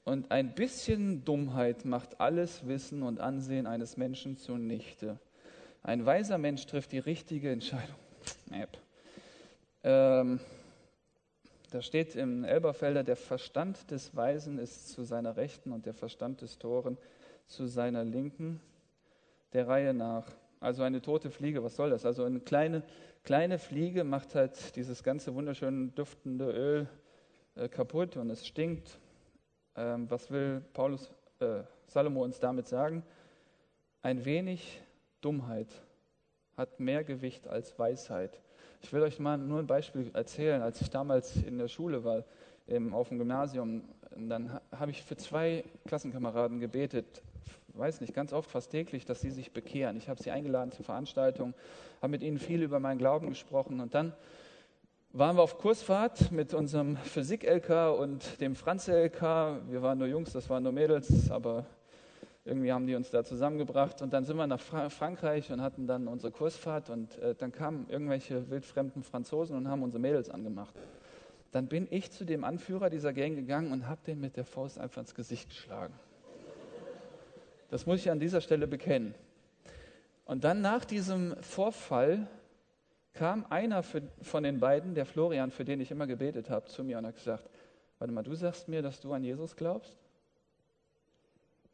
Und 0.03 0.33
ein 0.33 0.57
bisschen 0.57 1.25
Dummheit 1.25 1.85
macht 1.85 2.21
alles 2.21 2.67
Wissen 2.67 3.05
und 3.05 3.21
Ansehen 3.21 3.69
eines 3.69 3.97
Menschen 3.97 4.37
zunichte. 4.37 5.21
Ein 5.85 6.07
weiser 6.07 6.39
Mensch 6.39 6.65
trifft 6.65 6.93
die 6.93 6.99
richtige 6.99 7.53
Entscheidung. 7.53 7.95
Ähm, 9.83 10.41
da 11.71 11.83
steht 11.83 12.17
im 12.17 12.43
Elberfelder, 12.43 13.05
der 13.05 13.17
Verstand 13.17 13.91
des 13.91 14.17
Weisen 14.17 14.59
ist 14.59 14.89
zu 14.89 15.05
seiner 15.05 15.37
Rechten 15.37 15.73
und 15.73 15.85
der 15.85 15.93
Verstand 15.93 16.41
des 16.41 16.59
Toren 16.59 16.97
zu 17.47 17.67
seiner 17.67 18.03
Linken, 18.03 18.63
der 19.53 19.69
Reihe 19.69 19.93
nach. 19.93 20.27
Also 20.59 20.83
eine 20.83 21.03
tote 21.03 21.31
Fliege, 21.31 21.63
was 21.63 21.77
soll 21.77 21.91
das? 21.91 22.07
Also 22.07 22.25
eine 22.25 22.41
kleine, 22.41 22.83
kleine 23.23 23.59
Fliege 23.59 24.05
macht 24.05 24.35
halt 24.35 24.77
dieses 24.77 25.03
ganze 25.03 25.35
wunderschön 25.35 25.95
duftende 25.95 26.51
Öl 26.51 26.89
äh, 27.57 27.69
kaputt 27.69 28.17
und 28.17 28.31
es 28.31 28.47
stinkt. 28.47 28.99
Ähm, 29.77 30.11
was 30.11 30.31
will 30.31 30.63
Paulus, 30.73 31.11
äh, 31.41 31.61
Salomo 31.89 32.25
uns 32.25 32.41
damit 32.41 32.69
sagen? 32.69 33.03
Ein 34.01 34.25
wenig 34.25 34.81
Dummheit 35.25 35.69
hat 36.57 36.79
mehr 36.81 37.03
Gewicht 37.03 37.49
als 37.49 37.79
Weisheit. 37.79 38.41
Ich 38.83 38.93
will 38.93 39.03
euch 39.03 39.19
mal 39.19 39.39
nur 39.39 39.59
ein 39.59 39.67
Beispiel 39.67 40.11
erzählen. 40.13 40.61
Als 40.61 40.81
ich 40.81 40.91
damals 40.91 41.37
in 41.37 41.59
der 41.59 41.69
Schule 41.69 42.05
war, 42.05 42.25
auf 42.93 43.09
dem 43.09 43.19
Gymnasium, 43.19 43.83
dann 44.17 44.61
habe 44.71 44.91
ich 44.91 45.03
für 45.03 45.17
zwei 45.17 45.65
Klassenkameraden 45.87 46.61
gebetet, 46.61 47.23
weiß 47.69 48.01
nicht, 48.01 48.15
ganz 48.15 48.33
oft, 48.33 48.51
fast 48.51 48.71
täglich, 48.71 49.05
dass 49.05 49.21
sie 49.21 49.31
sich 49.31 49.53
bekehren. 49.53 49.97
Ich 49.97 50.09
habe 50.09 50.23
sie 50.23 50.31
eingeladen 50.31 50.73
zur 50.73 50.85
Veranstaltung, 50.85 51.55
habe 52.01 52.11
mit 52.11 52.23
ihnen 52.23 52.39
viel 52.39 52.63
über 52.63 52.79
meinen 52.79 52.99
Glauben 52.99 53.29
gesprochen 53.29 53.81
und 53.81 53.95
dann 53.95 54.13
waren 55.13 55.37
wir 55.37 55.43
auf 55.43 55.59
Kursfahrt 55.59 56.33
mit 56.33 56.55
unserem 56.55 56.97
Physik-LK 56.97 57.99
und 57.99 58.41
dem 58.41 58.57
Franz-LK. 58.57 59.23
Wir 59.71 59.81
waren 59.81 59.99
nur 59.99 60.09
Jungs, 60.09 60.33
das 60.33 60.51
waren 60.51 60.65
nur 60.65 60.73
Mädels, 60.73 61.31
aber 61.31 61.67
irgendwie 62.45 62.73
haben 62.73 62.87
die 62.87 62.95
uns 62.95 63.11
da 63.11 63.25
zusammengebracht. 63.25 64.03
Und 64.03 64.13
dann 64.13 64.25
sind 64.25 64.37
wir 64.37 64.47
nach 64.47 64.61
Fra 64.61 64.91
Frankreich 64.91 65.51
und 65.51 65.63
hatten 65.63 65.87
dann 65.87 66.09
unsere 66.09 66.31
Kursfahrt. 66.31 66.91
Und 66.91 67.19
äh, 67.19 67.35
dann 67.35 67.53
kamen 67.53 67.87
irgendwelche 67.89 68.51
wildfremden 68.51 69.03
Franzosen 69.03 69.57
und 69.57 69.69
haben 69.69 69.83
unsere 69.83 70.01
Mädels 70.01 70.29
angemacht. 70.29 70.75
Dann 71.53 71.69
bin 71.69 71.87
ich 71.91 72.11
zu 72.11 72.25
dem 72.25 72.45
Anführer 72.45 72.91
dieser 72.91 73.13
Gang 73.13 73.37
gegangen 73.37 73.73
und 73.73 73.89
habe 73.89 74.01
den 74.07 74.21
mit 74.21 74.37
der 74.37 74.45
Faust 74.45 74.79
einfach 74.79 75.01
ins 75.01 75.15
Gesicht 75.15 75.49
geschlagen. 75.49 75.95
Das 77.71 77.87
muss 77.87 78.01
ich 78.01 78.11
an 78.11 78.21
dieser 78.21 78.41
Stelle 78.41 78.67
bekennen. 78.67 79.15
Und 80.27 80.45
dann 80.45 80.61
nach 80.61 80.85
diesem 80.85 81.37
Vorfall 81.43 82.27
kam 83.15 83.47
einer 83.49 83.83
für, 83.83 84.03
von 84.21 84.43
den 84.43 84.61
beiden, 84.61 84.95
der 84.95 85.07
Florian, 85.07 85.51
für 85.51 85.65
den 85.65 85.81
ich 85.81 85.91
immer 85.91 86.07
gebetet 86.07 86.51
habe, 86.51 86.67
zu 86.67 86.85
mir 86.85 86.99
und 86.99 87.07
hat 87.07 87.17
gesagt, 87.17 87.49
warte 87.99 88.13
mal, 88.13 88.23
du 88.23 88.35
sagst 88.35 88.69
mir, 88.69 88.83
dass 88.83 89.01
du 89.01 89.13
an 89.13 89.23
Jesus 89.23 89.57
glaubst? 89.57 89.97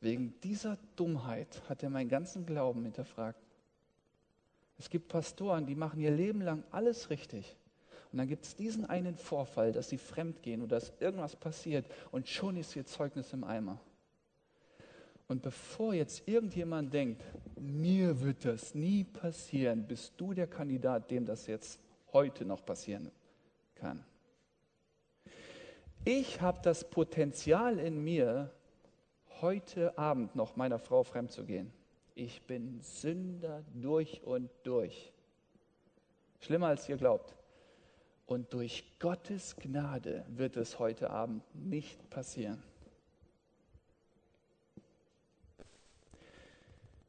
Wegen 0.00 0.34
dieser 0.40 0.78
Dummheit 0.96 1.62
hat 1.68 1.82
er 1.82 1.90
meinen 1.90 2.08
ganzen 2.08 2.46
Glauben 2.46 2.82
hinterfragt. 2.84 3.40
Es 4.78 4.88
gibt 4.88 5.08
Pastoren, 5.08 5.66
die 5.66 5.74
machen 5.74 6.00
ihr 6.00 6.10
Leben 6.10 6.40
lang 6.40 6.64
alles 6.70 7.10
richtig. 7.10 7.56
Und 8.10 8.18
dann 8.18 8.26
gibt 8.26 8.44
es 8.44 8.56
diesen 8.56 8.86
einen 8.86 9.14
Vorfall, 9.14 9.72
dass 9.72 9.90
sie 9.90 9.98
fremd 9.98 10.42
gehen 10.42 10.62
oder 10.62 10.76
dass 10.76 10.92
irgendwas 11.00 11.36
passiert 11.36 11.86
und 12.10 12.28
schon 12.28 12.56
ist 12.56 12.74
ihr 12.74 12.86
Zeugnis 12.86 13.32
im 13.32 13.44
Eimer. 13.44 13.78
Und 15.28 15.42
bevor 15.42 15.94
jetzt 15.94 16.26
irgendjemand 16.26 16.92
denkt, 16.92 17.22
mir 17.56 18.20
wird 18.20 18.44
das 18.44 18.74
nie 18.74 19.04
passieren, 19.04 19.86
bist 19.86 20.14
du 20.16 20.34
der 20.34 20.48
Kandidat, 20.48 21.10
dem 21.10 21.24
das 21.24 21.46
jetzt 21.46 21.78
heute 22.12 22.44
noch 22.44 22.64
passieren 22.64 23.12
kann. 23.76 24.04
Ich 26.04 26.40
habe 26.40 26.60
das 26.62 26.88
Potenzial 26.88 27.78
in 27.78 28.02
mir, 28.02 28.50
heute 29.42 29.96
Abend 29.98 30.36
noch 30.36 30.56
meiner 30.56 30.78
Frau 30.78 31.02
fremd 31.02 31.32
zu 31.32 31.44
gehen. 31.44 31.72
Ich 32.14 32.42
bin 32.42 32.80
Sünder 32.80 33.64
durch 33.74 34.22
und 34.24 34.50
durch. 34.64 35.12
Schlimmer 36.40 36.68
als 36.68 36.88
ihr 36.88 36.96
glaubt. 36.96 37.34
Und 38.26 38.52
durch 38.52 38.84
Gottes 38.98 39.56
Gnade 39.56 40.24
wird 40.28 40.56
es 40.56 40.78
heute 40.78 41.10
Abend 41.10 41.42
nicht 41.54 42.08
passieren. 42.10 42.62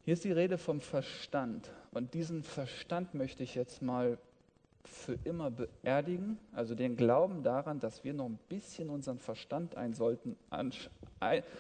Hier 0.03 0.13
ist 0.13 0.23
die 0.23 0.31
Rede 0.31 0.57
vom 0.57 0.81
Verstand. 0.81 1.71
Und 1.91 2.13
diesen 2.15 2.43
Verstand 2.43 3.13
möchte 3.13 3.43
ich 3.43 3.53
jetzt 3.53 3.81
mal 3.81 4.17
für 4.87 5.17
immer 5.23 5.51
beerdigen, 5.51 6.37
also 6.53 6.75
den 6.75 6.95
Glauben 6.95 7.43
daran, 7.43 7.79
dass 7.79 8.03
wir 8.03 8.13
noch 8.13 8.25
ein 8.25 8.39
bisschen 8.49 8.89
unseren 8.89 9.19
Verstand 9.19 9.75
ein 9.75 9.93
sollten, 9.93 10.35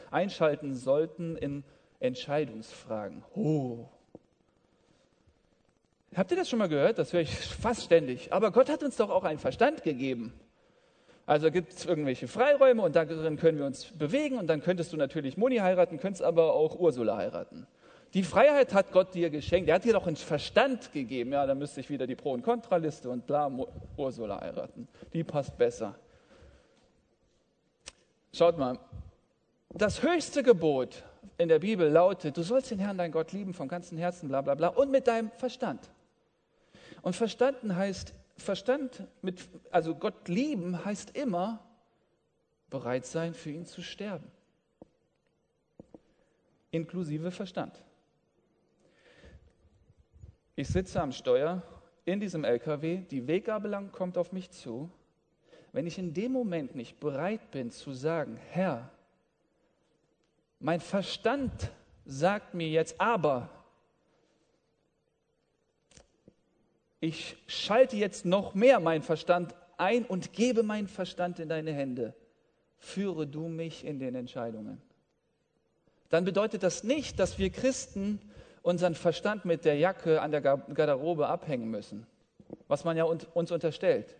einschalten 0.09 0.75
sollten 0.75 1.35
in 1.35 1.63
Entscheidungsfragen. 1.99 3.23
Oh. 3.35 3.85
Habt 6.15 6.31
ihr 6.31 6.37
das 6.37 6.49
schon 6.49 6.59
mal 6.59 6.67
gehört? 6.67 6.97
Das 6.97 7.13
höre 7.13 7.21
ich 7.21 7.33
fast 7.33 7.83
ständig. 7.83 8.33
Aber 8.33 8.51
Gott 8.51 8.69
hat 8.69 8.83
uns 8.83 8.97
doch 8.97 9.09
auch 9.09 9.23
einen 9.23 9.39
Verstand 9.39 9.83
gegeben. 9.83 10.33
Also 11.25 11.51
gibt 11.51 11.71
es 11.71 11.85
irgendwelche 11.85 12.27
Freiräume 12.27 12.81
und 12.81 12.95
darin 12.95 13.37
können 13.37 13.57
wir 13.57 13.65
uns 13.65 13.85
bewegen 13.85 14.37
und 14.37 14.47
dann 14.47 14.61
könntest 14.61 14.91
du 14.91 14.97
natürlich 14.97 15.37
Moni 15.37 15.57
heiraten, 15.57 15.99
könntest 15.99 16.23
aber 16.23 16.53
auch 16.53 16.77
Ursula 16.77 17.15
heiraten. 17.15 17.67
Die 18.13 18.23
Freiheit 18.23 18.73
hat 18.73 18.91
Gott 18.91 19.13
dir 19.13 19.29
geschenkt. 19.29 19.69
Er 19.69 19.75
hat 19.75 19.85
dir 19.85 19.93
doch 19.93 20.05
einen 20.05 20.17
Verstand 20.17 20.91
gegeben. 20.91 21.31
Ja, 21.31 21.45
da 21.45 21.55
müsste 21.55 21.79
ich 21.79 21.89
wieder 21.89 22.05
die 22.05 22.15
Pro- 22.15 22.33
und 22.33 22.43
Kontraliste 22.43 23.09
und 23.09 23.25
bla, 23.25 23.49
Ursula 23.95 24.41
heiraten. 24.41 24.87
Die 25.13 25.23
passt 25.23 25.57
besser. 25.57 25.95
Schaut 28.33 28.57
mal, 28.57 28.77
das 29.69 30.03
höchste 30.03 30.43
Gebot 30.43 31.03
in 31.37 31.47
der 31.47 31.59
Bibel 31.59 31.89
lautet, 31.89 32.35
du 32.35 32.43
sollst 32.43 32.71
den 32.71 32.79
Herrn, 32.79 32.97
dein 32.97 33.11
Gott, 33.11 33.31
lieben 33.31 33.53
vom 33.53 33.67
ganzen 33.67 33.97
Herzen, 33.97 34.27
bla 34.27 34.41
bla 34.41 34.55
bla, 34.55 34.67
und 34.67 34.91
mit 34.91 35.07
deinem 35.07 35.31
Verstand. 35.31 35.89
Und 37.01 37.15
verstanden 37.15 37.75
heißt, 37.75 38.13
Verstand 38.37 39.03
mit, 39.21 39.47
also 39.69 39.95
Gott 39.95 40.27
lieben 40.27 40.83
heißt 40.83 41.15
immer 41.15 41.59
bereit 42.69 43.05
sein, 43.05 43.33
für 43.33 43.51
ihn 43.51 43.65
zu 43.65 43.81
sterben. 43.81 44.27
Inklusive 46.71 47.31
Verstand. 47.31 47.81
Ich 50.55 50.67
sitze 50.67 51.01
am 51.01 51.11
Steuer 51.11 51.63
in 52.05 52.19
diesem 52.19 52.43
LKW, 52.43 52.97
die 53.09 53.27
Weggabelung 53.27 53.91
kommt 53.91 54.17
auf 54.17 54.31
mich 54.31 54.51
zu. 54.51 54.89
Wenn 55.71 55.87
ich 55.87 55.97
in 55.97 56.13
dem 56.13 56.33
Moment 56.33 56.75
nicht 56.75 56.99
bereit 56.99 57.51
bin 57.51 57.71
zu 57.71 57.93
sagen, 57.93 58.37
Herr, 58.49 58.89
mein 60.59 60.81
Verstand 60.81 61.71
sagt 62.05 62.53
mir 62.53 62.67
jetzt 62.67 62.99
aber, 62.99 63.49
ich 66.99 67.37
schalte 67.47 67.95
jetzt 67.95 68.25
noch 68.25 68.53
mehr 68.53 68.79
meinen 68.79 69.01
Verstand 69.01 69.55
ein 69.77 70.05
und 70.05 70.33
gebe 70.33 70.61
meinen 70.61 70.87
Verstand 70.87 71.39
in 71.39 71.49
deine 71.49 71.73
Hände. 71.73 72.13
Führe 72.77 73.25
du 73.25 73.47
mich 73.47 73.85
in 73.85 73.99
den 73.99 74.15
Entscheidungen. 74.15 74.81
Dann 76.09 76.25
bedeutet 76.25 76.61
das 76.61 76.83
nicht, 76.83 77.19
dass 77.19 77.39
wir 77.39 77.49
Christen 77.49 78.19
unseren 78.61 78.95
Verstand 78.95 79.45
mit 79.45 79.65
der 79.65 79.77
Jacke 79.77 80.21
an 80.21 80.31
der 80.31 80.41
Garderobe 80.41 81.27
abhängen 81.27 81.69
müssen, 81.69 82.05
was 82.67 82.83
man 82.83 82.97
ja 82.97 83.03
uns 83.05 83.51
unterstellt. 83.51 84.15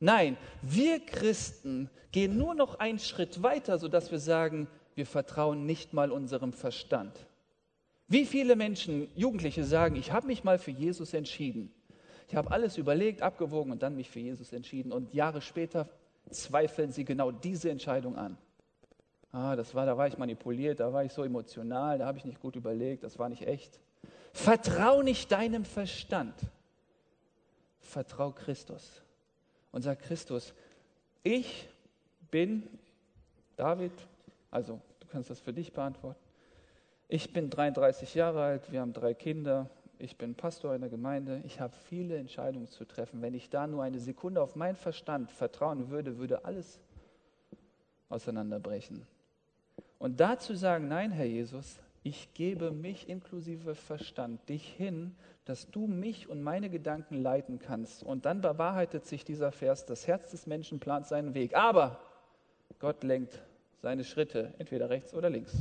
Nein, 0.00 0.36
wir 0.62 1.00
Christen 1.00 1.88
gehen 2.12 2.36
nur 2.36 2.54
noch 2.54 2.78
einen 2.78 2.98
Schritt 2.98 3.42
weiter, 3.42 3.78
sodass 3.78 4.10
wir 4.10 4.18
sagen, 4.18 4.66
wir 4.94 5.06
vertrauen 5.06 5.66
nicht 5.66 5.92
mal 5.92 6.10
unserem 6.10 6.52
Verstand. 6.52 7.26
Wie 8.06 8.26
viele 8.26 8.54
Menschen, 8.54 9.08
Jugendliche 9.14 9.64
sagen, 9.64 9.96
ich 9.96 10.12
habe 10.12 10.26
mich 10.26 10.44
mal 10.44 10.58
für 10.58 10.70
Jesus 10.70 11.14
entschieden. 11.14 11.72
Ich 12.28 12.36
habe 12.36 12.50
alles 12.50 12.76
überlegt, 12.76 13.22
abgewogen 13.22 13.72
und 13.72 13.82
dann 13.82 13.96
mich 13.96 14.10
für 14.10 14.20
Jesus 14.20 14.52
entschieden. 14.52 14.92
Und 14.92 15.14
Jahre 15.14 15.40
später 15.40 15.88
zweifeln 16.30 16.92
sie 16.92 17.04
genau 17.04 17.30
diese 17.30 17.70
Entscheidung 17.70 18.16
an 18.16 18.36
ah, 19.34 19.56
das 19.56 19.74
war, 19.74 19.84
da 19.84 19.96
war 19.96 20.06
ich 20.06 20.16
manipuliert, 20.16 20.80
da 20.80 20.92
war 20.92 21.04
ich 21.04 21.12
so 21.12 21.24
emotional, 21.24 21.98
da 21.98 22.06
habe 22.06 22.18
ich 22.18 22.24
nicht 22.24 22.40
gut 22.40 22.56
überlegt, 22.56 23.02
das 23.02 23.18
war 23.18 23.28
nicht 23.28 23.46
echt. 23.46 23.80
Vertrau 24.32 25.02
nicht 25.02 25.30
deinem 25.30 25.64
Verstand. 25.64 26.34
Vertrau 27.80 28.30
Christus. 28.30 29.02
Und 29.72 29.82
sag 29.82 30.00
Christus, 30.00 30.54
ich 31.22 31.68
bin 32.30 32.62
David, 33.56 33.92
also 34.50 34.80
du 35.00 35.08
kannst 35.08 35.30
das 35.30 35.40
für 35.40 35.52
dich 35.52 35.72
beantworten. 35.72 36.20
Ich 37.08 37.32
bin 37.32 37.50
33 37.50 38.14
Jahre 38.14 38.42
alt, 38.42 38.72
wir 38.72 38.80
haben 38.80 38.92
drei 38.92 39.14
Kinder, 39.14 39.68
ich 39.98 40.16
bin 40.16 40.34
Pastor 40.34 40.74
in 40.74 40.80
der 40.80 40.90
Gemeinde, 40.90 41.42
ich 41.44 41.60
habe 41.60 41.74
viele 41.88 42.16
Entscheidungen 42.16 42.68
zu 42.68 42.84
treffen. 42.84 43.20
Wenn 43.20 43.34
ich 43.34 43.50
da 43.50 43.66
nur 43.66 43.82
eine 43.82 43.98
Sekunde 43.98 44.40
auf 44.42 44.56
meinen 44.56 44.76
Verstand 44.76 45.30
vertrauen 45.30 45.90
würde, 45.90 46.18
würde 46.18 46.44
alles 46.44 46.80
auseinanderbrechen. 48.08 49.06
Und 50.04 50.20
dazu 50.20 50.54
sagen, 50.54 50.86
nein, 50.88 51.12
Herr 51.12 51.24
Jesus, 51.24 51.78
ich 52.02 52.34
gebe 52.34 52.72
mich 52.72 53.08
inklusive 53.08 53.74
Verstand 53.74 54.46
dich 54.50 54.68
hin, 54.68 55.16
dass 55.46 55.70
du 55.70 55.86
mich 55.86 56.28
und 56.28 56.42
meine 56.42 56.68
Gedanken 56.68 57.22
leiten 57.22 57.58
kannst. 57.58 58.02
Und 58.02 58.26
dann 58.26 58.42
bewahrheitet 58.42 59.06
sich 59.06 59.24
dieser 59.24 59.50
Vers, 59.50 59.86
das 59.86 60.06
Herz 60.06 60.30
des 60.30 60.46
Menschen 60.46 60.78
plant 60.78 61.06
seinen 61.06 61.32
Weg. 61.32 61.56
Aber 61.56 61.98
Gott 62.80 63.02
lenkt 63.02 63.40
seine 63.80 64.04
Schritte, 64.04 64.52
entweder 64.58 64.90
rechts 64.90 65.14
oder 65.14 65.30
links. 65.30 65.54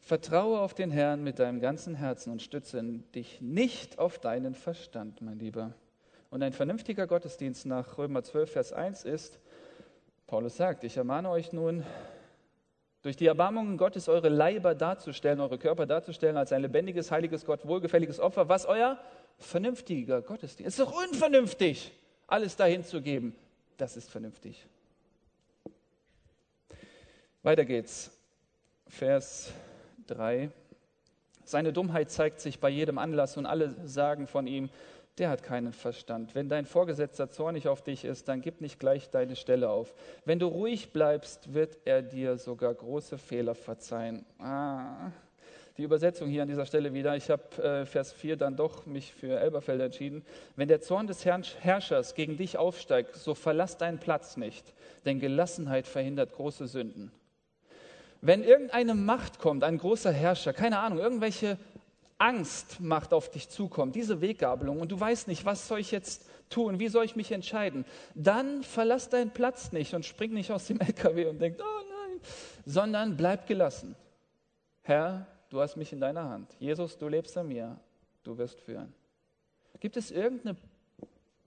Vertraue 0.00 0.60
auf 0.60 0.74
den 0.74 0.90
Herrn 0.90 1.24
mit 1.24 1.38
deinem 1.38 1.60
ganzen 1.60 1.94
Herzen 1.94 2.30
und 2.30 2.42
stütze 2.42 2.82
dich 3.14 3.40
nicht 3.40 3.98
auf 3.98 4.18
deinen 4.18 4.54
Verstand, 4.54 5.22
mein 5.22 5.38
Lieber. 5.38 5.72
Und 6.28 6.42
ein 6.42 6.52
vernünftiger 6.52 7.06
Gottesdienst 7.06 7.64
nach 7.64 7.96
Römer 7.96 8.22
12, 8.22 8.50
Vers 8.50 8.72
1 8.74 9.04
ist, 9.04 9.40
Paulus 10.26 10.56
sagt, 10.56 10.82
ich 10.82 10.96
ermahne 10.96 11.30
euch 11.30 11.52
nun, 11.52 11.84
durch 13.02 13.16
die 13.16 13.26
Erbarmungen 13.26 13.78
Gottes 13.78 14.08
eure 14.08 14.28
Leiber 14.28 14.74
darzustellen, 14.74 15.38
eure 15.38 15.56
Körper 15.56 15.86
darzustellen 15.86 16.36
als 16.36 16.52
ein 16.52 16.62
lebendiges, 16.62 17.12
heiliges, 17.12 17.44
Gott 17.44 17.64
wohlgefälliges 17.64 18.18
Opfer, 18.18 18.48
was 18.48 18.66
euer 18.66 18.98
vernünftiger 19.38 20.22
Gottesdienst. 20.22 20.66
ist 20.66 20.80
Es 20.80 20.80
ist 20.80 20.92
doch 20.92 21.04
unvernünftig, 21.04 21.92
alles 22.26 22.56
dahin 22.56 22.82
zu 22.82 23.00
geben. 23.00 23.36
Das 23.76 23.96
ist 23.96 24.10
vernünftig. 24.10 24.66
Weiter 27.44 27.64
geht's. 27.64 28.10
Vers 28.88 29.52
3. 30.08 30.50
Seine 31.44 31.72
Dummheit 31.72 32.10
zeigt 32.10 32.40
sich 32.40 32.58
bei 32.58 32.68
jedem 32.68 32.98
Anlass 32.98 33.36
und 33.36 33.46
alle 33.46 33.76
sagen 33.86 34.26
von 34.26 34.48
ihm, 34.48 34.70
der 35.18 35.30
hat 35.30 35.42
keinen 35.42 35.72
Verstand. 35.72 36.34
Wenn 36.34 36.48
dein 36.48 36.66
Vorgesetzter 36.66 37.30
zornig 37.30 37.68
auf 37.68 37.82
dich 37.82 38.04
ist, 38.04 38.28
dann 38.28 38.42
gib 38.42 38.60
nicht 38.60 38.78
gleich 38.78 39.08
deine 39.10 39.34
Stelle 39.34 39.70
auf. 39.70 39.94
Wenn 40.24 40.38
du 40.38 40.46
ruhig 40.46 40.92
bleibst, 40.92 41.54
wird 41.54 41.78
er 41.84 42.02
dir 42.02 42.36
sogar 42.36 42.74
große 42.74 43.16
Fehler 43.16 43.54
verzeihen. 43.54 44.26
Ah. 44.38 45.10
die 45.78 45.82
Übersetzung 45.82 46.28
hier 46.28 46.42
an 46.42 46.48
dieser 46.48 46.66
Stelle 46.66 46.92
wieder. 46.92 47.16
Ich 47.16 47.30
habe 47.30 47.62
äh, 47.62 47.86
Vers 47.86 48.12
4 48.12 48.36
dann 48.36 48.56
doch 48.56 48.86
mich 48.86 49.12
für 49.12 49.38
Elberfeld 49.38 49.80
entschieden. 49.80 50.24
Wenn 50.54 50.68
der 50.68 50.80
Zorn 50.80 51.06
des 51.06 51.24
Herrschers 51.24 52.14
gegen 52.14 52.36
dich 52.36 52.58
aufsteigt, 52.58 53.14
so 53.14 53.34
verlass 53.34 53.76
deinen 53.76 53.98
Platz 53.98 54.36
nicht, 54.36 54.74
denn 55.04 55.20
Gelassenheit 55.20 55.86
verhindert 55.86 56.32
große 56.32 56.66
Sünden. 56.66 57.12
Wenn 58.22 58.42
irgendeine 58.42 58.94
Macht 58.94 59.38
kommt, 59.38 59.64
ein 59.64 59.78
großer 59.78 60.12
Herrscher, 60.12 60.52
keine 60.52 60.78
Ahnung, 60.78 60.98
irgendwelche 60.98 61.58
Angstmacht 62.18 63.12
auf 63.12 63.30
dich 63.30 63.48
zukommt, 63.48 63.94
diese 63.94 64.20
Weggabelung, 64.20 64.80
und 64.80 64.90
du 64.90 64.98
weißt 64.98 65.28
nicht, 65.28 65.44
was 65.44 65.68
soll 65.68 65.80
ich 65.80 65.90
jetzt 65.90 66.28
tun, 66.48 66.78
wie 66.78 66.88
soll 66.88 67.04
ich 67.04 67.16
mich 67.16 67.32
entscheiden, 67.32 67.84
dann 68.14 68.62
verlass 68.62 69.08
deinen 69.08 69.30
Platz 69.30 69.72
nicht 69.72 69.94
und 69.94 70.04
spring 70.04 70.32
nicht 70.32 70.50
aus 70.50 70.66
dem 70.66 70.80
LKW 70.80 71.26
und 71.26 71.38
denk, 71.40 71.58
oh 71.60 71.82
nein, 71.88 72.20
sondern 72.64 73.16
bleib 73.16 73.46
gelassen. 73.46 73.96
Herr, 74.82 75.26
du 75.50 75.60
hast 75.60 75.76
mich 75.76 75.92
in 75.92 76.00
deiner 76.00 76.28
Hand. 76.28 76.54
Jesus, 76.58 76.96
du 76.96 77.08
lebst 77.08 77.36
an 77.36 77.48
mir, 77.48 77.78
du 78.22 78.38
wirst 78.38 78.60
führen. 78.60 78.94
Gibt 79.80 79.96
es 79.96 80.10
irgendeine 80.10 80.56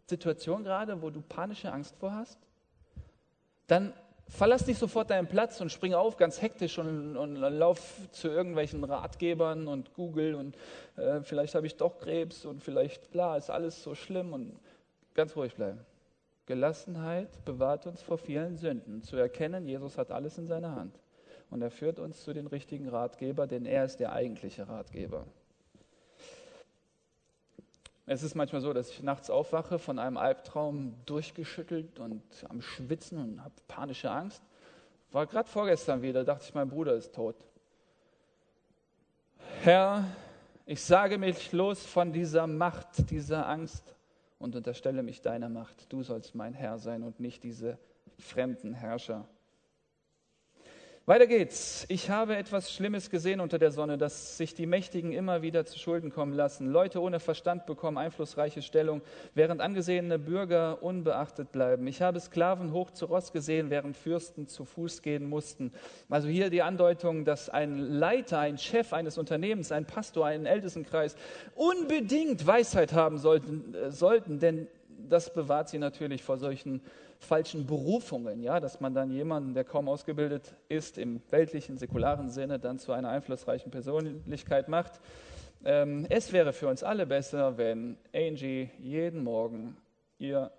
Situation 0.08 0.63
gerade, 0.63 1.01
wo 1.01 1.10
du 1.10 1.21
panische 1.21 1.71
Angst 1.71 1.95
vor 1.97 2.13
hast? 2.13 2.38
Dann 3.67 3.93
verlass 4.30 4.68
nicht 4.68 4.80
sofort 4.80 5.10
deinen 5.10 5.28
Platz 5.28 5.60
und 5.60 5.72
spring 5.72 5.94
auf 5.94 6.18
ganz 6.18 6.42
hektisch 6.42 6.78
und, 6.78 7.18
und, 7.18 7.36
lauf 7.36 7.98
zu 8.12 8.30
irgendwelchen 8.30 8.84
Ratgebern 8.84 9.68
und 9.68 9.94
Google 9.94 10.36
und 10.36 10.56
äh, 10.96 11.22
vielleicht 11.22 11.56
habe 11.56 11.68
ich 11.68 11.76
doch 11.76 11.98
Krebs 12.00 12.46
und 12.46 12.63
vielleicht, 12.63 13.12
klar, 13.12 13.38
ist 13.38 13.50
alles 13.50 13.84
so 13.84 13.96
schlimm 13.96 14.34
und 14.34 14.60
ganz 15.13 15.36
ruhig 15.36 15.56
bleiben. 15.56 15.80
Gelassenheit 16.46 17.44
bewahrt 17.46 17.86
uns 17.86 18.02
vor 18.02 18.18
vielen 18.18 18.58
Sünden. 18.58 19.04
Zu 19.04 19.18
erkennen, 19.18 19.68
Jesus 19.68 19.98
hat 19.98 20.12
alles 20.12 20.38
in 20.38 20.48
seiner 20.48 20.76
Hand. 20.76 21.00
Und 21.52 21.62
er 21.62 21.70
führt 21.70 22.00
uns 22.00 22.24
zu 22.24 22.34
den 22.34 22.48
richtigen 22.48 22.89
Ratgeber, 22.89 23.46
denn 23.46 23.65
er 23.65 23.86
ist 23.86 24.00
der 24.00 24.13
eigentliche 24.13 24.68
Ratgeber. 24.68 25.26
Es 28.12 28.24
ist 28.24 28.34
manchmal 28.34 28.62
so, 28.62 28.74
dass 28.74 28.89
ich 28.89 29.04
nachts 29.04 29.30
aufwache, 29.30 29.78
von 29.78 30.00
einem 30.00 30.17
Albtraum 30.17 30.95
durchgeschüttelt 31.06 32.00
und 32.00 32.24
am 32.50 32.60
Schwitzen 32.60 33.19
und 33.19 33.43
habe 33.43 33.54
panische 33.67 34.10
Angst. 34.10 34.41
War 35.12 35.28
gerade 35.28 35.48
vorgestern 35.48 36.02
wieder, 36.02 36.24
dachte 36.24 36.43
ich, 36.48 36.56
mein 36.56 36.69
Bruder 36.69 36.95
ist 36.95 37.13
tot. 37.13 37.36
Herr, 39.62 40.06
ich 40.65 40.82
sage 40.82 41.19
mich 41.19 41.52
los 41.52 41.86
von 41.86 42.12
dieser 42.12 42.48
Macht, 42.48 43.12
dieser 43.12 43.48
Angst 43.48 43.93
und 44.39 44.56
unterstelle 44.56 45.04
mich 45.04 45.22
deiner 45.22 45.48
Macht. 45.48 45.93
Du 45.93 46.02
sollst 46.02 46.34
mein 46.34 46.56
Herr 46.56 46.80
sein 46.80 47.04
und 47.04 47.19
nicht 47.19 47.43
diese 47.43 47.78
fremden 48.17 48.74
Herrscher. 48.74 49.28
Weiter 51.10 51.26
geht's. 51.26 51.88
Ich 51.89 52.12
habe 52.12 52.36
etwas 52.36 52.72
Schlimmes 52.72 53.10
gesehen 53.10 53.39
unter 53.39 53.58
der 53.58 53.72
Sonne, 53.72 53.98
dass 53.98 54.38
sich 54.38 54.54
die 54.54 54.67
Mächtigen 54.67 55.12
immer 55.12 55.41
wieder 55.41 55.65
zu 55.65 55.80
Schulden 55.80 56.12
kommen 56.12 56.34
lassen. 56.34 56.67
Leute 56.67 57.02
ohne 57.02 57.19
Verstand 57.19 57.65
bekommen 57.65 57.98
einflussreiche 57.98 58.62
Stellung, 58.62 59.02
während 59.34 59.60
angesehene 59.60 60.19
Bürger 60.19 60.84
unbeachtet 60.84 61.52
bleiben. 61.52 61.88
Ich 61.88 62.04
habe 62.04 62.19
Sklaven 62.19 62.74
hoch 62.74 62.91
zu 62.91 63.08
Ross 63.08 63.34
gesehen, 63.34 63.72
während 63.72 63.98
Fürsten 63.98 64.48
zu 64.48 64.65
Fuß 64.65 65.02
gehen 65.02 65.28
mussten. 65.28 65.72
Also 66.12 66.28
hier 66.28 66.52
die 66.52 66.62
Andeutung, 66.62 67.26
dass 67.26 67.50
ein 67.50 67.80
Leiter, 67.80 68.38
ein 68.38 68.60
Chef 68.60 68.93
eines 68.93 69.17
Unternehmens, 69.17 69.72
ein 69.72 69.86
Pastor, 69.86 70.28
ein 70.28 70.45
Ältestenkreis 70.45 71.15
unbedingt 71.56 72.45
Weisheit 72.45 72.93
haben 72.93 73.17
sollten, 73.17 73.74
äh, 73.74 73.89
sollten 73.89 74.38
denn 74.38 74.67
das 75.10 75.34
bewahrt 75.34 75.69
sie 75.69 75.78
natürlich 75.78 76.24
vor 76.24 76.38
solchen 76.38 76.82
falschen 77.19 77.65
Berufungen, 77.65 78.41
ja, 78.41 78.60
dass 78.60 78.80
man 78.80 78.93
dann 78.93 79.12
jemanden, 79.12 79.54
der 79.54 79.63
kaum 79.63 79.89
ausgebildet 79.89 80.56
ist, 80.69 80.98
im 80.98 81.22
weltlichen, 81.30 81.78
säkularen 81.78 82.30
Sinne 82.30 82.60
dann 82.60 82.80
zu 82.80 82.93
einer 82.93 83.10
einflussreichen 83.10 83.72
Persönlichkeit 83.72 84.69
macht. 84.69 85.00
Ähm, 85.65 86.06
es 86.10 86.32
wäre 86.32 86.54
für 86.54 86.67
uns 86.67 86.84
alle 86.84 87.06
besser, 87.06 87.58
wenn 87.58 87.98
Angie 88.13 88.69
jeden 88.80 89.24
Morgen 89.24 89.76
ihr 90.17 90.52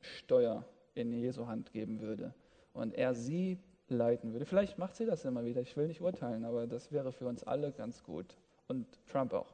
Steuer 0.00 0.64
in 0.94 1.12
Jesu 1.12 1.46
Hand 1.46 1.72
geben 1.72 2.00
würde 2.00 2.34
und 2.74 2.94
er 2.94 3.14
sie 3.14 3.58
leiten 3.88 4.32
würde. 4.32 4.44
Vielleicht 4.44 4.78
macht 4.78 4.96
sie 4.96 5.06
das 5.06 5.24
immer 5.24 5.44
wieder, 5.44 5.60
ich 5.60 5.76
will 5.76 5.86
nicht 5.86 6.00
urteilen, 6.00 6.44
aber 6.44 6.66
das 6.66 6.92
wäre 6.92 7.12
für 7.12 7.26
uns 7.26 7.42
alle 7.44 7.72
ganz 7.72 8.02
gut 8.02 8.36
und 8.68 8.86
Trump 9.06 9.32
auch. 9.32 9.51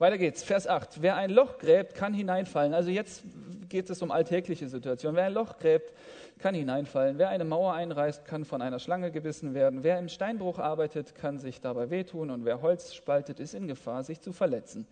Weiter 0.00 0.16
geht's, 0.16 0.42
Vers 0.42 0.66
8. 0.66 1.02
Wer 1.02 1.16
ein 1.16 1.28
Loch 1.28 1.58
gräbt, 1.58 1.94
kann 1.94 2.14
hineinfallen. 2.14 2.72
Also 2.72 2.88
jetzt 2.88 3.22
geht 3.68 3.90
es 3.90 4.00
um 4.00 4.10
alltägliche 4.10 4.66
Situationen. 4.66 5.14
Wer 5.14 5.26
ein 5.26 5.34
Loch 5.34 5.58
gräbt, 5.58 5.92
kann 6.38 6.54
hineinfallen. 6.54 7.18
Wer 7.18 7.28
eine 7.28 7.44
Mauer 7.44 7.74
einreißt, 7.74 8.24
kann 8.24 8.46
von 8.46 8.62
einer 8.62 8.78
Schlange 8.78 9.10
gebissen 9.10 9.52
werden. 9.52 9.82
Wer 9.82 9.98
im 9.98 10.08
Steinbruch 10.08 10.58
arbeitet, 10.58 11.14
kann 11.14 11.38
sich 11.38 11.60
dabei 11.60 11.90
wehtun. 11.90 12.30
Und 12.30 12.46
wer 12.46 12.62
Holz 12.62 12.94
spaltet, 12.94 13.40
ist 13.40 13.52
in 13.52 13.68
Gefahr, 13.68 14.02
sich 14.02 14.22
zu 14.22 14.32
verletzen. 14.32 14.86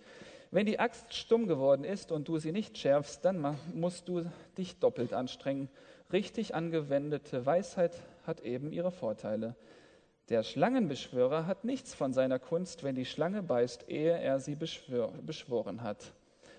Wenn 0.50 0.66
die 0.66 0.78
Axt 0.78 1.14
stumm 1.14 1.46
geworden 1.46 1.84
ist 1.84 2.12
und 2.12 2.28
du 2.28 2.36
sie 2.36 2.52
nicht 2.52 2.76
schärfst, 2.76 3.24
dann 3.24 3.56
musst 3.72 4.08
du 4.08 4.26
dich 4.58 4.78
doppelt 4.78 5.14
anstrengen. 5.14 5.70
Richtig 6.12 6.54
angewendete 6.54 7.46
Weisheit 7.46 7.96
hat 8.26 8.42
eben 8.42 8.72
ihre 8.72 8.90
Vorteile. 8.90 9.54
Der 10.28 10.42
Schlangenbeschwörer 10.42 11.46
hat 11.46 11.64
nichts 11.64 11.94
von 11.94 12.12
seiner 12.12 12.38
Kunst, 12.38 12.84
wenn 12.84 12.94
die 12.94 13.06
Schlange 13.06 13.42
beißt, 13.42 13.88
ehe 13.88 14.12
er 14.18 14.40
sie 14.40 14.56
beschwör, 14.56 15.10
beschworen 15.22 15.82
hat. 15.82 16.12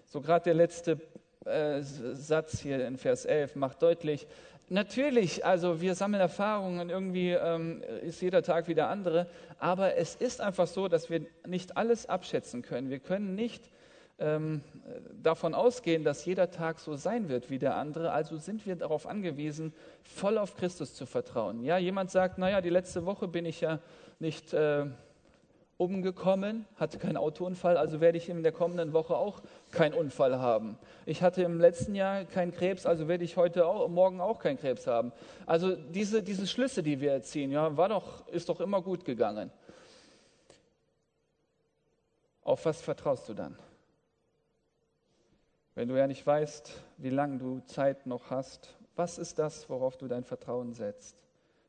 So 0.08 0.22
gerade 0.22 0.46
der 0.46 0.56
letzte 0.56 1.00
äh, 1.46 1.82
Satz 1.82 2.60
hier 2.62 2.88
in 2.88 2.98
Vers 2.98 3.26
11 3.26 3.56
macht 3.56 3.84
deutlich, 3.84 4.26
natürlich, 4.70 5.46
also 5.46 5.82
wir 5.82 5.94
sammeln 5.94 6.20
Erfahrungen, 6.20 6.90
irgendwie 6.90 7.30
ähm, 7.30 7.84
ist 8.02 8.24
jeder 8.24 8.42
Tag 8.42 8.68
wieder 8.68 8.90
andere, 8.90 9.28
aber 9.60 9.98
es 9.98 10.16
ist 10.16 10.42
einfach 10.42 10.66
so, 10.66 10.88
dass 10.88 11.12
wir 11.12 11.28
nicht 11.46 11.78
alles 11.78 12.08
abschätzen 12.08 12.64
können. 12.64 12.90
Wir 12.90 13.00
können 13.00 13.36
nicht 13.36 13.70
ähm, 14.20 14.62
davon 15.22 15.54
ausgehen, 15.54 16.04
dass 16.04 16.26
jeder 16.26 16.52
Tag 16.52 16.80
so 16.80 16.96
sein 16.96 17.30
wird 17.30 17.50
wie 17.50 17.60
der 17.60 17.76
andere. 17.76 18.12
Also 18.12 18.38
sind 18.38 18.66
wir 18.66 18.76
darauf 18.76 19.08
angewiesen, 19.08 19.74
voll 20.04 20.38
auf 20.38 20.56
Christus 20.56 20.94
zu 20.94 21.06
vertrauen. 21.06 21.64
Ja, 21.64 21.78
jemand 21.78 22.12
sagt, 22.12 22.38
naja, 22.38 22.62
die 22.62 22.70
letzte 22.70 23.06
Woche 23.06 23.28
bin 23.28 23.46
ich 23.46 23.62
ja 23.62 23.80
nicht 24.20 24.54
äh, 24.54 24.86
umgekommen, 25.80 26.66
hatte 26.76 26.98
keinen 26.98 27.16
Autounfall, 27.16 27.78
also 27.78 28.02
werde 28.02 28.18
ich 28.18 28.28
in 28.28 28.44
der 28.44 28.52
kommenden 28.52 28.92
Woche 28.92 29.16
auch 29.16 29.42
keinen 29.72 29.94
Unfall 29.94 30.38
haben. 30.38 30.78
Ich 31.06 31.24
hatte 31.24 31.42
im 31.42 31.58
letzten 31.62 31.96
Jahr 31.96 32.26
keinen 32.26 32.52
Krebs, 32.52 32.86
also 32.86 33.08
werde 33.08 33.24
ich 33.24 33.38
heute 33.38 33.66
auch, 33.66 33.88
morgen 33.88 34.20
auch 34.20 34.40
keinen 34.40 34.58
Krebs 34.58 34.88
haben. 34.88 35.14
Also 35.46 35.78
diese, 35.78 36.22
diese 36.22 36.48
Schlüsse, 36.48 36.84
die 36.84 37.00
wir 37.00 37.14
erziehen, 37.14 37.50
ja, 37.50 37.78
war 37.78 37.88
doch, 37.88 38.28
ist 38.28 38.50
doch 38.50 38.60
immer 38.60 38.82
gut 38.82 39.06
gegangen. 39.06 39.52
Auf 42.44 42.66
was 42.66 42.82
vertraust 42.82 43.30
du 43.30 43.34
dann? 43.34 43.56
Wenn 45.80 45.88
du 45.88 45.98
ja 45.98 46.08
nicht 46.08 46.28
weißt, 46.28 46.74
wie 46.98 47.10
lange 47.10 47.38
du 47.38 47.62
Zeit 47.62 48.06
noch 48.06 48.32
hast, 48.32 48.76
was 48.98 49.18
ist 49.18 49.40
das, 49.40 49.70
worauf 49.70 49.96
du 49.96 50.10
dein 50.10 50.26
Vertrauen 50.26 50.74
setzt? 50.74 51.16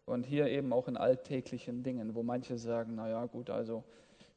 Und 0.04 0.24
hier 0.24 0.48
eben 0.48 0.72
auch 0.72 0.88
in 0.88 0.96
alltäglichen 0.96 1.84
Dingen, 1.84 2.16
wo 2.16 2.24
manche 2.24 2.58
sagen, 2.58 2.96
naja 2.96 3.26
gut, 3.26 3.50
also 3.50 3.84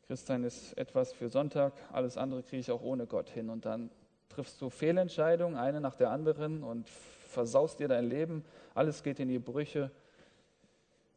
Christsein 0.06 0.44
ist 0.44 0.78
etwas 0.78 1.12
für 1.12 1.28
Sonntag, 1.28 1.74
alles 1.92 2.18
andere 2.18 2.44
kriege 2.44 2.60
ich 2.60 2.70
auch 2.70 2.84
ohne 2.84 3.08
Gott 3.08 3.32
hin. 3.32 3.50
Und 3.50 3.66
dann 3.66 3.90
triffst 4.30 4.62
du 4.62 4.70
Fehlentscheidungen, 4.70 5.58
eine 5.58 5.82
nach 5.82 5.96
der 5.96 6.12
anderen 6.12 6.62
und 6.62 6.88
versaust 6.88 7.80
dir 7.80 7.88
dein 7.88 8.06
Leben, 8.06 8.46
alles 8.76 9.02
geht 9.02 9.20
in 9.20 9.28
die 9.28 9.40
Brüche. 9.40 9.90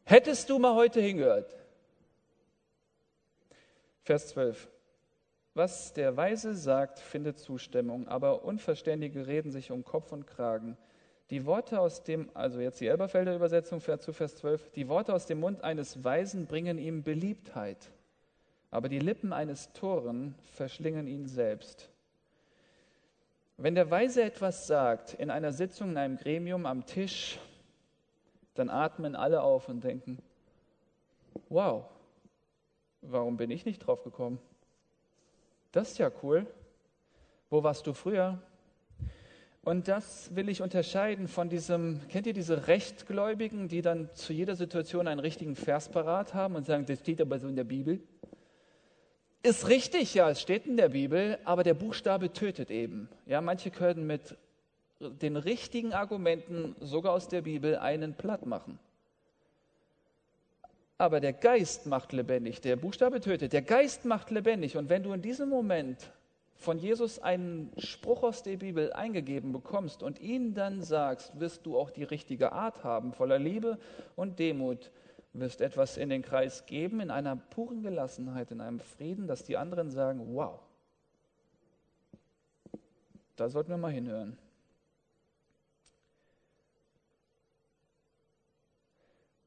Hättest 0.03 0.49
du 0.49 0.57
mal 0.57 0.73
heute 0.73 0.99
hingehört? 0.99 1.55
Vers 4.01 4.29
12. 4.29 4.67
Was 5.57 5.91
der 5.91 6.15
Weise 6.15 6.53
sagt, 6.53 6.99
findet 6.99 7.39
Zustimmung, 7.39 8.07
aber 8.07 8.45
Unverständige 8.45 9.25
reden 9.25 9.51
sich 9.51 9.71
um 9.71 9.83
Kopf 9.83 10.11
und 10.11 10.27
Kragen. 10.27 10.77
Die 11.31 11.47
Worte 11.47 11.79
aus 11.79 12.03
dem, 12.03 12.29
also 12.35 12.59
jetzt 12.59 12.79
die 12.79 12.85
Elberfelder 12.85 13.35
Übersetzung 13.35 13.81
zu 13.81 14.13
Vers 14.13 14.35
12, 14.35 14.69
die 14.73 14.87
Worte 14.87 15.15
aus 15.15 15.25
dem 15.25 15.39
Mund 15.39 15.63
eines 15.63 16.03
Weisen 16.03 16.45
bringen 16.45 16.77
ihm 16.77 17.01
Beliebtheit, 17.01 17.89
aber 18.69 18.87
die 18.87 18.99
Lippen 18.99 19.33
eines 19.33 19.73
Toren 19.73 20.35
verschlingen 20.43 21.07
ihn 21.07 21.25
selbst. 21.25 21.89
Wenn 23.57 23.73
der 23.73 23.89
Weise 23.89 24.21
etwas 24.21 24.67
sagt, 24.67 25.15
in 25.15 25.31
einer 25.31 25.53
Sitzung, 25.53 25.89
in 25.89 25.97
einem 25.97 26.17
Gremium, 26.17 26.67
am 26.67 26.85
Tisch, 26.85 27.39
dann 28.53 28.69
atmen 28.69 29.15
alle 29.15 29.41
auf 29.41 29.69
und 29.69 29.83
denken, 29.83 30.19
wow, 31.49 31.83
warum 33.01 33.37
bin 33.37 33.49
ich 33.49 33.65
nicht 33.65 33.79
drauf 33.79 34.03
gekommen? 34.03 34.37
Das 35.71 35.91
ist 35.91 35.97
ja 35.97 36.11
cool. 36.23 36.47
Wo 37.49 37.63
warst 37.63 37.87
du 37.87 37.93
früher? 37.93 38.41
Und 39.63 39.89
das 39.89 40.33
will 40.33 40.47
ich 40.47 40.61
unterscheiden 40.61 41.27
von 41.27 41.49
diesem, 41.49 41.99
kennt 42.07 42.25
ihr 42.25 42.33
diese 42.33 42.67
Rechtgläubigen, 42.67 43.67
die 43.67 43.81
dann 43.81 44.09
zu 44.13 44.31
jeder 44.31 44.55
Situation 44.55 45.07
einen 45.07 45.19
richtigen 45.19 45.57
Vers 45.57 45.89
parat 45.89 46.33
haben 46.33 46.55
und 46.55 46.65
sagen, 46.65 46.85
das 46.85 46.99
steht 46.99 47.19
aber 47.19 47.37
so 47.37 47.49
in 47.49 47.57
der 47.57 47.65
Bibel? 47.65 47.99
Ist 49.43 49.67
richtig, 49.67 50.13
ja, 50.13 50.29
es 50.29 50.41
steht 50.41 50.65
in 50.65 50.77
der 50.77 50.89
Bibel, 50.89 51.37
aber 51.43 51.63
der 51.63 51.73
Buchstabe 51.73 52.31
tötet 52.31 52.71
eben. 52.71 53.09
Ja, 53.25 53.41
manche 53.41 53.69
können 53.69 54.07
mit 54.07 54.37
den 54.99 55.35
richtigen 55.35 55.93
Argumenten 55.93 56.75
sogar 56.79 57.13
aus 57.13 57.27
der 57.27 57.41
Bibel 57.41 57.77
einen 57.77 58.13
platt 58.13 58.45
machen. 58.45 58.79
Aber 60.97 61.19
der 61.19 61.33
Geist 61.33 61.85
macht 61.85 62.11
lebendig. 62.13 62.61
Der 62.61 62.75
Buchstabe 62.75 63.19
tötet, 63.21 63.53
der 63.53 63.61
Geist 63.61 64.05
macht 64.05 64.31
lebendig. 64.31 64.77
Und 64.77 64.89
wenn 64.89 65.03
du 65.03 65.13
in 65.13 65.21
diesem 65.21 65.49
Moment 65.49 66.11
von 66.55 66.79
Jesus 66.79 67.19
einen 67.19 67.71
Spruch 67.77 68.23
aus 68.23 68.41
der 68.41 68.57
Bibel 68.57 68.91
eingegeben 68.93 69.51
bekommst 69.51 70.01
und 70.01 70.19
ihn 70.19 70.55
dann 70.55 70.81
sagst, 70.81 71.39
wirst 71.39 71.65
du 71.65 71.77
auch 71.77 71.91
die 71.91 72.03
richtige 72.03 72.51
Art 72.51 72.83
haben, 72.83 73.13
voller 73.13 73.37
Liebe 73.37 73.77
und 74.15 74.39
Demut, 74.39 74.91
wirst 75.33 75.61
etwas 75.61 75.97
in 75.97 76.09
den 76.09 76.23
Kreis 76.23 76.65
geben, 76.65 76.99
in 76.99 77.11
einer 77.11 77.35
puren 77.35 77.83
Gelassenheit, 77.83 78.49
in 78.49 78.59
einem 78.59 78.79
Frieden, 78.79 79.27
dass 79.27 79.43
die 79.43 79.55
anderen 79.55 79.91
sagen, 79.91 80.33
wow, 80.33 80.59
da 83.35 83.49
sollten 83.49 83.69
wir 83.69 83.77
mal 83.77 83.91
hinhören. 83.91 84.35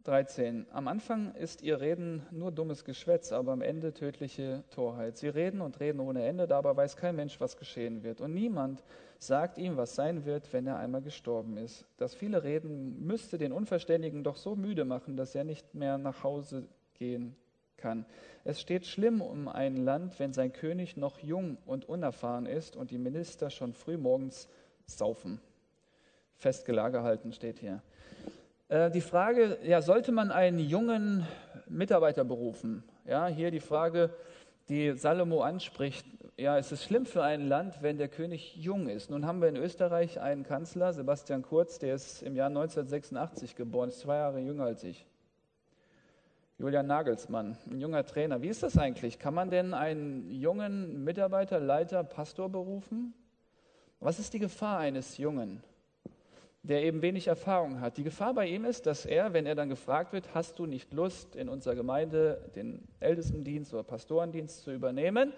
13. 0.05 0.67
Am 0.73 0.89
Anfang 0.89 1.35
ist 1.35 1.63
ihr 1.63 1.81
Reden 1.81 2.27
nur 2.31 2.53
dummes 2.53 2.85
Geschwätz, 2.85 3.33
aber 3.33 3.53
am 3.53 3.61
Ende 3.61 3.93
tödliche 3.93 4.65
Torheit. 4.71 5.19
Sie 5.19 5.29
reden 5.29 5.61
und 5.61 5.79
reden 5.79 6.01
ohne 6.01 6.25
Ende, 6.25 6.47
dabei 6.47 6.75
weiß 6.75 6.97
kein 6.97 7.17
Mensch, 7.17 7.39
was 7.39 7.59
geschehen 7.59 8.03
wird. 8.03 8.23
Und 8.23 8.33
niemand 8.33 8.83
sagt 9.19 9.59
ihm, 9.59 9.77
was 9.77 9.95
sein 9.95 10.25
wird, 10.25 10.53
wenn 10.55 10.67
er 10.67 10.79
einmal 10.79 11.03
gestorben 11.03 11.59
ist. 11.59 11.85
Das 11.99 12.15
viele 12.15 12.45
Reden 12.45 13.07
müsste 13.07 13.37
den 13.37 13.53
Unverständigen 13.53 14.25
doch 14.25 14.37
so 14.37 14.57
müde 14.57 14.87
machen, 14.87 15.19
dass 15.19 15.35
er 15.35 15.45
nicht 15.45 15.75
mehr 15.75 15.99
nach 15.99 16.25
Hause 16.25 16.67
gehen 16.95 17.37
kann. 17.77 18.07
Es 18.45 18.59
steht 18.61 18.87
schlimm 18.87 19.21
um 19.21 19.49
ein 19.49 19.77
Land, 19.77 20.19
wenn 20.19 20.33
sein 20.33 20.53
König 20.53 20.97
noch 20.97 21.19
jung 21.19 21.59
und 21.67 21.87
unerfahren 21.87 22.47
ist 22.47 22.75
und 22.75 22.91
die 22.91 22.99
Minister 22.99 23.51
schon 23.51 23.75
früh 23.75 23.99
morgens 23.99 24.49
saufen. 24.87 25.41
Festgelage 26.37 27.03
halten 27.03 27.33
steht 27.33 27.59
hier. 27.59 27.83
Äh, 28.71 28.89
die 28.93 29.01
Frage, 29.01 29.59
ja, 29.65 29.83
sollte 29.83 30.13
man 30.13 30.31
einen 30.31 30.61
jungen 30.61 31.27
Mitarbeiter 31.69 32.25
berufen? 32.25 32.85
Ja, 33.05 33.27
hier 33.27 33.51
die 33.51 33.59
Frage, 33.59 34.11
die 34.69 34.93
Salomo 34.93 35.43
anspricht. 35.43 36.07
Ja, 36.37 36.57
es 36.57 36.71
ist 36.71 36.85
schlimm 36.85 37.05
für 37.05 37.25
ein 37.25 37.49
Land, 37.49 37.83
wenn 37.83 37.99
der 37.99 38.07
König 38.07 38.55
jung 38.55 38.89
ist. 38.89 39.11
Nun 39.11 39.27
haben 39.27 39.43
wir 39.43 39.49
in 39.49 39.57
Österreich 39.57 40.21
einen 40.21 40.45
Kanzler, 40.45 40.93
Sebastian 40.93 41.43
Kurz, 41.43 41.81
der 41.81 41.97
ist 41.97 42.23
im 42.23 42.37
Jahr 42.37 42.47
1986 42.47 43.57
geboren, 43.57 43.89
ist 43.89 43.99
zwei 43.99 44.19
Jahre 44.19 44.39
jünger 44.39 44.65
als 44.67 44.85
ich. 44.85 45.05
Julian 46.57 46.87
Nagelsmann, 46.87 47.57
ein 47.69 47.81
junger 47.81 48.07
Trainer. 48.07 48.41
Wie 48.41 48.49
ist 48.49 48.63
das 48.63 48.79
eigentlich? 48.79 49.19
Kann 49.19 49.35
man 49.35 49.51
denn 49.51 49.75
einen 49.75 50.31
jungen 50.31 51.03
Mitarbeiter, 51.03 51.59
Leiter, 51.59 52.05
Pastor 52.05 52.49
berufen? 52.49 53.15
Was 53.99 54.21
ist 54.21 54.33
die 54.33 54.39
Gefahr 54.39 54.79
eines 54.79 55.19
Jungen? 55.19 55.61
Der 56.63 56.83
eben 56.83 57.01
wenig 57.01 57.27
Erfahrung 57.27 57.81
hat. 57.81 57.97
Die 57.97 58.03
Gefahr 58.03 58.35
bei 58.35 58.47
ihm 58.47 58.65
ist, 58.65 58.87
dass 58.87 59.07
er, 59.07 59.33
wenn 59.33 59.47
er 59.47 59.55
dann 59.55 59.69
gefragt 59.69 60.13
wird, 60.13 60.35
hast 60.35 60.59
du 60.59 60.67
nicht 60.67 60.93
Lust, 60.93 61.35
in 61.37 61.49
unserer 61.49 61.75
Gemeinde 61.75 62.51
den 62.55 62.87
Ältestendienst 63.01 63.73
oder 63.73 63.83
Pastorendienst 63.83 64.63
zu 64.63 64.73
übernehmen, 64.73 65.33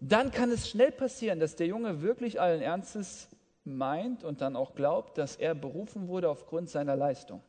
dann 0.00 0.30
kann 0.30 0.50
es 0.50 0.68
schnell 0.68 0.92
passieren, 0.92 1.40
dass 1.40 1.56
der 1.56 1.66
Junge 1.66 2.02
wirklich 2.02 2.40
allen 2.40 2.60
Ernstes 2.60 3.28
meint 3.64 4.22
und 4.22 4.40
dann 4.40 4.54
auch 4.54 4.74
glaubt, 4.74 5.18
dass 5.18 5.36
er 5.36 5.54
berufen 5.54 6.08
wurde 6.08 6.28
aufgrund 6.28 6.68
seiner 6.68 6.94
Leistung. 6.94 7.42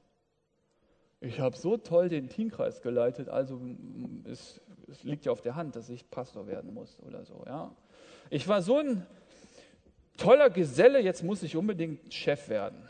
Ich 1.20 1.40
habe 1.40 1.56
so 1.56 1.78
toll 1.78 2.10
den 2.10 2.30
Teamkreis 2.30 2.82
geleitet, 2.82 3.30
also 3.30 3.60
es, 4.26 4.62
es 4.88 5.04
liegt 5.04 5.26
ja 5.26 5.32
auf 5.32 5.42
der 5.42 5.56
Hand, 5.56 5.76
dass 5.76 5.90
ich 5.90 6.10
Pastor 6.10 6.48
werden 6.48 6.74
muss 6.74 7.00
oder 7.02 7.24
so. 7.26 7.44
Ja. 7.46 7.72
Ich 8.30 8.48
war 8.48 8.62
so 8.62 8.78
ein 8.78 9.06
toller 10.18 10.50
Geselle, 10.50 11.00
jetzt 11.00 11.24
muss 11.24 11.44
ich 11.44 11.56
unbedingt 11.56 12.14
Chef 12.14 12.50
werden. 12.50 12.88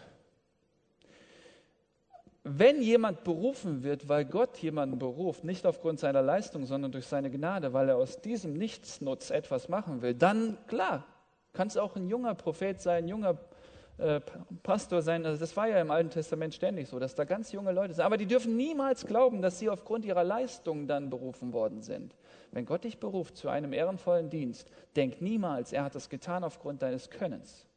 Wenn 2.44 2.82
jemand 2.82 3.24
berufen 3.24 3.82
wird, 3.82 4.08
weil 4.08 4.24
Gott 4.24 4.58
jemanden 4.58 5.00
beruft, 5.00 5.44
nicht 5.44 5.66
aufgrund 5.66 6.00
seiner 6.00 6.22
Leistung, 6.22 6.66
sondern 6.66 6.92
durch 6.92 7.08
seine 7.08 7.32
Gnade, 7.32 7.74
weil 7.74 7.90
er 7.90 7.98
aus 7.98 8.22
diesem 8.22 8.54
Nichtsnutz 8.54 9.32
etwas 9.32 9.68
machen 9.68 10.04
will, 10.04 10.14
dann 10.14 10.58
klar, 10.68 11.08
kann 11.54 11.68
es 11.68 11.78
auch 11.78 11.96
ein 11.96 12.08
junger 12.08 12.36
Prophet 12.36 12.80
sein, 12.80 13.06
ein 13.06 13.08
junger 13.08 13.34
äh, 13.98 14.20
Pastor 14.64 15.02
sein. 15.02 15.26
Also 15.26 15.40
das 15.40 15.56
war 15.56 15.68
ja 15.68 15.80
im 15.80 15.92
Alten 15.92 16.10
Testament 16.10 16.54
ständig 16.54 16.90
so, 16.90 17.00
dass 17.00 17.16
da 17.16 17.24
ganz 17.24 17.52
junge 17.52 17.72
Leute 17.72 17.94
sind. 17.94 18.04
Aber 18.04 18.18
die 18.18 18.26
dürfen 18.26 18.56
niemals 18.58 19.06
glauben, 19.06 19.42
dass 19.42 19.60
sie 19.60 19.70
aufgrund 19.70 20.06
ihrer 20.06 20.24
Leistung 20.24 20.88
dann 20.88 21.10
berufen 21.10 21.54
worden 21.54 21.82
sind. 21.82 22.16
Wenn 22.52 22.66
Gott 22.66 22.84
dich 22.84 23.00
beruft 23.00 23.38
zu 23.38 23.50
einem 23.50 23.74
ehrenvollen 23.74 24.30
Dienst, 24.30 24.70
denk 24.96 25.22
niemals, 25.22 25.74
er 25.74 25.84
hat 25.84 25.96
das 25.96 26.10
getan 26.10 26.44
aufgrund 26.44 26.82
deines 26.82 27.10
Könnens. 27.10 27.68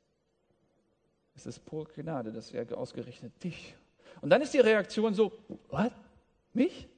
Es 1.35 1.47
ist 1.47 1.65
pure 1.65 1.87
Gnade, 1.95 2.33
dass 2.33 2.53
er 2.53 2.77
ausgerechnet 2.77 3.33
dich 3.43 3.75
und 4.21 4.31
dann 4.31 4.43
ist 4.43 4.55
die 4.55 4.61
Reaktion 4.61 5.15
so, 5.15 5.33
was? 5.69 5.93
Mich? 6.53 6.89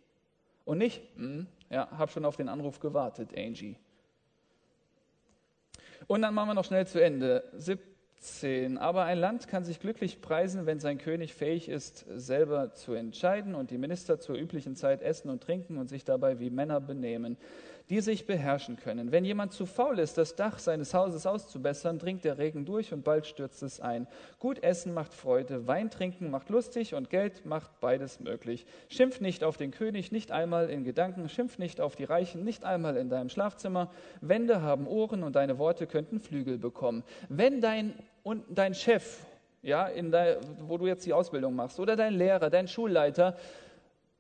Und 0.65 0.79
nicht, 0.79 1.03
hm, 1.17 1.47
ja, 1.69 1.89
hab 1.91 2.11
schon 2.11 2.25
auf 2.25 2.37
den 2.37 2.49
Anruf 2.49 2.81
gewartet, 2.81 3.31
Angie. 3.37 3.77
Und 6.07 6.23
dann 6.23 6.35
machen 6.35 6.51
wir 6.51 6.55
noch 6.55 6.65
schnell 6.65 6.87
zu 6.87 7.03
Ende. 7.03 7.45
17. 8.21 8.77
Aber 8.79 9.05
ein 9.05 9.19
Land 9.19 9.49
kann 9.49 9.65
sich 9.65 9.81
glücklich 9.81 10.21
preisen, 10.21 10.67
wenn 10.67 10.79
sein 10.79 10.99
König 10.99 11.35
fähig 11.35 11.69
ist, 11.69 12.05
selber 12.15 12.75
zu 12.75 12.93
entscheiden 12.93 13.55
und 13.55 13.71
die 13.71 13.79
Minister 13.79 14.21
zur 14.21 14.37
üblichen 14.37 14.77
Zeit 14.77 15.03
essen 15.03 15.31
und 15.31 15.43
trinken 15.43 15.79
und 15.79 15.89
sich 15.89 16.05
dabei 16.05 16.39
wie 16.39 16.51
Männer 16.51 16.81
benehmen 16.81 17.39
die 17.91 18.01
sich 18.01 18.25
beherrschen 18.25 18.77
können. 18.77 19.11
Wenn 19.11 19.25
jemand 19.25 19.53
zu 19.53 19.67
faul 19.67 19.99
ist, 19.99 20.17
das 20.17 20.37
Dach 20.37 20.61
seines 20.61 20.95
Hauses 20.95 21.27
auszubessern, 21.27 21.99
dringt 21.99 22.25
der 22.25 22.39
Regen 22.39 22.65
durch 22.65 22.93
und 22.93 23.03
bald 23.03 23.27
stürzt 23.27 23.65
es 23.65 23.81
ein. 23.81 24.07
Gut 24.39 24.63
essen 24.63 24.95
macht 24.95 25.13
Freude, 25.13 25.67
Wein 25.67 25.91
trinken 25.91 26.31
macht 26.31 26.51
lustig 26.51 26.95
und 26.95 27.11
Geld 27.11 27.45
macht 27.45 27.81
beides 27.81 28.21
möglich. 28.21 28.65
Schimpf 28.89 29.21
nicht 29.21 29.43
auf 29.43 29.57
den 29.57 29.73
König, 29.73 30.13
nicht 30.13 30.31
einmal 30.31 30.71
in 30.71 30.85
Gedanken, 30.85 31.29
schimpf 31.29 31.59
nicht 31.59 31.81
auf 31.81 31.97
die 31.97 32.05
Reichen, 32.05 32.45
nicht 32.45 32.65
einmal 32.65 32.97
in 32.97 33.11
deinem 33.11 33.29
Schlafzimmer. 33.29 33.91
Wände 34.21 34.63
haben 34.63 34.87
Ohren 34.87 35.25
und 35.25 35.35
deine 35.35 35.59
Worte 35.59 35.89
könnten 35.89 36.21
Flügel 36.21 36.59
bekommen. 36.59 37.03
Wenn 37.29 37.61
dein, 37.61 37.95
und 38.23 38.45
dein 38.51 38.75
Chef, 38.75 39.27
ja, 39.63 39.89
in 39.89 40.13
der, 40.13 40.39
wo 40.61 40.79
du 40.79 40.87
jetzt 40.87 41.05
die 41.07 41.13
Ausbildung 41.13 41.57
machst, 41.57 41.81
oder 41.81 41.97
dein 41.97 42.15
Lehrer, 42.15 42.51
dein 42.51 42.69
Schulleiter, 42.69 43.37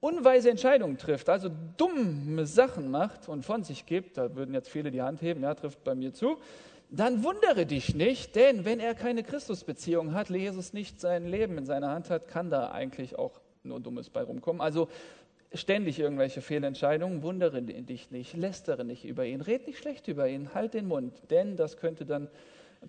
unweise 0.01 0.51
Entscheidungen 0.51 0.96
trifft, 0.96 1.28
also 1.28 1.51
dumme 1.76 2.46
Sachen 2.46 2.90
macht 2.90 3.28
und 3.28 3.44
von 3.44 3.62
sich 3.64 3.86
gibt, 3.86 4.16
da 4.16 4.34
würden 4.34 4.55
jetzt 4.55 4.70
viele 4.70 4.90
die 4.90 5.03
Hand 5.03 5.22
heben, 5.22 5.42
ja, 5.42 5.55
trifft 5.55 5.84
bei 5.84 5.94
mir 5.94 6.12
zu, 6.12 6.38
dann 6.90 7.22
wundere 7.22 7.66
dich 7.66 7.94
nicht, 7.94 8.34
denn 8.34 8.64
wenn 8.64 8.80
er 8.80 8.94
keine 8.94 9.22
Christusbeziehung 9.22 10.12
hat, 10.12 10.30
Jesus 10.30 10.72
nicht 10.72 11.01
sein 11.01 11.26
Leben 11.26 11.57
in 11.59 11.66
seiner 11.66 11.90
Hand 11.90 12.11
hat, 12.11 12.26
kann 12.26 12.51
da 12.51 12.72
eigentlich 12.72 13.16
auch 13.16 13.40
nur 13.62 13.78
Dummes 13.78 14.11
bei 14.11 14.22
rumkommen. 14.22 14.61
Also 14.61 14.88
ständig 15.53 15.98
irgendwelche 15.98 16.40
Fehlentscheidungen, 16.40 17.22
wundere 17.22 17.62
dich 17.62 18.11
nicht, 18.11 18.36
lästere 18.36 18.84
nicht 18.84 19.05
über 19.05 19.24
ihn, 19.24 19.40
red 19.40 19.66
nicht 19.66 19.78
schlecht 19.78 20.09
über 20.09 20.28
ihn, 20.28 20.55
halt 20.55 20.74
den 20.74 20.88
Mund, 20.88 21.14
denn 21.30 21.57
das 21.57 21.76
könnte 21.76 22.07
dann 22.07 22.28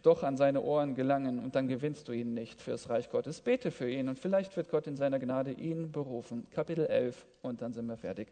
doch 0.01 0.23
an 0.23 0.37
seine 0.37 0.61
Ohren 0.61 0.95
gelangen 0.95 1.39
und 1.39 1.55
dann 1.55 1.67
gewinnst 1.67 2.07
du 2.07 2.13
ihn 2.13 2.33
nicht 2.33 2.61
fürs 2.61 2.89
Reich 2.89 3.09
Gottes. 3.09 3.41
Bete 3.41 3.71
für 3.71 3.89
ihn 3.89 4.07
und 4.07 4.19
vielleicht 4.19 4.55
wird 4.55 4.69
Gott 4.69 4.87
in 4.87 4.95
seiner 4.95 5.19
Gnade 5.19 5.51
ihn 5.51 5.91
berufen. 5.91 6.47
Kapitel 6.51 6.85
11 6.85 7.25
und 7.41 7.61
dann 7.61 7.73
sind 7.73 7.87
wir 7.87 7.97
fertig. 7.97 8.29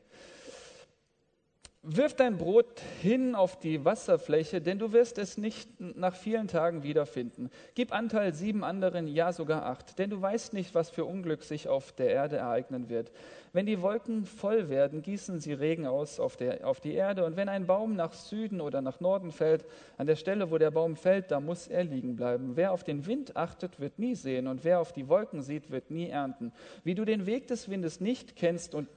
Wirf 1.82 2.13
dein 2.13 2.36
Brot 2.36 2.82
hin 3.01 3.36
auf 3.36 3.57
die 3.57 3.86
Wasserfläche, 3.86 4.59
denn 4.59 4.80
du 4.80 4.91
wirst 4.91 5.17
es 5.17 5.38
nicht 5.38 5.69
nach 5.80 6.13
vielen 6.13 6.49
Tagen 6.49 6.84
wiederfinden. 6.84 7.49
Gib 7.73 7.93
Anteil 7.93 8.34
sieben 8.34 8.65
anderen, 8.65 9.07
ja 9.07 9.32
sogar 9.32 9.65
acht, 9.65 9.97
denn 9.97 10.09
du 10.09 10.21
weißt 10.21 10.51
nicht, 10.51 10.75
was 10.75 10.89
für 10.89 11.05
Unglück 11.05 11.41
sich 11.41 11.69
auf 11.69 11.93
der 11.93 12.09
Erde 12.09 12.36
ereignen 12.36 12.89
wird. 12.89 13.13
Wenn 13.53 13.65
die 13.65 13.82
Wolken 13.82 14.25
voll 14.25 14.67
werden, 14.67 15.01
gießen 15.01 15.39
sie 15.39 15.53
Regen 15.53 15.88
aus 15.88 16.19
auf, 16.19 16.36
der, 16.36 16.67
auf 16.67 16.82
die 16.82 16.95
Erde. 16.95 17.23
Und 17.23 17.38
wenn 17.38 17.47
ein 17.47 17.65
Baum 17.65 17.95
nach 17.95 18.11
Süden 18.11 18.59
oder 18.59 18.82
nach 18.82 18.99
Norden 18.99 19.32
fällt, 19.32 19.63
an 19.97 20.05
der 20.05 20.17
Stelle, 20.17 20.51
wo 20.51 20.57
der 20.57 20.71
Baum 20.71 20.97
fällt, 20.97 21.32
da 21.32 21.39
muss 21.39 21.69
er 21.69 21.86
liegen 21.86 22.17
bleiben. 22.17 22.57
Wer 22.57 22.73
auf 22.73 22.84
den 22.84 23.05
Wind 23.05 23.38
achtet, 23.38 23.80
wird 23.80 23.99
nie 23.99 24.15
sehen, 24.15 24.47
und 24.47 24.65
wer 24.65 24.82
auf 24.82 24.91
die 24.91 25.07
Wolken 25.07 25.41
sieht, 25.41 25.71
wird 25.71 25.91
nie 25.91 26.09
ernten. 26.09 26.51
Wie 26.84 26.93
du 26.93 27.05
den 27.05 27.25
Weg 27.25 27.47
des 27.47 27.69
Windes 27.69 28.01
nicht 28.01 28.36
kennst 28.36 28.75
und 28.75 28.89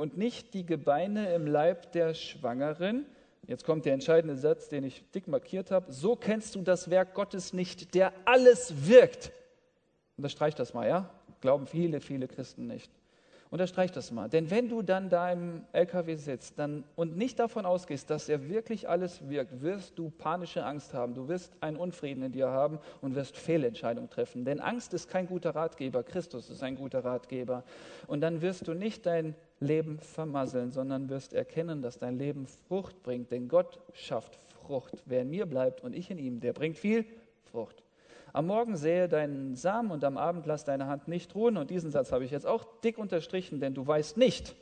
und 0.00 0.16
nicht 0.16 0.54
die 0.54 0.64
Gebeine 0.64 1.34
im 1.34 1.46
Leib 1.46 1.92
der 1.92 2.14
Schwangeren. 2.14 3.04
Jetzt 3.46 3.64
kommt 3.64 3.84
der 3.84 3.92
entscheidende 3.92 4.34
Satz, 4.36 4.68
den 4.68 4.82
ich 4.82 5.04
dick 5.10 5.28
markiert 5.28 5.70
habe. 5.70 5.92
So 5.92 6.16
kennst 6.16 6.54
du 6.54 6.62
das 6.62 6.88
Werk 6.88 7.12
Gottes 7.12 7.52
nicht, 7.52 7.94
der 7.94 8.14
alles 8.24 8.88
wirkt. 8.88 9.30
Unterstreich 10.16 10.54
das 10.54 10.72
mal, 10.72 10.88
ja? 10.88 11.10
Glauben 11.42 11.66
viele, 11.66 12.00
viele 12.00 12.28
Christen 12.28 12.66
nicht. 12.66 12.90
Unterstreich 13.50 13.90
das 13.90 14.12
mal. 14.12 14.28
Denn 14.28 14.48
wenn 14.48 14.68
du 14.68 14.80
dann 14.80 15.08
da 15.08 15.32
im 15.32 15.64
LKW 15.72 16.14
sitzt 16.14 16.56
dann, 16.56 16.84
und 16.94 17.16
nicht 17.16 17.40
davon 17.40 17.66
ausgehst, 17.66 18.08
dass 18.08 18.28
er 18.28 18.48
wirklich 18.48 18.88
alles 18.88 19.28
wirkt, 19.28 19.60
wirst 19.60 19.98
du 19.98 20.10
panische 20.10 20.64
Angst 20.64 20.94
haben. 20.94 21.14
Du 21.14 21.26
wirst 21.26 21.52
einen 21.60 21.76
Unfrieden 21.76 22.22
in 22.22 22.30
dir 22.30 22.48
haben 22.48 22.78
und 23.00 23.16
wirst 23.16 23.36
Fehlentscheidungen 23.36 24.08
treffen. 24.08 24.44
Denn 24.44 24.60
Angst 24.60 24.94
ist 24.94 25.08
kein 25.08 25.26
guter 25.26 25.56
Ratgeber. 25.56 26.04
Christus 26.04 26.48
ist 26.48 26.62
ein 26.62 26.76
guter 26.76 27.04
Ratgeber. 27.04 27.64
Und 28.06 28.20
dann 28.20 28.40
wirst 28.40 28.68
du 28.68 28.74
nicht 28.74 29.04
dein 29.04 29.34
Leben 29.58 29.98
vermasseln, 29.98 30.70
sondern 30.70 31.08
wirst 31.08 31.34
erkennen, 31.34 31.82
dass 31.82 31.98
dein 31.98 32.18
Leben 32.18 32.46
Frucht 32.68 33.02
bringt. 33.02 33.32
Denn 33.32 33.48
Gott 33.48 33.80
schafft 33.94 34.38
Frucht. 34.62 35.02
Wer 35.06 35.22
in 35.22 35.30
mir 35.30 35.46
bleibt 35.46 35.82
und 35.82 35.96
ich 35.96 36.08
in 36.08 36.18
ihm, 36.18 36.38
der 36.38 36.52
bringt 36.52 36.78
viel 36.78 37.04
Frucht. 37.50 37.82
Am 38.32 38.46
Morgen 38.46 38.76
sähe 38.76 39.08
deinen 39.08 39.56
Samen 39.56 39.90
und 39.90 40.04
am 40.04 40.16
Abend 40.16 40.46
lass 40.46 40.64
deine 40.64 40.86
Hand 40.86 41.08
nicht 41.08 41.34
ruhen. 41.34 41.56
Und 41.56 41.70
diesen 41.70 41.90
Satz 41.90 42.12
habe 42.12 42.24
ich 42.24 42.30
jetzt 42.30 42.46
auch 42.46 42.64
dick 42.84 42.98
unterstrichen, 42.98 43.60
denn 43.60 43.74
du 43.74 43.86
weißt 43.86 44.16
nicht, 44.16 44.54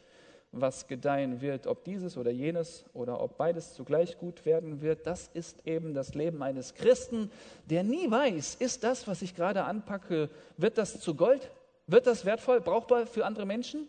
was 0.53 0.87
gedeihen 0.87 1.43
wird, 1.43 1.67
ob 1.67 1.85
dieses 1.85 2.17
oder 2.17 2.31
jenes 2.31 2.87
oder 2.95 3.21
ob 3.21 3.37
beides 3.37 3.75
zugleich 3.75 4.19
gut 4.19 4.47
werden 4.47 4.81
wird. 4.81 5.07
Das 5.07 5.29
ist 5.35 5.67
eben 5.67 5.93
das 5.93 6.15
Leben 6.15 6.43
eines 6.43 6.75
Christen, 6.75 7.31
der 7.67 7.83
nie 7.83 8.11
weiß, 8.11 8.55
ist 8.55 8.85
das, 8.85 9.07
was 9.07 9.21
ich 9.21 9.35
gerade 9.35 9.65
anpacke, 9.65 10.31
wird 10.57 10.79
das 10.79 11.01
zu 11.01 11.15
Gold? 11.15 11.51
Wird 11.87 12.07
das 12.07 12.25
wertvoll, 12.25 12.61
brauchbar 12.61 13.07
für 13.07 13.27
andere 13.27 13.47
Menschen? 13.47 13.89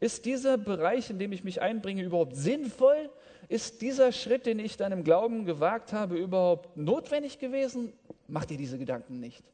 Ist 0.00 0.26
dieser 0.26 0.58
Bereich, 0.58 1.08
in 1.08 1.18
dem 1.18 1.32
ich 1.32 1.44
mich 1.44 1.62
einbringe, 1.62 2.02
überhaupt 2.02 2.36
sinnvoll? 2.36 3.10
Ist 3.48 3.82
dieser 3.82 4.12
Schritt, 4.12 4.46
den 4.46 4.58
ich 4.58 4.76
dann 4.76 4.92
im 4.92 5.04
Glauben 5.04 5.44
gewagt 5.44 5.92
habe, 5.92 6.16
überhaupt 6.16 6.76
notwendig 6.76 7.38
gewesen? 7.38 7.92
Mach 8.28 8.44
dir 8.44 8.56
diese 8.56 8.78
Gedanken 8.78 9.20
nicht. 9.20 9.44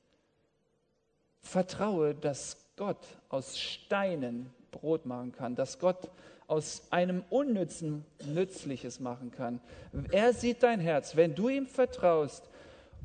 Vertraue, 1.40 2.14
dass 2.14 2.56
Gott 2.76 3.06
aus 3.28 3.58
Steinen 3.58 4.50
Brot 4.70 5.04
machen 5.06 5.32
kann, 5.32 5.54
dass 5.54 5.78
Gott 5.78 6.10
aus 6.46 6.82
einem 6.90 7.24
Unnützen 7.30 8.04
Nützliches 8.26 9.00
machen 9.00 9.30
kann. 9.30 9.60
Er 10.10 10.32
sieht 10.32 10.62
dein 10.62 10.80
Herz. 10.80 11.16
Wenn 11.16 11.34
du 11.34 11.48
ihm 11.48 11.66
vertraust 11.66 12.50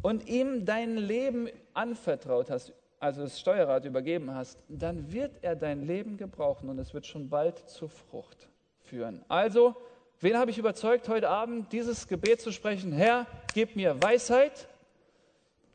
und 0.01 0.27
ihm 0.27 0.65
dein 0.65 0.97
Leben 0.97 1.49
anvertraut 1.73 2.49
hast, 2.49 2.73
also 2.99 3.23
das 3.23 3.39
Steuerrad 3.39 3.85
übergeben 3.85 4.33
hast, 4.33 4.57
dann 4.67 5.11
wird 5.11 5.31
er 5.43 5.55
dein 5.55 5.85
Leben 5.85 6.17
gebrauchen 6.17 6.69
und 6.69 6.79
es 6.79 6.93
wird 6.93 7.05
schon 7.05 7.29
bald 7.29 7.69
zur 7.69 7.89
Frucht 7.89 8.49
führen. 8.79 9.23
Also, 9.27 9.75
wen 10.19 10.37
habe 10.37 10.51
ich 10.51 10.57
überzeugt, 10.57 11.09
heute 11.09 11.29
Abend 11.29 11.71
dieses 11.73 12.07
Gebet 12.07 12.41
zu 12.41 12.51
sprechen? 12.51 12.91
Herr, 12.91 13.25
gib 13.53 13.75
mir 13.75 14.01
Weisheit. 14.01 14.67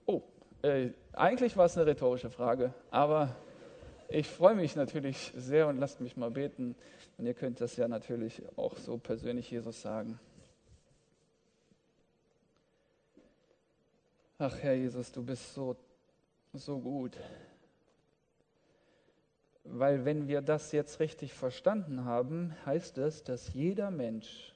Oh, 0.06 0.22
äh, 0.62 0.90
eigentlich 1.12 1.56
war 1.56 1.66
es 1.66 1.76
eine 1.76 1.86
rhetorische 1.86 2.30
Frage, 2.30 2.72
aber 2.90 3.34
ich 4.08 4.28
freue 4.28 4.54
mich 4.54 4.76
natürlich 4.76 5.32
sehr 5.36 5.68
und 5.68 5.78
lasst 5.78 6.00
mich 6.00 6.16
mal 6.16 6.30
beten. 6.30 6.74
Und 7.18 7.26
ihr 7.26 7.34
könnt 7.34 7.60
das 7.60 7.76
ja 7.76 7.88
natürlich 7.88 8.42
auch 8.56 8.76
so 8.76 8.98
persönlich 8.98 9.50
Jesus 9.50 9.80
sagen. 9.80 10.18
Ach 14.38 14.56
Herr 14.60 14.74
Jesus, 14.74 15.12
du 15.12 15.22
bist 15.22 15.54
so, 15.54 15.76
so 16.52 16.78
gut. 16.78 17.16
Weil 19.64 20.04
wenn 20.04 20.28
wir 20.28 20.42
das 20.42 20.72
jetzt 20.72 21.00
richtig 21.00 21.32
verstanden 21.32 22.04
haben, 22.04 22.54
heißt 22.66 22.98
es, 22.98 23.22
dass 23.22 23.54
jeder 23.54 23.90
Mensch, 23.90 24.54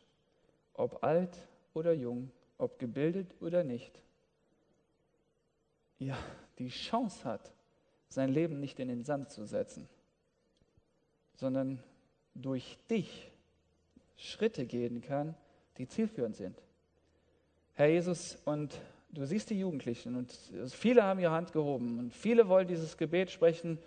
ob 0.74 1.04
alt 1.04 1.48
oder 1.74 1.92
jung, 1.92 2.30
ob 2.58 2.78
gebildet 2.78 3.34
oder 3.40 3.62
nicht, 3.62 4.00
ja, 5.98 6.16
die 6.58 6.68
Chance 6.68 7.24
hat, 7.24 7.52
sein 8.08 8.30
Leben 8.30 8.60
nicht 8.60 8.78
in 8.78 8.88
den 8.88 9.04
Sand 9.04 9.30
zu 9.30 9.46
setzen, 9.46 9.88
sondern 11.34 11.82
durch 12.34 12.78
dich 12.90 13.30
Schritte 14.16 14.66
gehen 14.66 15.00
kann, 15.00 15.34
die 15.78 15.86
zielführend 15.86 16.36
sind. 16.36 16.62
Herr 17.74 17.88
Jesus, 17.88 18.38
und 18.44 18.80
du 19.10 19.24
siehst 19.24 19.50
die 19.50 19.58
Jugendlichen 19.58 20.16
und 20.16 20.32
viele 20.70 21.02
haben 21.02 21.20
ihre 21.20 21.32
Hand 21.32 21.52
gehoben 21.52 21.98
und 21.98 22.14
viele 22.14 22.48
wollen 22.48 22.66
dieses 22.66 22.96
Gebet 22.96 23.30
sprechen, 23.30 23.78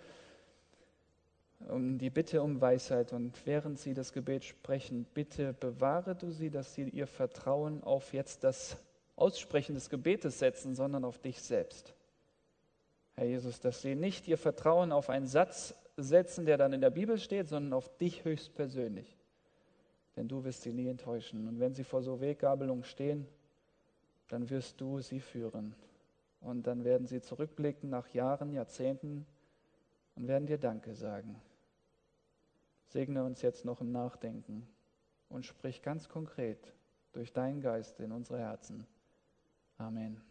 um 1.67 1.97
die 1.97 2.09
Bitte 2.09 2.41
um 2.41 2.61
Weisheit. 2.61 3.13
Und 3.13 3.45
während 3.45 3.79
sie 3.79 3.93
das 3.93 4.13
Gebet 4.13 4.45
sprechen, 4.45 5.05
bitte 5.13 5.53
bewahre 5.53 6.15
du 6.15 6.31
sie, 6.31 6.49
dass 6.49 6.73
sie 6.73 6.89
ihr 6.89 7.07
Vertrauen 7.07 7.83
auf 7.83 8.13
jetzt 8.13 8.43
das 8.43 8.77
Aussprechen 9.15 9.75
des 9.75 9.89
Gebetes 9.89 10.39
setzen, 10.39 10.75
sondern 10.75 11.03
auf 11.03 11.19
dich 11.19 11.41
selbst. 11.41 11.93
Herr 13.15 13.25
Jesus, 13.25 13.59
dass 13.59 13.81
sie 13.81 13.95
nicht 13.95 14.27
ihr 14.27 14.37
Vertrauen 14.37 14.91
auf 14.93 15.09
einen 15.09 15.27
Satz 15.27 15.75
setzen, 15.97 16.45
der 16.45 16.57
dann 16.57 16.71
in 16.71 16.79
der 16.79 16.89
Bibel 16.89 17.17
steht, 17.17 17.49
sondern 17.49 17.73
auf 17.73 17.97
dich 17.97 18.23
höchstpersönlich. 18.23 19.17
Denn 20.15 20.27
du 20.27 20.43
wirst 20.45 20.61
sie 20.61 20.71
nie 20.71 20.87
enttäuschen. 20.87 21.47
Und 21.47 21.59
wenn 21.59 21.73
sie 21.73 21.83
vor 21.83 22.01
so 22.01 22.21
Weggabelung 22.21 22.83
stehen, 22.83 23.27
dann 24.29 24.49
wirst 24.49 24.79
du 24.79 25.01
sie 25.01 25.19
führen. 25.19 25.75
Und 26.39 26.67
dann 26.67 26.85
werden 26.85 27.07
sie 27.07 27.21
zurückblicken 27.21 27.89
nach 27.89 28.07
Jahren, 28.13 28.53
Jahrzehnten 28.53 29.25
und 30.15 30.27
werden 30.27 30.47
dir 30.47 30.57
Danke 30.57 30.95
sagen. 30.95 31.35
Segne 32.89 33.23
uns 33.23 33.41
jetzt 33.43 33.65
noch 33.65 33.81
im 33.81 33.91
Nachdenken 33.91 34.67
und 35.29 35.45
sprich 35.45 35.81
ganz 35.81 36.09
konkret 36.09 36.73
durch 37.13 37.31
deinen 37.31 37.61
Geist 37.61 37.99
in 37.99 38.11
unsere 38.11 38.39
Herzen. 38.39 38.87
Amen. 39.77 40.28